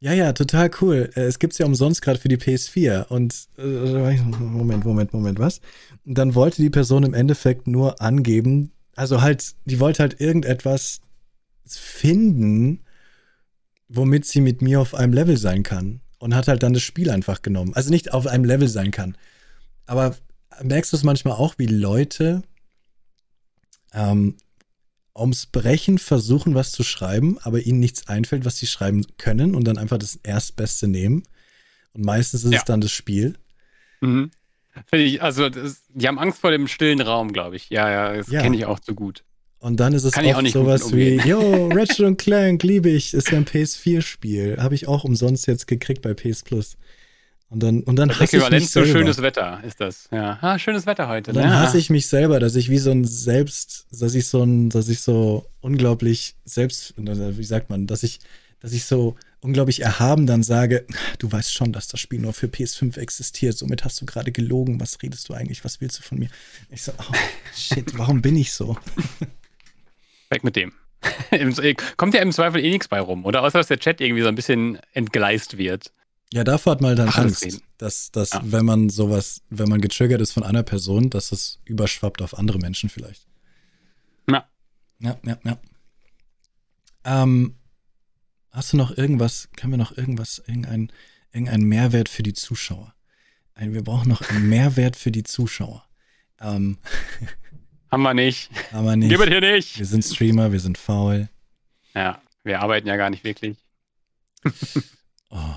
[0.00, 1.10] Ja, ja, total cool.
[1.14, 3.08] Äh, es gibt's ja umsonst gerade für die PS4.
[3.08, 5.60] Und äh, Moment, Moment, Moment, was?
[6.06, 11.00] Und dann wollte die Person im Endeffekt nur angeben, also halt, die wollte halt irgendetwas
[11.66, 12.80] finden,
[13.88, 16.00] womit sie mit mir auf einem Level sein kann.
[16.18, 17.74] Und hat halt dann das Spiel einfach genommen.
[17.74, 19.16] Also nicht auf einem Level sein kann.
[19.86, 20.16] Aber
[20.62, 22.42] merkst du es manchmal auch, wie Leute
[23.92, 24.36] ähm,
[25.16, 29.64] ums Brechen versuchen, was zu schreiben, aber ihnen nichts einfällt, was sie schreiben können und
[29.64, 31.24] dann einfach das Erstbeste nehmen.
[31.92, 32.58] Und meistens ist ja.
[32.58, 33.36] es dann das Spiel.
[34.00, 34.30] Mhm.
[34.86, 37.68] Finde ich, also das, die haben Angst vor dem stillen Raum, glaube ich.
[37.68, 38.40] Ja, ja, das ja.
[38.40, 39.24] kenne ich auch zu gut.
[39.58, 43.38] Und dann ist es Kann oft sowas wie, yo, Ratchet Clank liebe ich, ist ja
[43.38, 44.56] ein PS4-Spiel.
[44.58, 46.76] Habe ich auch umsonst jetzt gekriegt bei PS Plus.
[47.52, 50.08] Und dann, und dann das hasse Äquivalent ich mich zu schönes Wetter ist das.
[50.10, 51.32] Ja, ah, schönes Wetter heute.
[51.32, 51.60] Und dann ja.
[51.60, 54.88] hasse ich mich selber, dass ich wie so ein Selbst, dass ich so ein, dass
[54.88, 58.20] ich so unglaublich selbst, wie sagt man, dass ich,
[58.60, 60.86] dass ich so unglaublich erhaben dann sage,
[61.18, 64.80] du weißt schon, dass das Spiel nur für PS5 existiert, somit hast du gerade gelogen,
[64.80, 66.28] was redest du eigentlich, was willst du von mir?
[66.70, 67.14] Ich so, oh,
[67.54, 68.78] shit, warum bin ich so?
[70.30, 70.72] Weg mit dem.
[71.98, 73.42] Kommt ja im Zweifel eh nichts bei rum, oder?
[73.42, 75.92] Außer dass der Chat irgendwie so ein bisschen entgleist wird.
[76.32, 78.40] Ja, davor hat man dann Ach, Angst, dass, dass ja.
[78.42, 82.58] wenn man sowas, wenn man getriggert ist von einer Person, dass es überschwappt auf andere
[82.58, 83.26] Menschen vielleicht.
[84.26, 84.48] Ja.
[84.98, 85.58] Ja, ja, ja.
[87.04, 87.56] Ähm,
[88.50, 90.90] hast du noch irgendwas, können wir noch irgendwas, irgendein,
[91.32, 92.94] irgendein Mehrwert für die Zuschauer?
[93.52, 95.84] Ein, wir brauchen noch einen Mehrwert für die Zuschauer.
[96.40, 96.78] Ähm,
[97.90, 98.48] haben wir nicht.
[98.72, 99.10] Haben wir nicht.
[99.10, 99.78] Gib hier nicht.
[99.78, 101.28] Wir sind Streamer, wir sind faul.
[101.94, 103.58] Ja, wir arbeiten ja gar nicht wirklich.
[105.28, 105.56] oh.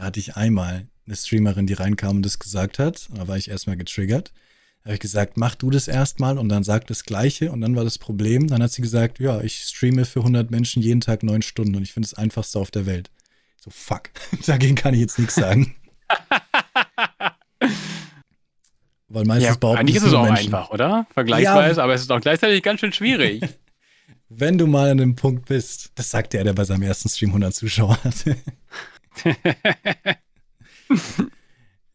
[0.00, 3.10] Da hatte ich einmal eine Streamerin, die reinkam und das gesagt hat.
[3.12, 4.32] Da war ich erstmal getriggert.
[4.78, 7.52] Da habe ich gesagt, mach du das erstmal und dann sag das Gleiche.
[7.52, 8.46] Und dann war das Problem.
[8.46, 11.82] Dann hat sie gesagt, ja, ich streame für 100 Menschen jeden Tag neun Stunden und
[11.82, 13.10] ich finde es einfachste auf der Welt.
[13.62, 14.04] So, fuck.
[14.46, 15.74] Dagegen kann ich jetzt nichts sagen.
[19.08, 20.46] Weil meistens ja, behaupten Eigentlich ist es auch Menschen.
[20.46, 21.06] einfach, oder?
[21.12, 23.42] Vergleichsweise, ja, aber es ist auch gleichzeitig ganz schön schwierig.
[24.30, 27.32] Wenn du mal an dem Punkt bist, das sagt der, der bei seinem ersten Stream
[27.32, 28.38] 100 Zuschauer hatte.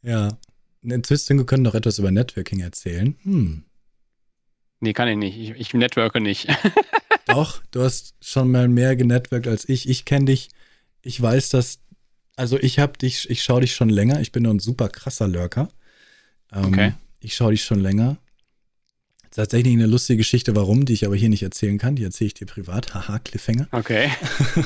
[0.02, 0.38] ja.
[0.82, 3.16] In Twisting können doch etwas über Networking erzählen.
[3.24, 3.64] Hm.
[4.80, 5.38] Nee, kann ich nicht.
[5.38, 6.48] Ich, ich networke nicht.
[7.26, 9.90] doch, du hast schon mal mehr genetworked als ich.
[9.90, 10.50] Ich kenne dich.
[11.02, 11.80] Ich weiß, dass.
[12.36, 14.20] Also ich hab dich, ich schaue dich schon länger.
[14.20, 15.70] Ich bin nur ein super krasser Lurker.
[16.52, 16.94] Ähm, okay.
[17.22, 18.18] Ich schaue dich schon länger.
[19.32, 21.96] Tatsächlich eine lustige Geschichte, warum, die ich aber hier nicht erzählen kann.
[21.96, 22.94] Die erzähle ich dir privat.
[22.94, 23.68] Haha, Cliffhanger.
[23.72, 24.10] Okay.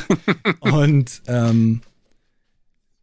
[0.59, 1.81] und ähm,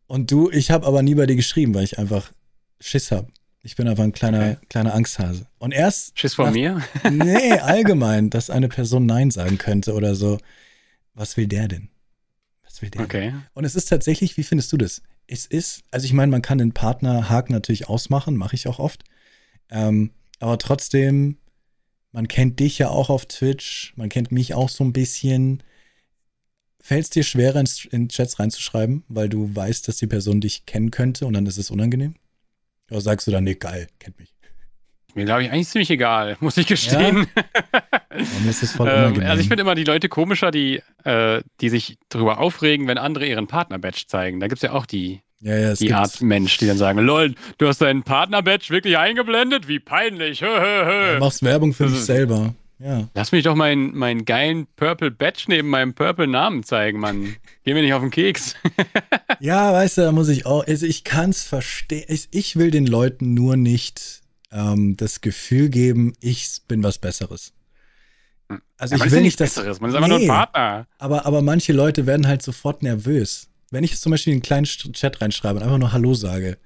[0.07, 2.33] und du, ich habe aber nie bei dir geschrieben, weil ich einfach
[2.81, 3.29] Schiss habe.
[3.63, 4.67] Ich bin einfach ein kleiner, okay.
[4.69, 5.47] kleiner Angsthase.
[5.59, 6.17] Und erst.
[6.19, 6.83] Schiss vor nach, mir?
[7.11, 10.39] nee, allgemein, dass eine Person Nein sagen könnte oder so.
[11.15, 11.89] Was will der denn?
[12.65, 13.03] Was will der?
[13.03, 13.31] Okay.
[13.31, 13.43] Denn?
[13.55, 15.03] Und es ist tatsächlich, wie findest du das?
[15.27, 19.03] Es ist, also ich meine, man kann den Partnerhaken natürlich ausmachen, mache ich auch oft.
[19.71, 21.39] Ähm, aber trotzdem,
[22.13, 25.63] man kennt dich ja auch auf Twitch, man kennt mich auch so ein bisschen.
[26.87, 30.67] Fällt es dir schwerer, in, in Chats reinzuschreiben, weil du weißt, dass die Person dich
[30.67, 32.15] kennen könnte und dann ist es unangenehm?
[32.93, 34.33] Oder sagst du dann, nee, geil, kennt mich?
[35.17, 37.27] Mir glaube ich eigentlich ziemlich egal, muss ich gestehen.
[37.35, 37.83] Ja?
[38.11, 39.31] Dann ist es voll ähm, unangenehm.
[39.31, 43.27] also ich finde immer die Leute komischer, die, äh, die sich darüber aufregen, wenn andere
[43.27, 44.39] ihren Partner-Badge zeigen.
[44.39, 47.35] Da gibt es ja auch die, ja, ja, die Art Mensch, die dann sagen, lol,
[47.59, 49.67] du hast deinen Partner-Badge wirklich eingeblendet?
[49.67, 50.41] Wie peinlich.
[50.41, 51.15] Hö, hö, hö.
[51.15, 52.55] Du machst Werbung für dich selber.
[52.79, 53.09] Ja.
[53.15, 57.37] Lass mich doch meinen mein geilen Purple Badge neben meinem Purple Namen zeigen, Mann.
[57.65, 58.55] Geh mir nicht auf den Keks.
[59.41, 62.05] ja, weißt du, da muss ich auch, also ich kann es verstehen.
[62.09, 64.21] Ich, ich, will den Leuten nur nicht
[64.53, 67.55] ähm, das Gefühl geben, ich bin was Besseres.
[68.77, 69.55] Also ja, ich will nicht das.
[69.55, 69.81] Besseres.
[69.81, 70.87] Man ist einfach nee, nur ein Partner.
[70.99, 73.49] Aber, aber manche Leute werden halt sofort nervös.
[73.71, 76.59] Wenn ich jetzt zum Beispiel in einen kleinen Chat reinschreibe und einfach nur Hallo sage,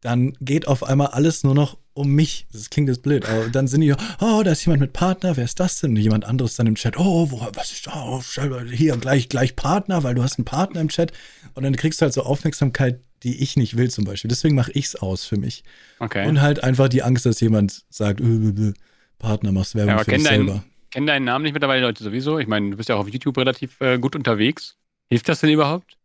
[0.00, 2.46] dann geht auf einmal alles nur noch um mich.
[2.52, 5.44] Das klingt jetzt blöd, aber dann sind die, oh, da ist jemand mit Partner, wer
[5.44, 5.90] ist das denn?
[5.90, 8.04] Und jemand anderes dann im Chat, oh, wo, was ist da?
[8.06, 8.22] Oh,
[8.70, 11.12] hier gleich, gleich Partner, weil du hast einen Partner im Chat.
[11.54, 14.28] Und dann kriegst du halt so Aufmerksamkeit, die ich nicht will zum Beispiel.
[14.28, 15.64] Deswegen mache ich es aus für mich.
[15.98, 16.26] Okay.
[16.26, 18.72] Und halt einfach die Angst, dass jemand sagt, äh, äh, äh
[19.18, 20.64] Partner, machst Werbung ja, für dich selber.
[20.90, 22.38] Kennen deinen Namen nicht mittlerweile Leute sowieso?
[22.38, 24.76] Ich meine, du bist ja auch auf YouTube relativ äh, gut unterwegs.
[25.08, 25.96] Hilft das denn überhaupt?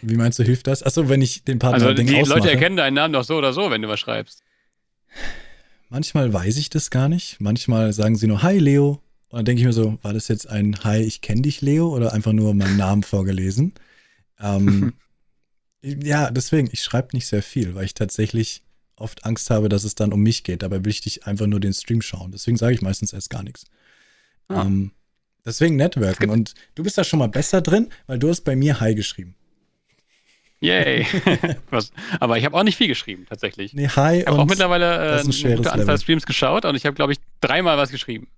[0.00, 0.82] Wie meinst du, hilft das?
[0.82, 2.38] Achso, wenn ich den Partner Also die ausmache.
[2.38, 4.42] Leute erkennen deinen Namen doch so oder so, wenn du was schreibst.
[5.88, 7.40] Manchmal weiß ich das gar nicht.
[7.40, 9.02] Manchmal sagen sie nur Hi Leo.
[9.28, 11.94] Und dann denke ich mir so, war das jetzt ein Hi, ich kenne dich Leo
[11.94, 13.74] oder einfach nur meinen Namen vorgelesen?
[14.40, 14.94] Ähm,
[15.82, 18.62] ja, deswegen, ich schreibe nicht sehr viel, weil ich tatsächlich
[18.96, 20.62] oft Angst habe, dass es dann um mich geht.
[20.62, 22.32] Dabei will ich dich einfach nur den Stream schauen.
[22.32, 23.64] Deswegen sage ich meistens erst gar nichts.
[24.48, 24.62] Ah.
[24.62, 24.92] Ähm,
[25.44, 26.30] deswegen Networken.
[26.30, 29.34] Und du bist da schon mal besser drin, weil du hast bei mir Hi geschrieben.
[30.62, 31.06] Yay.
[32.20, 33.74] Aber ich habe auch nicht viel geschrieben, tatsächlich.
[33.74, 34.20] Nee, hi.
[34.20, 37.12] Ich habe auch mittlerweile äh, ein eine gute Anzahl Streams geschaut und ich habe, glaube
[37.12, 38.28] ich, dreimal was geschrieben.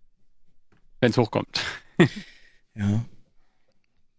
[1.01, 1.61] Wenn es hochkommt.
[2.75, 3.05] ja.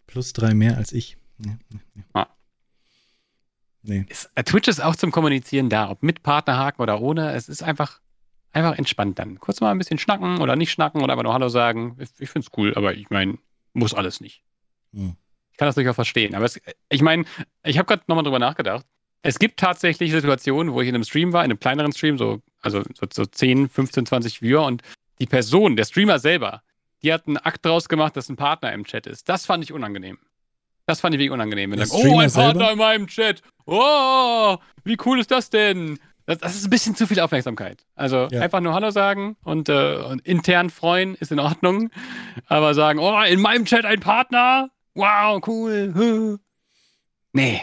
[0.05, 1.17] Plus drei mehr als ich.
[1.43, 2.03] Ja, ja.
[2.13, 2.27] Ah.
[3.81, 4.05] Nee.
[4.07, 7.33] Ist, äh, Twitch ist auch zum Kommunizieren da, ob mit Partnerhaken oder ohne.
[7.33, 8.01] Es ist einfach,
[8.51, 9.39] einfach entspannt dann.
[9.39, 11.97] Kurz mal ein bisschen schnacken oder nicht schnacken oder einfach nur Hallo sagen.
[11.99, 13.39] Ich, ich finde es cool, aber ich meine,
[13.73, 14.43] muss alles nicht.
[14.93, 15.15] Hm.
[15.55, 16.35] Ich kann das durchaus verstehen.
[16.35, 17.23] Aber es, ich meine,
[17.63, 18.85] ich habe gerade nochmal drüber nachgedacht.
[19.21, 22.41] Es gibt tatsächlich Situationen, wo ich in einem Stream war, in einem kleineren Stream, so,
[22.61, 24.81] also so, so 10, 15, 20 Viewer und
[25.19, 26.61] die Person, der Streamer selber,
[27.03, 29.29] die hat einen Akt draus gemacht, dass ein Partner im Chat ist.
[29.29, 30.17] Das fand ich unangenehm.
[30.87, 31.71] Das fand ich wirklich unangenehm.
[31.71, 32.71] Wenn dann, oh, ein Partner selber?
[32.73, 33.41] in meinem Chat.
[33.65, 35.99] Oh, wie cool ist das denn?
[36.25, 37.85] Das, das ist ein bisschen zu viel Aufmerksamkeit.
[37.95, 38.41] Also ja.
[38.41, 41.91] einfach nur Hallo sagen und, äh, und, intern freuen ist in Ordnung.
[42.47, 44.69] Aber sagen, oh, in meinem Chat ein Partner.
[44.95, 46.39] Wow, cool.
[47.33, 47.59] Nee.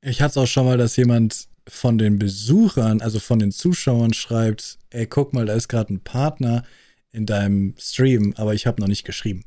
[0.00, 4.12] Ich hatte es auch schon mal, dass jemand von den Besuchern, also von den Zuschauern
[4.12, 6.64] schreibt, ey, guck mal, da ist gerade ein Partner
[7.12, 9.44] in deinem Stream, aber ich habe noch nicht geschrieben.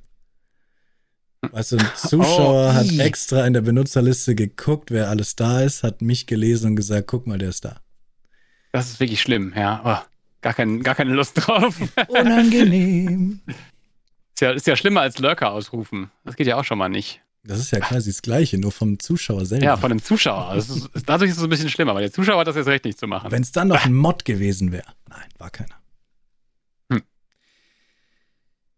[1.41, 2.74] Weißt du, ein Zuschauer oh.
[2.74, 7.08] hat extra in der Benutzerliste geguckt, wer alles da ist, hat mich gelesen und gesagt,
[7.08, 7.82] guck mal, der ist da.
[8.72, 9.82] Das ist wirklich schlimm, ja.
[9.84, 10.08] Oh,
[10.41, 11.82] gar, kein, gar keine Lust drauf.
[12.08, 13.41] Unangenehm.
[14.43, 16.11] ist, ja, ist ja schlimmer als Lurker ausrufen.
[16.23, 17.21] Das geht ja auch schon mal nicht.
[17.45, 19.65] Das ist ja quasi das Gleiche, nur vom Zuschauer selber.
[19.65, 20.55] Ja, von dem Zuschauer.
[20.55, 22.97] Ist, dadurch ist es ein bisschen schlimmer, weil der Zuschauer hat das jetzt recht nicht
[22.97, 23.31] zu machen.
[23.31, 24.87] Wenn es dann noch ein Mod gewesen wäre.
[25.09, 25.75] Nein, war keiner.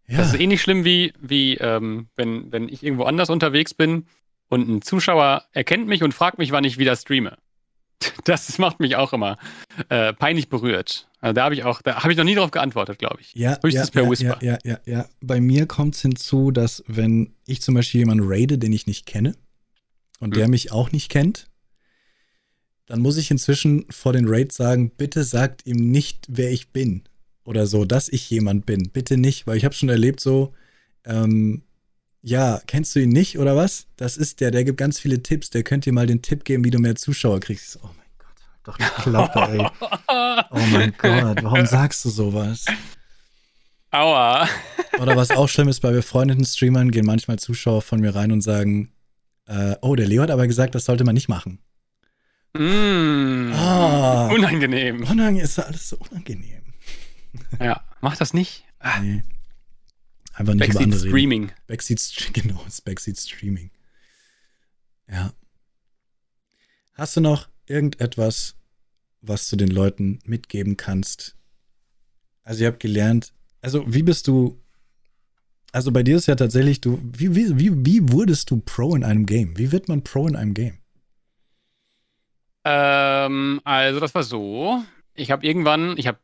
[0.07, 0.17] Ja.
[0.17, 4.05] Das ist ähnlich schlimm wie, wie ähm, wenn, wenn ich irgendwo anders unterwegs bin
[4.49, 7.37] und ein Zuschauer erkennt mich und fragt mich, wann ich wieder streame.
[8.25, 9.37] Das macht mich auch immer
[9.89, 11.07] äh, peinlich berührt.
[11.19, 13.33] Also da habe ich auch, da habe ich noch nie darauf geantwortet, glaube ich.
[13.33, 14.37] Ja, Höchstens ja, per ja, Whisper.
[14.41, 15.05] Ja, ja, ja, ja.
[15.21, 19.05] Bei mir kommt es hinzu, dass wenn ich zum Beispiel jemanden raide, den ich nicht
[19.05, 19.35] kenne
[20.19, 20.39] und hm.
[20.39, 21.47] der mich auch nicht kennt,
[22.85, 27.03] dann muss ich inzwischen vor den Raid sagen, bitte sagt ihm nicht, wer ich bin
[27.43, 28.89] oder so, dass ich jemand bin.
[28.91, 30.53] Bitte nicht, weil ich habe schon erlebt so,
[31.05, 31.63] ähm,
[32.27, 33.85] ja, kennst du ihn nicht oder was?
[33.97, 35.51] Das ist der, der gibt ganz viele Tipps.
[35.51, 37.77] Der könnte dir mal den Tipp geben, wie du mehr Zuschauer kriegst.
[37.83, 39.67] Oh mein Gott, halt doch die Klappe, ey.
[40.49, 42.65] Oh mein Gott, warum sagst du sowas?
[43.91, 44.49] Aua.
[44.99, 48.41] Oder was auch schlimm ist, bei befreundeten Streamern gehen manchmal Zuschauer von mir rein und
[48.41, 48.91] sagen,
[49.45, 51.59] äh, oh, der Leo hat aber gesagt, das sollte man nicht machen.
[52.53, 55.03] Mm, ah, unangenehm.
[55.03, 56.63] Unangenehm ist alles so unangenehm.
[57.59, 58.63] Ja, mach das nicht.
[59.01, 59.21] Nee.
[60.35, 61.43] Einfach nicht Backseat über andere Streaming.
[61.43, 61.55] Reden.
[61.67, 63.71] Backseat, genau, das Backseat Streaming.
[65.09, 65.33] Ja.
[66.93, 68.55] Hast du noch irgendetwas,
[69.21, 71.37] was du den Leuten mitgeben kannst?
[72.43, 74.61] Also, ihr habt gelernt, also, wie bist du,
[75.71, 79.03] also bei dir ist ja tatsächlich, du, wie, wie, wie, wie wurdest du Pro in
[79.03, 79.57] einem Game?
[79.57, 80.77] Wie wird man Pro in einem Game?
[82.65, 84.83] Ähm, also, das war so.
[85.13, 86.19] Ich habe irgendwann, ich habe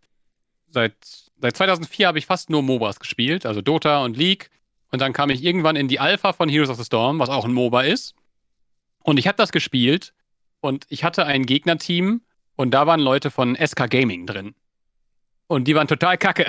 [0.69, 4.49] seit, seit 2004 habe ich fast nur MOBAs gespielt, also Dota und League.
[4.91, 7.45] Und dann kam ich irgendwann in die Alpha von Heroes of the Storm, was auch
[7.45, 8.13] ein MOBA ist.
[9.03, 10.13] Und ich habe das gespielt
[10.59, 12.21] und ich hatte ein Gegnerteam
[12.55, 14.53] und da waren Leute von SK Gaming drin.
[15.47, 16.45] Und die waren total kacke.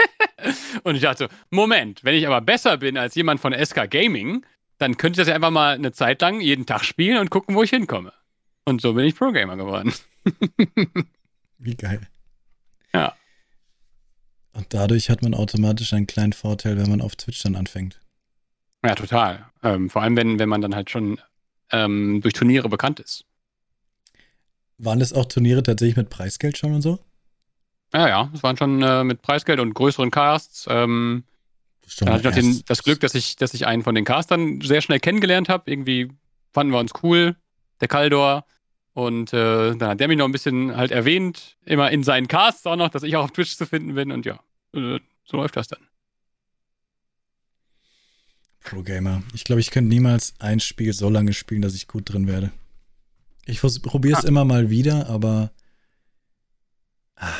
[0.82, 4.44] und ich dachte, Moment, wenn ich aber besser bin als jemand von SK Gaming,
[4.78, 7.54] dann könnte ich das ja einfach mal eine Zeit lang jeden Tag spielen und gucken,
[7.54, 8.12] wo ich hinkomme.
[8.64, 9.92] Und so bin ich Pro-Gamer geworden.
[11.58, 12.08] Wie geil.
[14.52, 18.00] Und dadurch hat man automatisch einen kleinen Vorteil, wenn man auf Twitch dann anfängt.
[18.84, 19.46] Ja, total.
[19.62, 21.20] Ähm, vor allem, wenn, wenn man dann halt schon
[21.70, 23.24] ähm, durch Turniere bekannt ist.
[24.78, 26.98] Waren das auch Turniere tatsächlich mit Preisgeld schon und so?
[27.92, 30.66] Ja, ja, es waren schon äh, mit Preisgeld und größeren Casts.
[30.68, 31.24] Ähm,
[31.98, 34.60] dann hatte ich noch den, das Glück, dass ich, dass ich einen von den Castern
[34.60, 35.70] sehr schnell kennengelernt habe.
[35.70, 36.10] Irgendwie
[36.52, 37.36] fanden wir uns cool,
[37.80, 38.44] der Kaldor.
[39.06, 42.66] Und äh, dann hat der mich noch ein bisschen halt erwähnt, immer in seinen Casts
[42.66, 44.12] auch noch, dass ich auch auf Twitch zu finden bin.
[44.12, 44.40] Und ja,
[44.74, 45.80] äh, so läuft das dann.
[48.60, 49.22] Pro Gamer.
[49.32, 52.52] Ich glaube, ich könnte niemals ein Spiel so lange spielen, dass ich gut drin werde.
[53.46, 54.28] Ich probiere es ah.
[54.28, 55.50] immer mal wieder, aber
[57.16, 57.32] ah,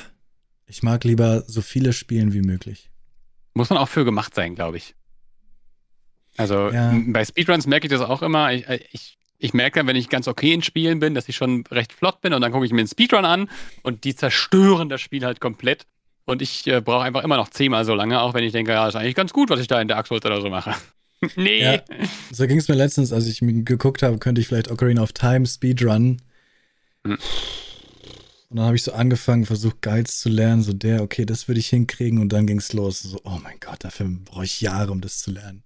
[0.65, 2.91] ich mag lieber so viele spielen wie möglich.
[3.53, 4.95] Muss man auch für gemacht sein, glaube ich.
[6.39, 6.99] Also ja.
[7.09, 8.51] bei Speedruns merke ich das auch immer.
[8.51, 11.35] Ich, äh, ich, ich merke dann, wenn ich ganz okay in Spielen bin, dass ich
[11.35, 13.49] schon recht flott bin und dann gucke ich mir einen Speedrun an
[13.83, 15.87] und die zerstören das Spiel halt komplett.
[16.27, 18.87] Und ich äh, brauche einfach immer noch zehnmal so lange, auch wenn ich denke, ja,
[18.87, 20.75] ist eigentlich ganz gut, was ich da in der Axel oder so mache.
[21.37, 21.63] nee.
[21.63, 21.83] Ja,
[22.31, 25.47] so ging es mir letztens, als ich geguckt habe, könnte ich vielleicht Ocarina of Time
[25.47, 26.21] Speedrun.
[27.05, 27.19] Hm.
[28.51, 31.61] Und dann habe ich so angefangen, versucht Guides zu lernen, so der, okay, das würde
[31.61, 33.01] ich hinkriegen und dann ging es los.
[33.01, 35.63] So, oh mein Gott, dafür brauche ich Jahre, um das zu lernen.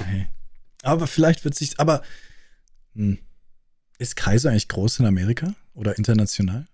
[0.00, 0.26] Okay.
[0.82, 2.02] Aber vielleicht wird sich, aber
[2.98, 3.18] hm,
[3.98, 6.66] ist Kaiser eigentlich groß in Amerika oder international?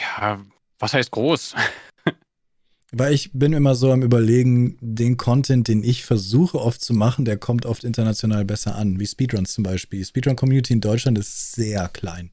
[0.00, 0.44] Ja,
[0.78, 1.54] was heißt groß?
[2.92, 7.24] Weil ich bin immer so am überlegen, den Content, den ich versuche oft zu machen,
[7.24, 10.04] der kommt oft international besser an, wie Speedruns zum Beispiel.
[10.04, 12.30] Speedrun-Community in Deutschland ist sehr klein.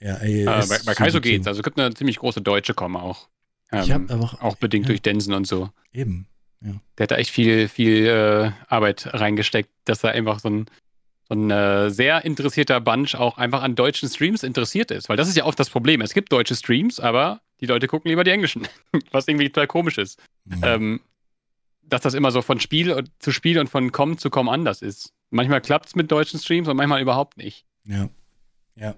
[0.00, 1.46] Ja, ey, äh, bei, bei Kaizo geht's.
[1.46, 3.28] Also es gibt eine ziemlich große deutsche Com auch.
[3.70, 4.88] Ähm, ich hab aber auch, auch bedingt ja.
[4.88, 5.70] durch Densen und so.
[5.92, 6.26] Eben.
[6.62, 6.72] Ja.
[6.98, 10.66] Der hat da echt viel, viel äh, Arbeit reingesteckt, dass er einfach so ein,
[11.28, 15.08] so ein äh, sehr interessierter Bunch auch einfach an deutschen Streams interessiert ist.
[15.08, 16.00] Weil das ist ja oft das Problem.
[16.00, 18.68] Es gibt deutsche Streams, aber die Leute gucken lieber die englischen.
[19.10, 20.20] Was irgendwie total komisch ist.
[20.44, 20.60] Mhm.
[20.62, 21.00] Ähm,
[21.82, 25.12] dass das immer so von Spiel zu Spiel und von Com zu Com anders ist.
[25.30, 27.64] Manchmal klappt es mit deutschen Streams und manchmal überhaupt nicht.
[27.84, 28.08] Ja.
[28.76, 28.94] Ja.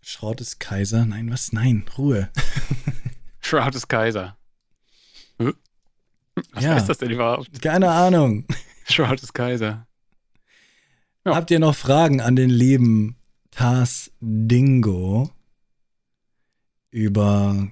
[0.00, 1.04] Schraut ist Kaiser.
[1.04, 1.52] Nein, was?
[1.52, 2.30] Nein, Ruhe.
[3.40, 4.36] Shroud ist Kaiser.
[5.38, 5.54] Hm?
[6.52, 7.62] Was ja, heißt das denn überhaupt?
[7.62, 8.44] Keine Ahnung.
[8.88, 9.86] Shroud ist Kaiser.
[11.24, 11.34] Ja.
[11.34, 13.16] Habt ihr noch Fragen an den lieben
[13.50, 15.30] Tars Dingo
[16.90, 17.68] über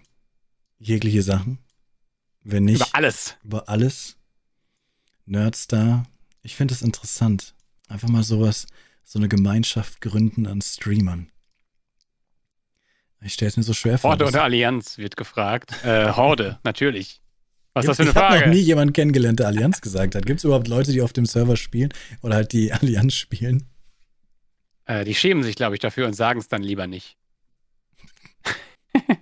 [0.79, 1.59] jegliche Sachen?
[2.43, 2.77] Wenn nicht.
[2.77, 3.37] Über alles.
[3.45, 4.17] Über alles.
[5.27, 6.05] Nerdstar.
[6.43, 7.55] Ich finde es interessant.
[7.89, 8.67] Einfach mal sowas,
[9.03, 11.31] so eine Gemeinschaft gründen an Streamern.
[13.21, 14.11] Ich stelle es mir so schwer vor.
[14.11, 15.73] Horde oder Allianz wird gefragt.
[15.85, 17.23] Äh, Horde, natürlich.
[17.75, 18.35] Was ist das für eine ich Frage?
[18.37, 20.25] Ich habe noch nie jemanden kennengelernt, der Allianz gesagt hat.
[20.25, 21.93] Gibt es überhaupt Leute, die auf dem Server spielen
[22.23, 23.65] oder halt die Allianz spielen?
[24.87, 27.17] Äh, die schämen sich, glaube ich, dafür und sagen es dann lieber nicht.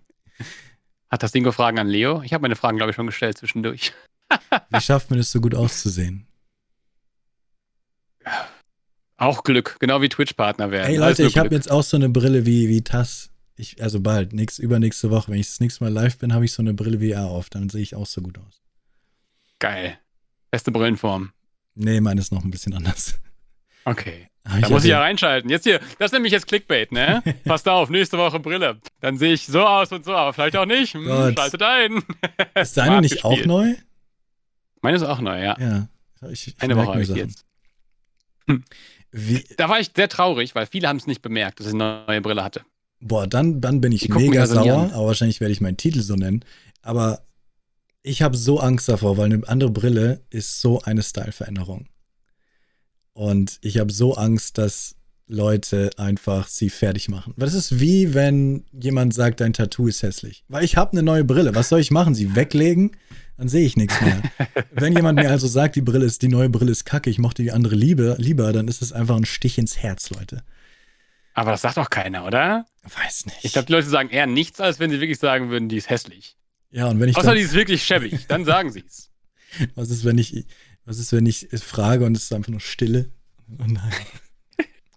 [1.09, 2.23] hat das Dingo Fragen an Leo?
[2.23, 3.93] Ich habe meine Fragen, glaube ich, schon gestellt zwischendurch.
[4.71, 6.27] Wie schafft man es so gut auszusehen?
[9.17, 10.87] Auch Glück, genau wie Twitch-Partner werden.
[10.87, 13.32] Hey Leute, ich habe jetzt auch so eine Brille wie, wie Tass
[13.63, 16.53] ich, also bald, nächst, übernächste Woche, wenn ich das nächste Mal live bin, habe ich
[16.53, 17.49] so eine Brille VR auf.
[17.49, 18.63] Dann sehe ich auch so gut aus.
[19.59, 19.99] Geil.
[20.51, 21.33] Beste Brillenform.
[21.75, 23.19] Nee, meine ist noch ein bisschen anders.
[23.85, 24.29] Okay.
[24.45, 25.49] Ah, da muss ich ja reinschalten.
[25.49, 27.23] Jetzt hier, das ist nämlich jetzt Clickbait, ne?
[27.45, 28.81] Passt auf, nächste Woche Brille.
[28.99, 30.95] Dann sehe ich so aus und so, aber vielleicht auch nicht.
[30.95, 32.03] Hm, schaltet ein.
[32.57, 33.77] Ist deine nicht auch neu?
[34.81, 35.57] Meine ist auch neu, ja.
[35.61, 35.89] Ja.
[36.29, 37.47] Ich, ich Eine Woche habe ich jetzt.
[38.49, 38.65] Hm.
[39.57, 42.21] Da war ich sehr traurig, weil viele haben es nicht bemerkt, dass ich eine neue
[42.21, 42.65] Brille hatte.
[43.03, 46.15] Boah, dann, dann bin ich mega also sauer, aber wahrscheinlich werde ich meinen Titel so
[46.15, 46.45] nennen.
[46.83, 47.23] Aber
[48.03, 51.89] ich habe so Angst davor, weil eine andere Brille ist so eine Styleveränderung.
[53.13, 54.97] Und ich habe so Angst, dass
[55.27, 57.35] Leute einfach sie fertig machen.
[57.37, 60.45] Weil das ist wie wenn jemand sagt, dein Tattoo ist hässlich.
[60.49, 61.55] Weil ich habe eine neue Brille.
[61.55, 62.15] Was soll ich machen?
[62.15, 62.93] Sie weglegen?
[63.37, 64.23] Dann sehe ich nichts mehr.
[64.73, 67.43] wenn jemand mir also sagt, die Brille ist, die neue Brille ist kacke, ich mochte
[67.43, 70.45] die andere lieber, lieber, dann ist es einfach ein Stich ins Herz, Leute.
[71.35, 72.67] Aber das sagt doch keiner, oder?
[72.83, 73.39] Weiß nicht.
[73.43, 75.89] Ich glaube, die Leute sagen eher nichts, als wenn sie wirklich sagen würden, die ist
[75.89, 76.37] hässlich.
[76.71, 77.17] Ja, und wenn ich.
[77.17, 79.11] Außer dann, die ist wirklich schäbig, dann sagen sie es.
[79.75, 80.47] Was ist, wenn ich,
[80.85, 83.11] was ist, wenn ich frage und es ist einfach nur Stille?
[83.59, 83.93] Oh nein.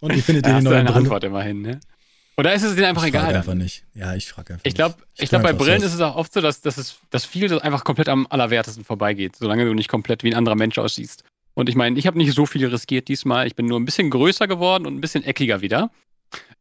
[0.00, 0.94] Und ich finde die neue Brille.
[0.94, 1.80] Antwort immerhin, ne?
[2.38, 3.30] Oder ist es denen einfach ich egal?
[3.30, 3.84] Ich einfach nicht.
[3.94, 5.06] Ja, ich frage einfach ich glaub, nicht.
[5.14, 7.58] Ich, ich glaube, bei Brillen ist es auch oft so, dass, dass, es, dass viel
[7.60, 11.24] einfach komplett am allerwertesten vorbeigeht, solange du nicht komplett wie ein anderer Mensch aussiehst.
[11.54, 13.46] Und ich meine, ich habe nicht so viel riskiert diesmal.
[13.46, 15.90] Ich bin nur ein bisschen größer geworden und ein bisschen eckiger wieder.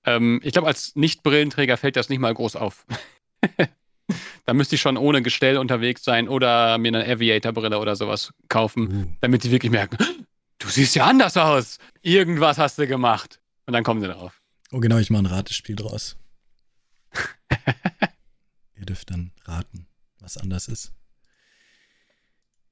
[0.06, 2.86] Ähm, ich glaube, als Nicht-Brillenträger fällt das nicht mal groß auf.
[4.46, 8.88] da müsste ich schon ohne Gestell unterwegs sein oder mir eine Aviator-Brille oder sowas kaufen,
[8.88, 9.18] uh.
[9.22, 9.98] damit sie wirklich merken,
[10.60, 11.80] du siehst ja anders aus.
[12.02, 13.40] Irgendwas hast du gemacht.
[13.66, 14.42] Und dann kommen sie darauf.
[14.72, 16.18] Oh, genau, ich mache ein Ratespiel draus.
[18.76, 19.88] Ihr dürft dann raten,
[20.20, 20.94] was anders ist.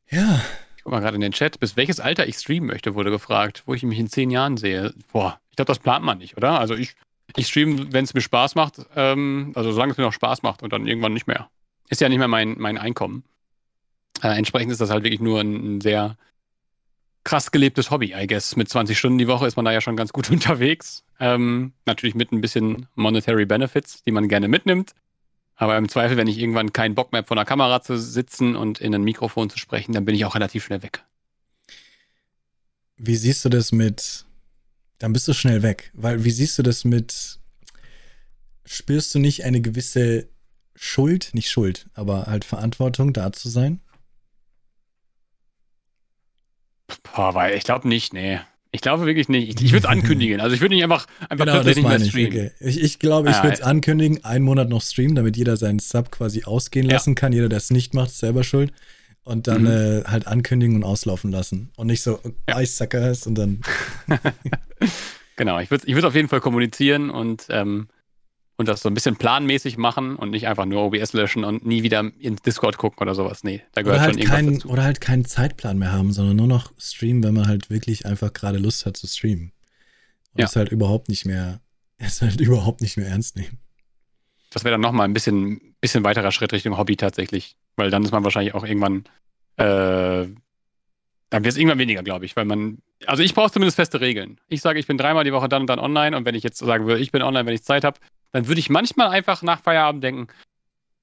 [0.10, 0.42] Ja.
[0.76, 1.60] Ich guck mal gerade in den Chat.
[1.60, 4.94] Bis welches Alter ich streamen möchte, wurde gefragt, wo ich mich in zehn Jahren sehe.
[5.12, 6.60] Boah, ich glaube, das plant man nicht, oder?
[6.60, 6.96] Also ich
[7.36, 10.64] ich streame, wenn es mir Spaß macht, ähm, also solange es mir noch Spaß macht
[10.64, 11.50] und dann irgendwann nicht mehr.
[11.90, 13.24] Ist ja nicht mehr mein, mein Einkommen.
[14.22, 16.18] Äh, entsprechend ist das halt wirklich nur ein, ein sehr
[17.24, 18.56] krass gelebtes Hobby, I guess.
[18.56, 21.04] Mit 20 Stunden die Woche ist man da ja schon ganz gut unterwegs.
[21.20, 24.94] Ähm, natürlich mit ein bisschen Monetary Benefits, die man gerne mitnimmt.
[25.56, 28.56] Aber im Zweifel, wenn ich irgendwann keinen Bock mehr habe, vor der Kamera zu sitzen
[28.56, 31.04] und in ein Mikrofon zu sprechen, dann bin ich auch relativ schnell weg.
[32.98, 34.26] Wie siehst du das mit,
[35.04, 37.38] dann bist du schnell weg, weil wie siehst du das mit,
[38.64, 40.30] spürst du nicht eine gewisse
[40.76, 43.82] Schuld, nicht Schuld, aber halt Verantwortung da zu sein?
[47.14, 48.40] Boah, weil ich glaube nicht, nee.
[48.72, 49.60] Ich glaube wirklich nicht.
[49.60, 50.40] Ich, ich würde es ankündigen.
[50.40, 52.32] Also ich würde nicht einfach, einfach genau, plötzlich nicht mehr streamen.
[52.32, 52.52] Ich, okay.
[52.62, 55.80] ich, ich glaube, ich ah, würde es ankündigen, einen Monat noch streamen, damit jeder seinen
[55.80, 57.16] Sub quasi ausgehen lassen ja.
[57.16, 57.34] kann.
[57.34, 58.72] Jeder, der es nicht macht, ist selber schuld.
[59.24, 59.68] Und dann mhm.
[59.68, 61.72] äh, halt ankündigen und auslaufen lassen.
[61.78, 62.20] Und nicht so
[62.50, 62.58] ja.
[62.58, 63.62] Eissackers und dann.
[65.38, 67.88] genau, ich würde ich würd auf jeden Fall kommunizieren und ähm,
[68.56, 71.84] und das so ein bisschen planmäßig machen und nicht einfach nur OBS löschen und nie
[71.84, 73.44] wieder ins Discord gucken oder sowas.
[73.44, 74.70] Nee, da gehört halt schon irgendwas kein, dazu.
[74.70, 78.32] Oder halt keinen Zeitplan mehr haben, sondern nur noch streamen, wenn man halt wirklich einfach
[78.32, 79.52] gerade Lust hat zu streamen.
[80.34, 80.46] Und ja.
[80.46, 81.62] es halt überhaupt nicht mehr,
[81.98, 83.60] es halt überhaupt nicht mehr ernst nehmen.
[84.52, 87.58] Das wäre dann nochmal ein bisschen, bisschen weiterer Schritt Richtung Hobby tatsächlich.
[87.76, 89.06] Weil dann ist man wahrscheinlich auch irgendwann,
[89.58, 90.28] äh,
[91.30, 94.40] dann wird es irgendwann weniger, glaube ich, weil man, also ich brauche zumindest feste Regeln.
[94.48, 96.60] Ich sage, ich bin dreimal die Woche dann und dann online und wenn ich jetzt
[96.60, 98.00] sagen würde, ich bin online, wenn ich Zeit habe,
[98.32, 100.28] dann würde ich manchmal einfach nach Feierabend denken,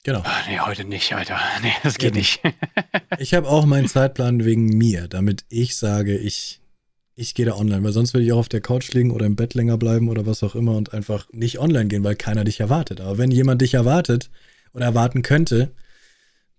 [0.03, 0.23] Genau.
[0.25, 1.39] Oh, nee, heute nicht, Alter.
[1.63, 2.21] Nee, das geht ja.
[2.21, 2.41] nicht.
[3.19, 6.61] ich habe auch meinen Zeitplan wegen mir, damit ich sage, ich,
[7.15, 9.37] ich gehe da online, weil sonst würde ich auch auf der Couch liegen oder im
[9.37, 12.61] Bett länger bleiben oder was auch immer und einfach nicht online gehen, weil keiner dich
[12.61, 13.01] erwartet.
[13.01, 14.31] Aber wenn jemand dich erwartet
[14.73, 15.73] oder erwarten könnte,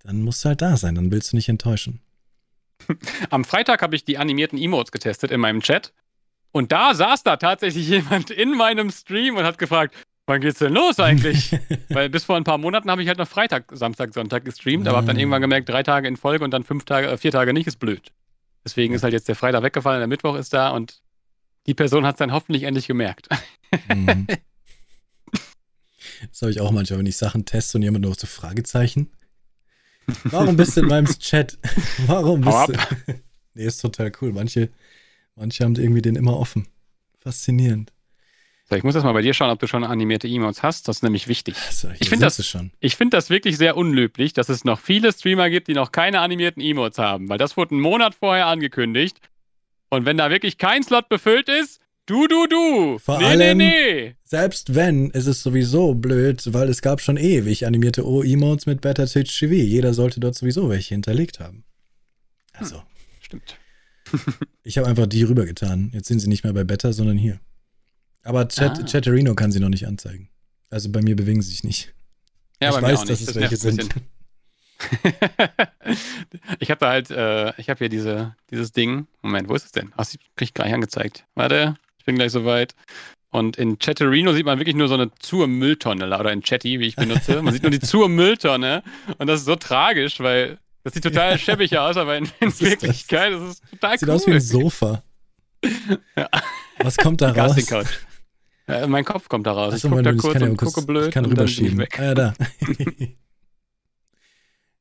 [0.04, 2.02] dann musst du halt da sein, dann willst du nicht enttäuschen.
[3.30, 5.94] Am Freitag habe ich die animierten Emotes getestet in meinem Chat.
[6.52, 9.96] Und da saß da tatsächlich jemand in meinem Stream und hat gefragt,
[10.28, 11.52] Wann geht's denn los eigentlich?
[11.90, 14.98] Weil bis vor ein paar Monaten habe ich halt noch Freitag, Samstag, Sonntag gestreamt, aber
[14.98, 15.20] habe dann ah.
[15.20, 17.80] irgendwann gemerkt, drei Tage in Folge und dann fünf Tage, äh, vier Tage nicht ist
[17.80, 18.12] blöd.
[18.64, 21.02] Deswegen ist halt jetzt der Freitag weggefallen, der Mittwoch ist da und
[21.66, 23.28] die Person hat es dann hoffentlich endlich gemerkt.
[23.94, 24.28] Mhm.
[26.30, 29.10] Das habe ich auch manchmal, wenn ich Sachen teste und jemand noch so Fragezeichen.
[30.26, 31.58] Warum bist du in meinem Chat?
[32.06, 32.74] Warum bist du?
[33.54, 34.32] nee, ist total cool.
[34.32, 34.70] Manche,
[35.36, 36.68] manche haben irgendwie den immer offen.
[37.18, 37.92] Faszinierend.
[38.70, 40.88] So, ich muss erst mal bei dir schauen, ob du schon animierte Emotes hast.
[40.88, 41.56] Das ist nämlich wichtig.
[41.68, 42.38] Also, ich finde das,
[42.96, 46.62] find das wirklich sehr unlöblich, dass es noch viele Streamer gibt, die noch keine animierten
[46.62, 49.20] Emotes haben, weil das wurde einen Monat vorher angekündigt.
[49.90, 53.00] Und wenn da wirklich kein Slot befüllt ist, du, du, du.
[53.00, 54.16] Vor nee, allem, nee, nee.
[54.24, 59.08] selbst wenn, ist es sowieso blöd, weil es gab schon ewig animierte O-Emotes mit Better
[59.08, 59.54] Twitch TV.
[59.54, 61.64] Jeder sollte dort sowieso welche hinterlegt haben.
[62.54, 62.78] Also.
[62.78, 62.84] Hm,
[63.22, 63.58] stimmt.
[64.64, 65.92] ich habe einfach die rübergetan.
[65.94, 67.40] Jetzt sind sie nicht mehr bei Better, sondern hier.
[68.24, 68.84] Aber Chat, ah.
[68.84, 70.30] Chatterino kann sie noch nicht anzeigen.
[70.70, 71.94] Also bei mir bewegen sie sich nicht.
[72.62, 73.90] Ja, ich weiß, dass es das welche sind.
[76.60, 79.08] ich habe da halt, äh, ich habe hier diese, dieses Ding.
[79.22, 79.92] Moment, wo ist es denn?
[79.98, 81.26] Ach, sie kriegt gleich angezeigt.
[81.36, 82.74] Warte, ich bin gleich soweit.
[83.30, 86.88] Und in Chatterino sieht man wirklich nur so eine zur Mülltonne, oder in Chatty, wie
[86.88, 87.44] ich benutze.
[87.44, 88.82] Man sieht nur die zur Mülltonne.
[89.20, 93.34] Und das ist so tragisch, weil das sieht total schäbig aus, aber in, in Wirklichkeit
[93.34, 93.42] das?
[93.44, 94.20] ist es total sieht cool.
[94.20, 95.04] Sieht aus wie ein Sofa.
[96.18, 96.30] ja.
[96.80, 97.56] Was kommt da raus?
[98.68, 99.76] Ja, mein Kopf kommt da raus.
[99.76, 101.78] Achso, ich gucke da kurz und gucke blöd ich kann und rüberschieben.
[101.78, 102.00] weg.
[102.00, 102.34] Ah, ja, da.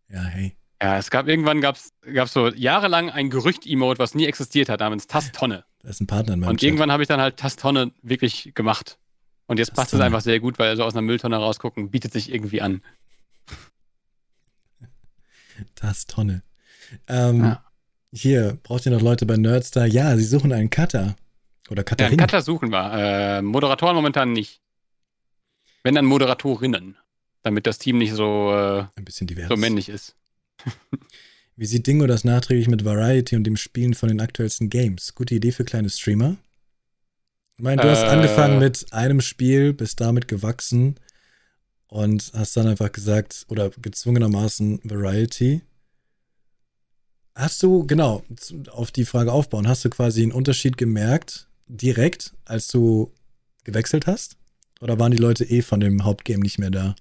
[0.09, 0.57] ja, hey.
[0.83, 5.07] Ja, es gab irgendwann gab's, gab's so jahrelang ein Gerücht-Emote, was nie existiert hat, namens
[5.07, 5.65] Tastonne.
[5.83, 6.67] Das ist ein Partner in meinem Und Chat.
[6.69, 8.99] irgendwann habe ich dann halt Tastonne wirklich gemacht.
[9.47, 12.33] Und jetzt passt es einfach sehr gut, weil so aus einer Mülltonne rausgucken bietet sich
[12.33, 12.83] irgendwie an.
[15.75, 16.43] Tastonne.
[17.09, 17.65] Ähm, ja.
[18.13, 19.87] Hier, braucht ihr noch Leute bei Nerdstar?
[19.87, 21.17] Ja, sie suchen einen Cutter.
[21.71, 22.21] Oder Katharina?
[22.21, 22.93] Ja, Cutter suchen wir.
[23.39, 24.61] Äh, Moderatoren momentan nicht.
[25.83, 26.97] Wenn dann Moderatorinnen.
[27.43, 29.49] Damit das Team nicht so, äh, Ein bisschen divers.
[29.49, 30.17] so männlich ist.
[31.61, 35.15] Wie sieht Dingo das nachträglich mit Variety und dem Spielen von den aktuellsten Games?
[35.15, 36.39] Gute Idee für kleine Streamer?
[37.59, 40.99] Ich meine, du äh, hast angefangen mit einem Spiel, bist damit gewachsen
[41.87, 45.61] und hast dann einfach gesagt, oder gezwungenermaßen Variety.
[47.35, 48.25] Hast du, genau,
[48.71, 53.13] auf die Frage aufbauen, hast du quasi einen Unterschied gemerkt direkt, als du
[53.65, 54.39] gewechselt hast?
[54.81, 56.97] Oder waren die Leute eh von dem Hauptgame nicht mehr da?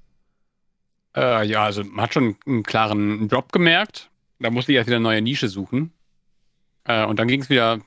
[1.15, 4.10] Äh, ja, also man hat schon einen klaren Drop gemerkt.
[4.40, 5.94] Da musste ich erst wieder eine neue Nische suchen.
[6.86, 7.80] Äh, und dann ging es wieder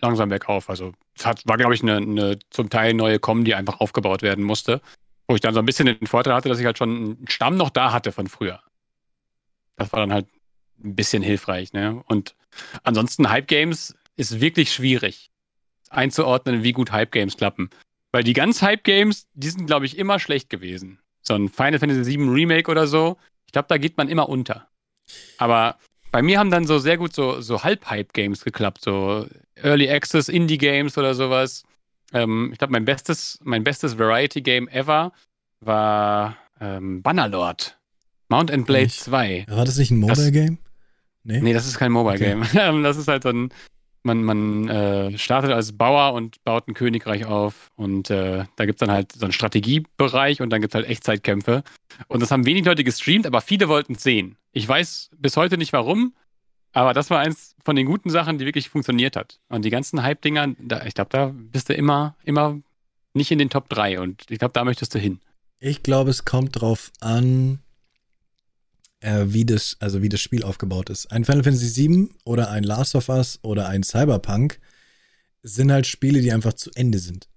[0.00, 0.70] langsam bergauf.
[0.70, 4.22] Also es hat, war, glaube ich, eine, eine, zum Teil neue Com, die einfach aufgebaut
[4.22, 4.80] werden musste.
[5.26, 7.56] Wo ich dann so ein bisschen den Vorteil hatte, dass ich halt schon einen Stamm
[7.56, 8.60] noch da hatte von früher.
[9.76, 10.26] Das war dann halt
[10.82, 11.72] ein bisschen hilfreich.
[11.72, 12.02] Ne?
[12.06, 12.34] Und
[12.82, 15.30] ansonsten Hype Games ist wirklich schwierig
[15.90, 17.70] einzuordnen, wie gut Hype Games klappen.
[18.12, 21.00] Weil die ganz Hype Games, die sind, glaube ich, immer schlecht gewesen.
[21.22, 23.16] So ein Final Fantasy VII Remake oder so,
[23.46, 24.68] ich glaube, da geht man immer unter.
[25.38, 25.78] Aber
[26.14, 29.26] bei mir haben dann so sehr gut so, so Halb-Hype-Games geklappt, so
[29.56, 31.64] Early Access Indie-Games oder sowas.
[32.12, 35.10] Ähm, ich glaube, mein bestes, mein bestes Variety-Game ever
[35.58, 37.76] war ähm, Bannerlord.
[38.28, 39.00] Mount and Blade nicht.
[39.00, 39.46] 2.
[39.48, 40.58] War das nicht ein Mobile-Game?
[41.24, 41.40] Nee.
[41.40, 42.42] nee, das ist kein Mobile-Game.
[42.42, 42.82] Okay.
[42.84, 43.48] das ist halt so ein,
[44.04, 48.76] man, man äh, startet als Bauer und baut ein Königreich auf und äh, da gibt
[48.76, 51.64] es dann halt so einen Strategiebereich und dann gibt es halt Echtzeitkämpfe.
[52.08, 54.36] Und das haben wenig Leute gestreamt, aber viele wollten es sehen.
[54.52, 56.14] Ich weiß bis heute nicht warum,
[56.72, 59.40] aber das war eins von den guten Sachen, die wirklich funktioniert hat.
[59.48, 60.54] Und die ganzen Hype-Dinger,
[60.86, 62.60] ich glaube, da bist du immer, immer
[63.14, 65.20] nicht in den Top 3 und ich glaube, da möchtest du hin.
[65.60, 67.60] Ich glaube, es kommt drauf an,
[69.04, 71.12] äh, wie das, also wie das Spiel aufgebaut ist.
[71.12, 74.58] Ein Final Fantasy VII oder ein Last of Us oder ein Cyberpunk
[75.42, 77.28] sind halt Spiele, die einfach zu Ende sind.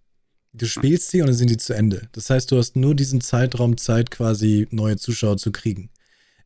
[0.53, 2.07] Du spielst sie und dann sind die zu Ende.
[2.13, 5.89] Das heißt, du hast nur diesen Zeitraum Zeit, quasi neue Zuschauer zu kriegen.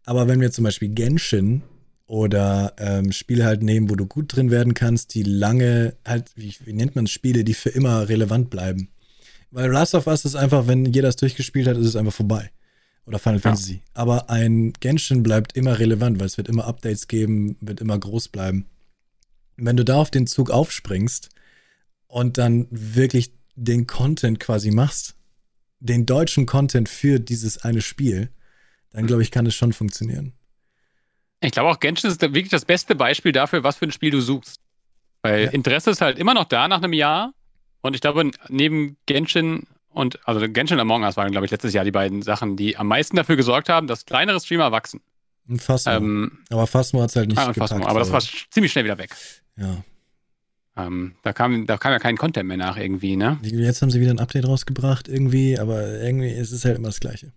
[0.03, 1.61] Aber wenn wir zum Beispiel Genshin
[2.07, 6.53] oder ähm, Spiele halt nehmen, wo du gut drin werden kannst, die lange, halt, wie,
[6.65, 8.89] wie nennt man Spiele, die für immer relevant bleiben.
[9.51, 12.51] Weil Last of Us ist einfach, wenn jeder es durchgespielt hat, ist es einfach vorbei.
[13.11, 13.41] Oder Final ja.
[13.41, 13.81] Fantasy.
[13.93, 18.29] Aber ein Genshin bleibt immer relevant, weil es wird immer Updates geben, wird immer groß
[18.29, 18.67] bleiben.
[19.57, 21.27] Wenn du da auf den Zug aufspringst
[22.07, 25.15] und dann wirklich den Content quasi machst,
[25.81, 28.29] den deutschen Content für dieses eine Spiel,
[28.91, 30.31] dann glaube ich, kann es schon funktionieren.
[31.41, 34.21] Ich glaube auch Genshin ist wirklich das beste Beispiel dafür, was für ein Spiel du
[34.21, 34.61] suchst.
[35.21, 35.49] Weil ja.
[35.49, 37.33] Interesse ist halt immer noch da nach einem Jahr.
[37.81, 41.85] Und ich glaube, neben Genshin und also Genshin Among Us waren, glaube ich, letztes Jahr
[41.85, 45.01] die beiden Sachen, die am meisten dafür gesorgt haben, dass kleinere Streamer wachsen.
[45.47, 45.91] Und Phasmo.
[45.91, 48.97] Ähm, aber Phasmo hat es halt nicht ah, gepackt, aber das war ziemlich schnell wieder
[48.97, 49.15] weg.
[49.57, 49.83] Ja.
[50.77, 53.39] Ähm, da, kam, da kam ja kein Content mehr nach irgendwie, ne?
[53.41, 57.01] Jetzt haben sie wieder ein Update rausgebracht irgendwie, aber irgendwie ist es halt immer das
[57.01, 57.33] Gleiche.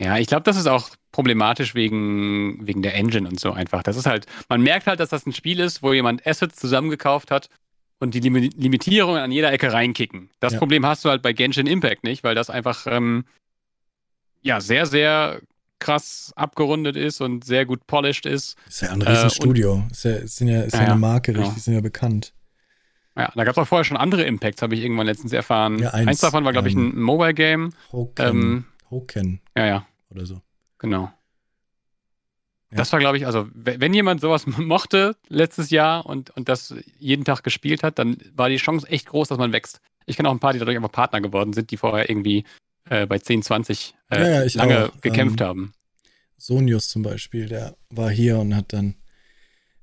[0.00, 3.82] Ja, ich glaube, das ist auch problematisch wegen, wegen der Engine und so einfach.
[3.82, 7.30] Das ist halt, man merkt halt, dass das ein Spiel ist, wo jemand Assets zusammengekauft
[7.30, 7.50] hat
[8.00, 10.30] und die Lim Limitierungen an jeder Ecke reinkicken.
[10.40, 10.58] Das ja.
[10.58, 13.24] Problem hast du halt bei Genshin Impact nicht, weil das einfach ähm,
[14.42, 15.40] ja sehr, sehr
[15.78, 18.56] krass abgerundet ist und sehr gut polished ist.
[18.68, 19.84] Ist ja ein Riesenstudio.
[19.88, 21.60] Äh, ist ja, ist ja, ist ja, eine Marke, richtig, ja.
[21.60, 22.32] sind ja bekannt.
[23.16, 25.80] Ja, da gab es auch vorher schon andere Impacts, habe ich irgendwann letztens erfahren.
[25.80, 27.72] Ja, eins, eins davon war, glaube ich, ein Mobile-Game.
[27.90, 28.26] Hoken.
[28.26, 29.40] Ähm, Hoken.
[29.56, 29.86] Ja, ja.
[30.10, 30.40] Oder so.
[30.78, 31.12] Genau.
[32.70, 37.24] Das war, glaube ich, also wenn jemand sowas mochte letztes Jahr und, und das jeden
[37.24, 39.80] Tag gespielt hat, dann war die Chance echt groß, dass man wächst.
[40.06, 42.44] Ich kenne auch ein paar, die dadurch einfach Partner geworden sind, die vorher irgendwie
[42.90, 45.00] äh, bei 10, 20 äh, ja, ja, lange auch.
[45.00, 45.72] gekämpft ähm, haben.
[46.36, 48.94] Sonius zum Beispiel, der war hier und hat dann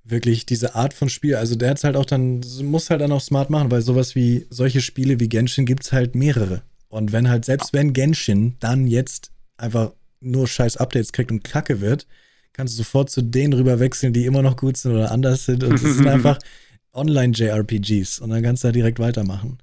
[0.03, 3.11] wirklich diese Art von Spiel, also der hat es halt auch dann, muss halt dann
[3.11, 6.61] auch smart machen, weil sowas wie, solche Spiele wie Genshin gibt es halt mehrere.
[6.87, 9.91] Und wenn halt, selbst wenn Genshin dann jetzt einfach
[10.21, 12.07] nur scheiß Updates kriegt und kacke wird,
[12.55, 15.63] kannst du sofort zu denen rüber wechseln, die immer noch gut sind oder anders sind.
[15.63, 16.39] Und es sind einfach
[16.93, 19.57] Online-JRPGs und dann kannst du da direkt weitermachen.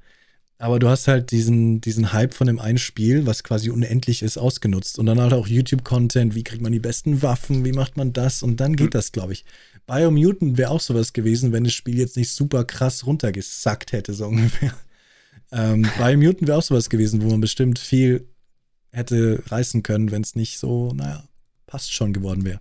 [0.59, 4.39] Aber du hast halt diesen, diesen Hype von dem einen Spiel, was quasi unendlich ist,
[4.39, 4.97] ausgenutzt.
[4.99, 8.45] Und dann halt auch YouTube-Content, wie kriegt man die besten Waffen, wie macht man das?
[8.45, 8.91] Und dann geht mhm.
[8.91, 9.45] das, glaube ich.
[9.87, 14.27] Biomutant wäre auch sowas gewesen, wenn das Spiel jetzt nicht super krass runtergesackt hätte, so
[14.29, 14.73] ungefähr.
[15.51, 18.29] Ähm, Biomutant wäre auch sowas gewesen, wo man bestimmt viel
[18.93, 21.25] hätte reißen können, wenn es nicht so, naja,
[21.67, 22.61] passt schon geworden wäre.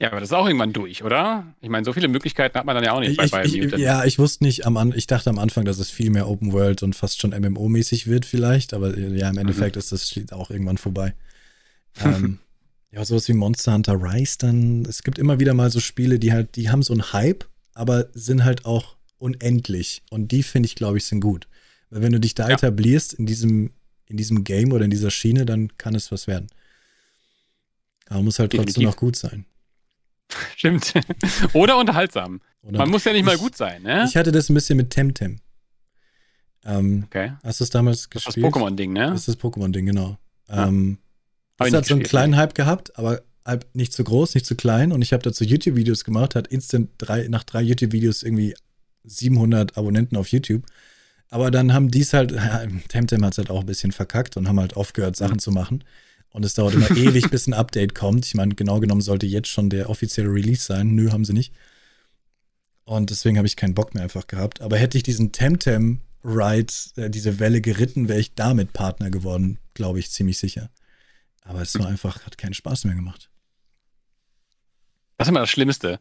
[0.00, 1.54] Ja, aber das ist auch irgendwann durch, oder?
[1.60, 3.82] Ich meine, so viele Möglichkeiten hat man dann ja auch nicht ich, bei Biomutant.
[3.82, 6.52] Ja, ich wusste nicht, am An ich dachte am Anfang, dass es viel mehr Open
[6.52, 9.40] World und fast schon MMO-mäßig wird vielleicht, aber ja, im mhm.
[9.40, 9.80] Endeffekt mhm.
[9.80, 11.14] ist das auch irgendwann vorbei.
[12.04, 12.38] ähm,
[12.92, 16.32] ja, sowas wie Monster Hunter Rise dann, es gibt immer wieder mal so Spiele, die
[16.32, 17.44] halt, die haben so einen Hype,
[17.74, 21.48] aber sind halt auch unendlich und die finde ich, glaube ich, sind gut.
[21.90, 22.54] Weil wenn du dich da ja.
[22.54, 23.72] etablierst in diesem,
[24.06, 26.46] in diesem Game oder in dieser Schiene, dann kann es was werden.
[28.08, 28.74] Aber muss halt Definitiv.
[28.74, 29.44] trotzdem noch gut sein.
[30.56, 30.92] Stimmt.
[31.52, 32.40] Oder unterhaltsam.
[32.62, 34.04] Oder Man muss ja nicht ich, mal gut sein, ne?
[34.08, 35.40] Ich hatte das ein bisschen mit Temtem.
[36.64, 37.32] Ähm, okay.
[37.42, 38.44] Hast du es damals gespielt?
[38.44, 39.10] Das Pokémon-Ding, ne?
[39.10, 40.18] Das ist das Pokémon-Ding, genau.
[40.48, 40.68] Ja.
[40.68, 40.98] Ähm,
[41.56, 44.92] das hat so einen kleinen Hype gehabt, aber halt nicht zu groß, nicht zu klein.
[44.92, 48.54] Und ich habe dazu YouTube-Videos gemacht, hat instant drei, nach drei YouTube-Videos irgendwie
[49.04, 50.64] 700 Abonnenten auf YouTube.
[51.30, 54.36] Aber dann haben die es halt, ja, Temtem hat es halt auch ein bisschen verkackt
[54.36, 55.40] und haben halt aufgehört, Sachen mhm.
[55.40, 55.84] zu machen.
[56.30, 58.26] Und es dauert immer ewig, bis ein Update kommt.
[58.26, 60.94] Ich meine, genau genommen sollte jetzt schon der offizielle Release sein.
[60.94, 61.52] Nö, haben sie nicht.
[62.84, 64.60] Und deswegen habe ich keinen Bock mehr einfach gehabt.
[64.60, 69.58] Aber hätte ich diesen Temtem Ride, äh, diese Welle geritten, wäre ich damit Partner geworden,
[69.74, 70.70] glaube ich, ziemlich sicher.
[71.42, 73.30] Aber es war einfach, hat keinen Spaß mehr gemacht.
[75.16, 75.98] Das ist immer das Schlimmste.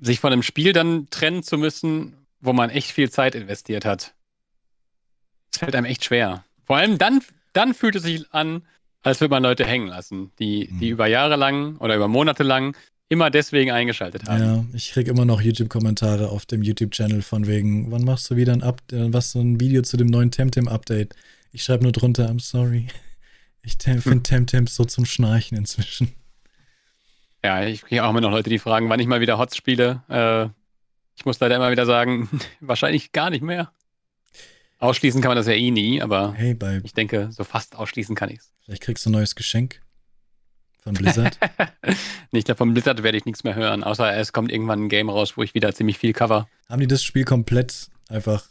[0.00, 4.14] Sich von einem Spiel dann trennen zu müssen, wo man echt viel Zeit investiert hat.
[5.50, 6.44] Das fällt einem echt schwer.
[6.64, 8.66] Vor allem dann, dann fühlt es sich an,
[9.04, 10.92] als würde man Leute hängen lassen, die, die mhm.
[10.92, 12.76] über Jahre lang oder über Monate lang
[13.08, 14.42] immer deswegen eingeschaltet haben.
[14.42, 18.52] Ja, ich kriege immer noch YouTube-Kommentare auf dem YouTube-Channel von wegen, wann machst du wieder
[18.52, 21.14] ein Update, was so ein Video zu dem neuen Temtem-Update?
[21.52, 22.88] Ich schreibe nur drunter, I'm sorry.
[23.62, 24.22] Ich finde hm.
[24.22, 26.12] Temtem so zum Schnarchen inzwischen.
[27.44, 30.02] Ja, ich kriege auch immer noch Leute, die fragen, wann ich mal wieder HOTS spiele.
[30.08, 30.46] Äh,
[31.14, 32.28] ich muss leider immer wieder sagen,
[32.60, 33.70] wahrscheinlich gar nicht mehr.
[34.84, 38.28] Ausschließen kann man das ja eh nie, aber hey, ich denke, so fast ausschließen kann
[38.28, 38.52] ich es.
[38.64, 39.80] Vielleicht kriegst du ein neues Geschenk
[40.82, 41.38] von Blizzard.
[42.32, 45.38] nicht, von Blizzard werde ich nichts mehr hören, außer es kommt irgendwann ein Game raus,
[45.38, 46.48] wo ich wieder ziemlich viel cover.
[46.68, 48.44] Haben die das Spiel komplett einfach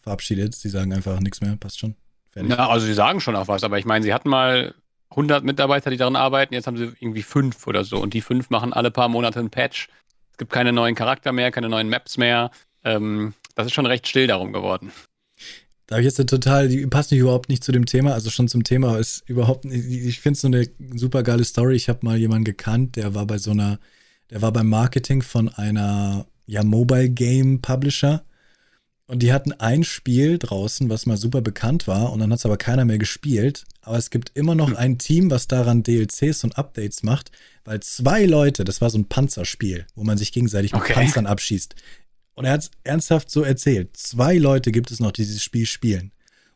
[0.00, 0.54] verabschiedet?
[0.54, 1.96] Sie sagen einfach nichts mehr, passt schon.
[2.30, 2.54] Fertig.
[2.56, 4.76] Na, also sie sagen schon auch was, aber ich meine, sie hatten mal
[5.10, 8.48] 100 Mitarbeiter, die daran arbeiten, jetzt haben sie irgendwie fünf oder so und die fünf
[8.48, 9.88] machen alle paar Monate einen Patch.
[10.30, 12.52] Es gibt keine neuen Charakter mehr, keine neuen Maps mehr.
[12.84, 14.92] Ähm, das ist schon recht still darum geworden.
[15.86, 18.30] Da habe ich jetzt eine total, die passt nicht überhaupt nicht zu dem Thema, also
[18.30, 21.76] schon zum Thema, ist überhaupt nicht, ich finde es so eine super geile Story.
[21.76, 23.78] Ich habe mal jemanden gekannt, der war bei so einer,
[24.30, 28.24] der war beim Marketing von einer, ja, Mobile Game Publisher.
[29.06, 32.46] Und die hatten ein Spiel draußen, was mal super bekannt war, und dann hat es
[32.46, 33.64] aber keiner mehr gespielt.
[33.82, 34.76] Aber es gibt immer noch hm.
[34.76, 37.30] ein Team, was daran DLCs und Updates macht,
[37.66, 40.94] weil zwei Leute, das war so ein Panzerspiel, wo man sich gegenseitig mit okay.
[40.94, 41.74] Panzern abschießt.
[42.34, 43.96] Und er hat es ernsthaft so erzählt.
[43.96, 46.12] Zwei Leute gibt es noch, die dieses Spiel spielen.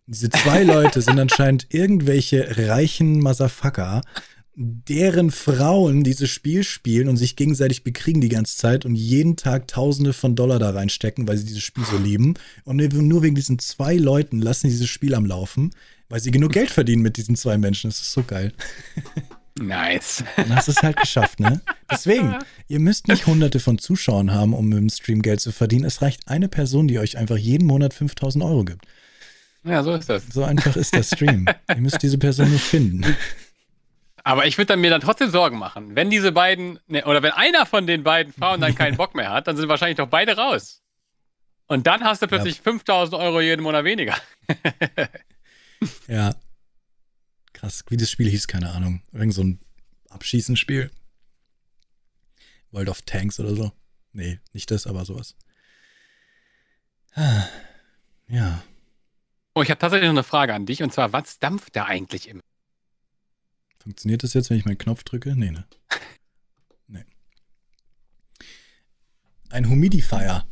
[0.07, 4.03] Und diese zwei Leute sind anscheinend irgendwelche reichen Motherfucker,
[4.61, 9.69] deren Frauen dieses Spiel spielen und sich gegenseitig bekriegen die ganze Zeit und jeden Tag
[9.69, 12.35] Tausende von Dollar da reinstecken, weil sie dieses Spiel so lieben.
[12.65, 15.71] Und nur wegen diesen zwei Leuten lassen sie dieses Spiel am Laufen,
[16.09, 17.91] weil sie genug Geld verdienen mit diesen zwei Menschen.
[17.91, 18.53] Das ist so geil.
[19.59, 20.25] Nice.
[20.37, 21.61] Dann hast du es halt geschafft, ne?
[21.91, 22.37] Deswegen,
[22.69, 25.85] ihr müsst nicht hunderte von Zuschauern haben, um mit dem Stream Geld zu verdienen.
[25.85, 28.87] Es reicht eine Person, die euch einfach jeden Monat 5000 Euro gibt.
[29.65, 30.27] Ja, so ist das.
[30.33, 31.47] So einfach ist der Stream.
[31.69, 33.17] ihr müsst diese Person nur finden.
[34.25, 35.97] Aber ich würde mir dann trotzdem Sorgen machen.
[35.97, 39.31] Wenn diese beiden, ne, oder wenn einer von den beiden Frauen dann keinen Bock mehr
[39.31, 40.83] hat, dann sind wahrscheinlich doch beide raus.
[41.67, 42.63] Und dann hast du plötzlich ja.
[42.63, 44.17] 5000 Euro jeden Monat weniger.
[46.09, 46.35] ja,
[47.59, 49.03] Krass, wie das Spiel hieß, keine Ahnung.
[49.11, 49.59] Irgend so ein
[50.11, 50.93] Abschießenspiel.
[52.71, 53.73] World of Tanks oder so.
[54.13, 55.35] Nee, nicht das, aber sowas.
[58.29, 58.63] Ja.
[59.55, 62.29] Oh, ich habe tatsächlich noch eine Frage an dich und zwar, was dampft da eigentlich
[62.29, 62.43] immer?
[63.81, 65.35] Funktioniert das jetzt, wenn ich meinen Knopf drücke?
[65.35, 65.67] Nee, ne?
[66.87, 67.05] nee.
[69.51, 70.47] Ein Humidifier.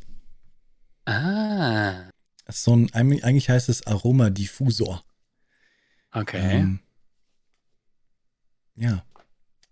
[1.05, 2.11] Ah.
[2.47, 5.05] Das ist so ein, eigentlich heißt es Aromadiffusor.
[6.11, 6.57] Okay.
[6.57, 6.81] Ähm,
[8.77, 9.05] ja.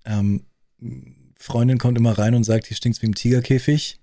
[0.05, 0.45] Ähm,
[1.39, 3.99] Freundin kommt immer rein und sagt, hier stinkt's wie im Tigerkäfig.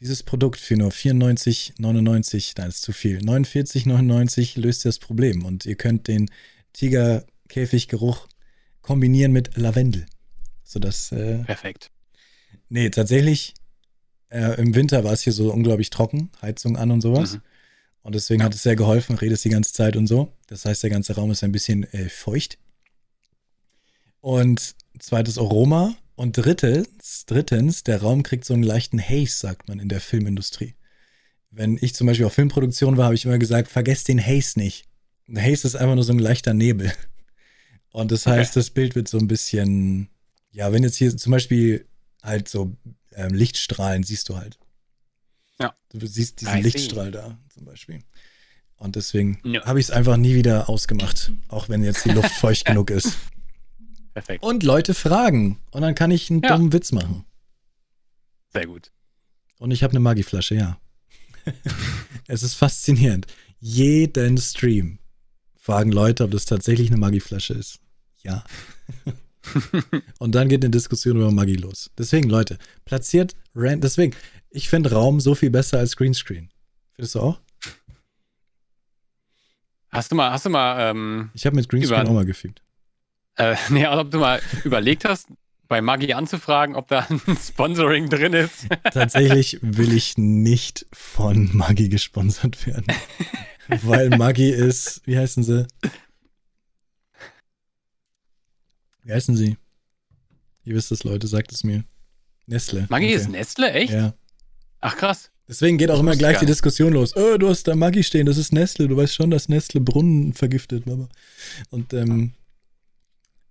[0.00, 3.18] Dieses Produkt für nur 94,99, nein, ist zu viel.
[3.18, 6.30] 49,99 löst das Problem und ihr könnt den
[6.74, 8.28] Tigerkäfiggeruch
[8.82, 10.06] kombinieren mit Lavendel.
[10.64, 11.12] Sodass.
[11.12, 11.90] Äh, Perfekt.
[12.68, 13.54] Nee, tatsächlich,
[14.28, 17.34] äh, im Winter war es hier so unglaublich trocken, Heizung an und sowas.
[17.34, 17.40] Mhm.
[18.02, 18.46] Und deswegen ja.
[18.46, 20.32] hat es sehr geholfen, redest die ganze Zeit und so.
[20.46, 22.58] Das heißt, der ganze Raum ist ein bisschen äh, feucht.
[24.26, 25.94] Und zweites Aroma.
[26.16, 30.74] Und drittens, drittens, der Raum kriegt so einen leichten Haze, sagt man in der Filmindustrie.
[31.52, 34.84] Wenn ich zum Beispiel auf Filmproduktion war, habe ich immer gesagt, vergesst den Haze nicht.
[35.28, 36.92] Der Haze ist einfach nur so ein leichter Nebel.
[37.90, 38.58] Und das heißt, okay.
[38.58, 40.08] das Bild wird so ein bisschen,
[40.50, 41.86] ja, wenn jetzt hier zum Beispiel
[42.20, 42.76] halt so
[43.14, 44.58] ähm, Lichtstrahlen siehst du halt.
[45.60, 45.72] Ja.
[45.92, 47.12] Du siehst diesen I Lichtstrahl see.
[47.12, 48.00] da zum Beispiel.
[48.76, 49.64] Und deswegen ja.
[49.64, 53.16] habe ich es einfach nie wieder ausgemacht, auch wenn jetzt die Luft feucht genug ist.
[54.16, 54.42] Perfekt.
[54.42, 55.58] Und Leute fragen.
[55.72, 56.56] Und dann kann ich einen ja.
[56.56, 57.26] dummen Witz machen.
[58.50, 58.90] Sehr gut.
[59.58, 60.80] Und ich habe eine Magiflasche, ja.
[62.26, 63.26] es ist faszinierend.
[63.60, 65.00] Jeden Stream
[65.54, 67.78] fragen Leute, ob das tatsächlich eine Magiflasche ist.
[68.22, 68.42] Ja.
[70.18, 71.90] und dann geht eine Diskussion über Maggi los.
[71.98, 72.56] Deswegen, Leute,
[72.86, 73.84] platziert Rand.
[73.84, 74.16] Deswegen,
[74.48, 76.48] ich finde Raum so viel besser als Greenscreen.
[76.94, 77.40] Findest du auch?
[79.90, 82.62] Hast du mal, hast du mal, ähm, Ich habe mit Greenscreen auch mal gefügt.
[83.36, 85.28] Äh, nee, also ob du mal überlegt hast,
[85.68, 88.66] bei Maggi anzufragen, ob da ein Sponsoring drin ist.
[88.92, 92.86] Tatsächlich will ich nicht von Maggi gesponsert werden.
[93.68, 95.66] Weil Maggi ist, wie heißen sie?
[99.02, 99.56] Wie heißen sie?
[100.64, 101.84] Ihr wisst es, Leute, sagt es mir.
[102.46, 102.86] Nestle.
[102.88, 103.14] Maggi okay.
[103.14, 103.92] ist Nestle, echt?
[103.92, 104.14] Ja.
[104.80, 105.30] Ach krass.
[105.48, 107.16] Deswegen geht auch immer gleich die Diskussion los.
[107.16, 108.88] Oh, du hast da Maggi stehen, das ist Nestle.
[108.88, 110.84] Du weißt schon, dass Nestle Brunnen vergiftet.
[111.70, 112.32] Und ähm,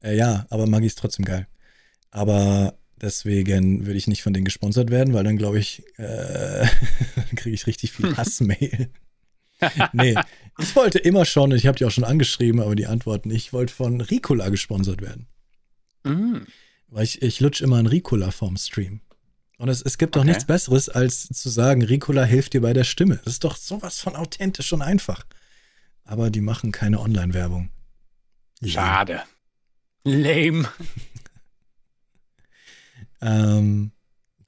[0.06, 1.48] äh, ja, aber Maggi ist trotzdem geil.
[2.12, 6.68] Aber deswegen würde ich nicht von denen gesponsert werden, weil dann glaube ich, äh,
[7.36, 8.90] kriege ich richtig viel Hassmail.
[9.94, 10.16] nee,
[10.60, 13.54] ich wollte immer schon, ich habe die auch schon angeschrieben, aber die Antwort nicht, ich
[13.54, 15.28] wollte von Ricola gesponsert werden.
[16.04, 16.46] Mhm.
[16.88, 19.02] Weil ich, ich lutsch immer ein Ricola vorm Stream.
[19.58, 20.30] Und es, es gibt doch okay.
[20.30, 23.22] nichts Besseres, als zu sagen, Ricola hilft dir bei der Stimme.
[23.24, 25.26] Das ist doch sowas von authentisch und einfach.
[26.04, 27.70] Aber die machen keine Online-Werbung.
[28.64, 29.24] Schade.
[30.06, 30.70] Lame.
[33.22, 33.92] ähm,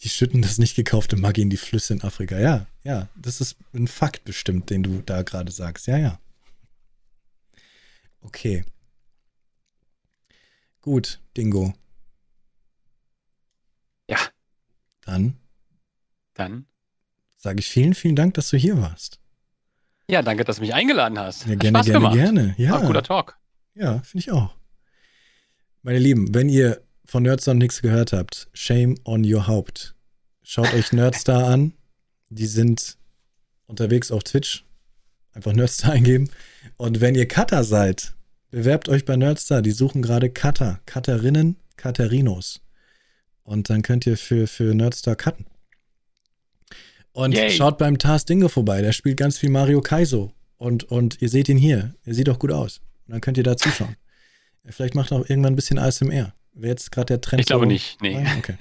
[0.02, 2.38] die schütten das nicht gekaufte Maggi in die Flüsse in Afrika.
[2.40, 5.88] Ja, ja, das ist ein Fakt bestimmt, den du da gerade sagst.
[5.88, 6.20] Ja, ja.
[8.22, 8.64] Okay.
[10.82, 11.74] Gut, Dingo.
[14.08, 14.20] Ja.
[15.02, 15.38] Dann.
[16.34, 16.66] Dann.
[17.36, 19.20] Sage ich vielen, vielen Dank, dass du hier warst.
[20.10, 21.46] Ja, danke, dass du mich eingeladen hast.
[21.48, 22.14] Ja, gerne, gerne, gemacht.
[22.16, 22.56] gerne.
[22.58, 22.72] Ja.
[22.72, 23.38] War guter Talk.
[23.74, 24.56] Ja, finde ich auch.
[25.84, 29.96] Meine Lieben, wenn ihr von Nerdstar nichts gehört habt, shame on your Haupt.
[30.44, 31.74] Schaut euch Nerdstar an.
[32.30, 32.98] Die sind
[33.66, 34.66] unterwegs auf Twitch.
[35.34, 36.30] Einfach Nerdstar eingeben.
[36.78, 38.16] Und wenn ihr Cutter seid,
[38.50, 39.62] bewerbt euch bei Nerdstar.
[39.62, 42.62] Die suchen gerade Cutter, Cutterinnen, Cutterinos.
[43.44, 45.46] Und dann könnt ihr für, für Nerdstar cutten.
[47.14, 47.50] Und Yay.
[47.52, 48.82] schaut beim Tars Dinge vorbei.
[48.82, 50.34] Der spielt ganz viel Mario Kaizo.
[50.58, 51.96] Und, und ihr seht ihn hier.
[52.04, 52.82] Er sieht auch gut aus.
[53.06, 53.96] Und dann könnt ihr da zuschauen.
[54.70, 56.34] Vielleicht macht er auch irgendwann ein bisschen ASMR.
[56.54, 57.40] Wäre jetzt gerade der Trend?
[57.40, 58.18] Ich glaube nicht, nee.
[58.18, 58.56] Ah, okay.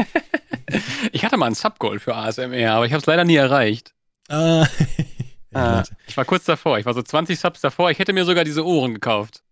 [1.12, 3.94] ich hatte mal ein Subgoal für ASMR, aber ich habe es leider nie erreicht.
[4.28, 4.66] Ah.
[5.54, 6.78] ah, ich war kurz davor.
[6.78, 7.90] Ich war so 20 Subs davor.
[7.90, 9.42] Ich hätte mir sogar diese Ohren gekauft.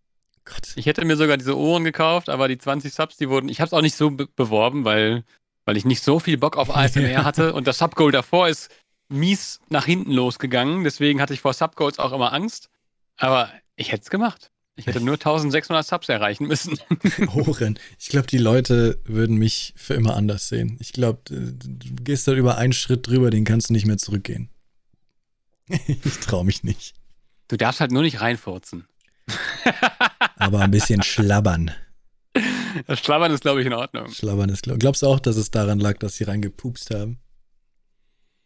[0.45, 0.73] Gott.
[0.77, 3.49] Ich hätte mir sogar diese Ohren gekauft, aber die 20 Subs, die wurden.
[3.49, 5.25] Ich habe es auch nicht so be beworben, weil,
[5.65, 7.55] weil ich nicht so viel Bock auf ASMR hatte.
[7.55, 8.71] Und das Subgoal davor ist
[9.09, 10.85] mies nach hinten losgegangen.
[10.85, 12.69] Deswegen hatte ich vor Subgoals auch immer Angst.
[13.17, 14.51] Aber ich hätte es gemacht.
[14.77, 16.79] Ich hätte nur 1600 Subs erreichen müssen.
[17.35, 17.79] Ohren.
[17.99, 20.77] Ich glaube, die Leute würden mich für immer anders sehen.
[20.81, 24.49] Ich glaube, du gehst da über einen Schritt drüber, den kannst du nicht mehr zurückgehen.
[25.69, 26.95] ich traue mich nicht.
[27.49, 28.87] Du darfst halt nur nicht reinfurzen.
[30.37, 31.71] Aber ein bisschen schlabbern.
[32.89, 34.11] Das Schlabbern ist, glaube ich, in Ordnung.
[34.11, 37.21] Schlabbern ist, glaub, glaubst du auch, dass es daran lag, dass sie reingepupst haben?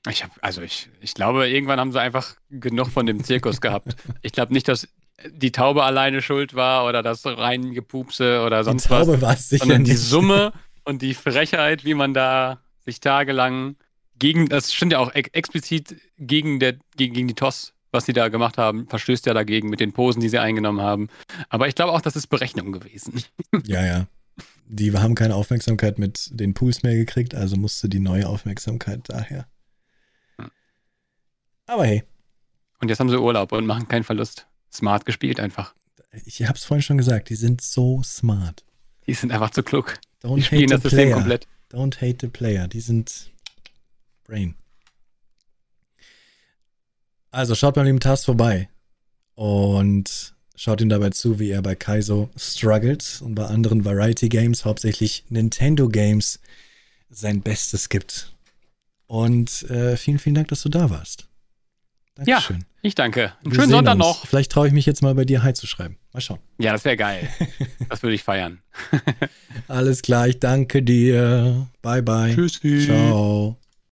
[0.09, 3.97] Ich habe, also ich, ich glaube, irgendwann haben sie einfach genug von dem Zirkus gehabt.
[4.23, 4.89] Ich glaube nicht, dass
[5.27, 9.23] die Taube alleine schuld war oder das Reingepupse oder sonst die Taube was.
[9.23, 9.93] War es sicher sondern nicht.
[9.93, 10.53] die Summe
[10.85, 13.77] und die Frechheit, wie man da sich tagelang
[14.19, 18.29] gegen, das stimmt ja auch explizit gegen, der, gegen, gegen die TOS, was sie da
[18.29, 21.09] gemacht haben, verstößt ja dagegen mit den Posen, die sie eingenommen haben.
[21.49, 23.23] Aber ich glaube auch, das ist Berechnung gewesen.
[23.65, 24.07] Ja, ja.
[24.71, 29.47] Die haben keine Aufmerksamkeit mit den Pools mehr gekriegt, also musste die neue Aufmerksamkeit daher.
[30.39, 30.51] Hm.
[31.67, 32.05] Aber hey.
[32.81, 35.75] Und jetzt haben sie Urlaub und machen keinen Verlust smart gespielt einfach.
[36.25, 38.65] Ich habe es vorhin schon gesagt, die sind so smart.
[39.07, 39.99] Die sind einfach zu klug.
[40.23, 41.47] Don't die spielen das System komplett.
[41.71, 42.67] Don't hate the player.
[42.69, 43.31] Die sind
[44.25, 44.55] Brain.
[47.31, 48.69] Also schaut beim lieben Tast vorbei
[49.35, 54.65] und schaut ihm dabei zu, wie er bei Kaizo struggelt und bei anderen Variety Games,
[54.65, 56.41] hauptsächlich Nintendo Games,
[57.11, 58.35] sein Bestes gibt.
[59.07, 61.28] Und äh, vielen, vielen Dank, dass du da warst.
[62.25, 62.59] Dankeschön.
[62.59, 63.33] Ja, ich danke.
[63.45, 64.05] Einen schönen Sonntag uns.
[64.05, 64.27] noch.
[64.27, 65.99] Vielleicht traue ich mich jetzt mal bei dir Hi zu schreiben.
[66.13, 66.39] Mal schauen.
[66.59, 67.29] Ja, das wäre geil.
[67.89, 68.61] das würde ich feiern.
[69.69, 71.69] Alles klar, ich danke dir.
[71.83, 72.35] Bye, bye.
[72.35, 72.87] Tschüssi.
[72.87, 73.59] Ciao.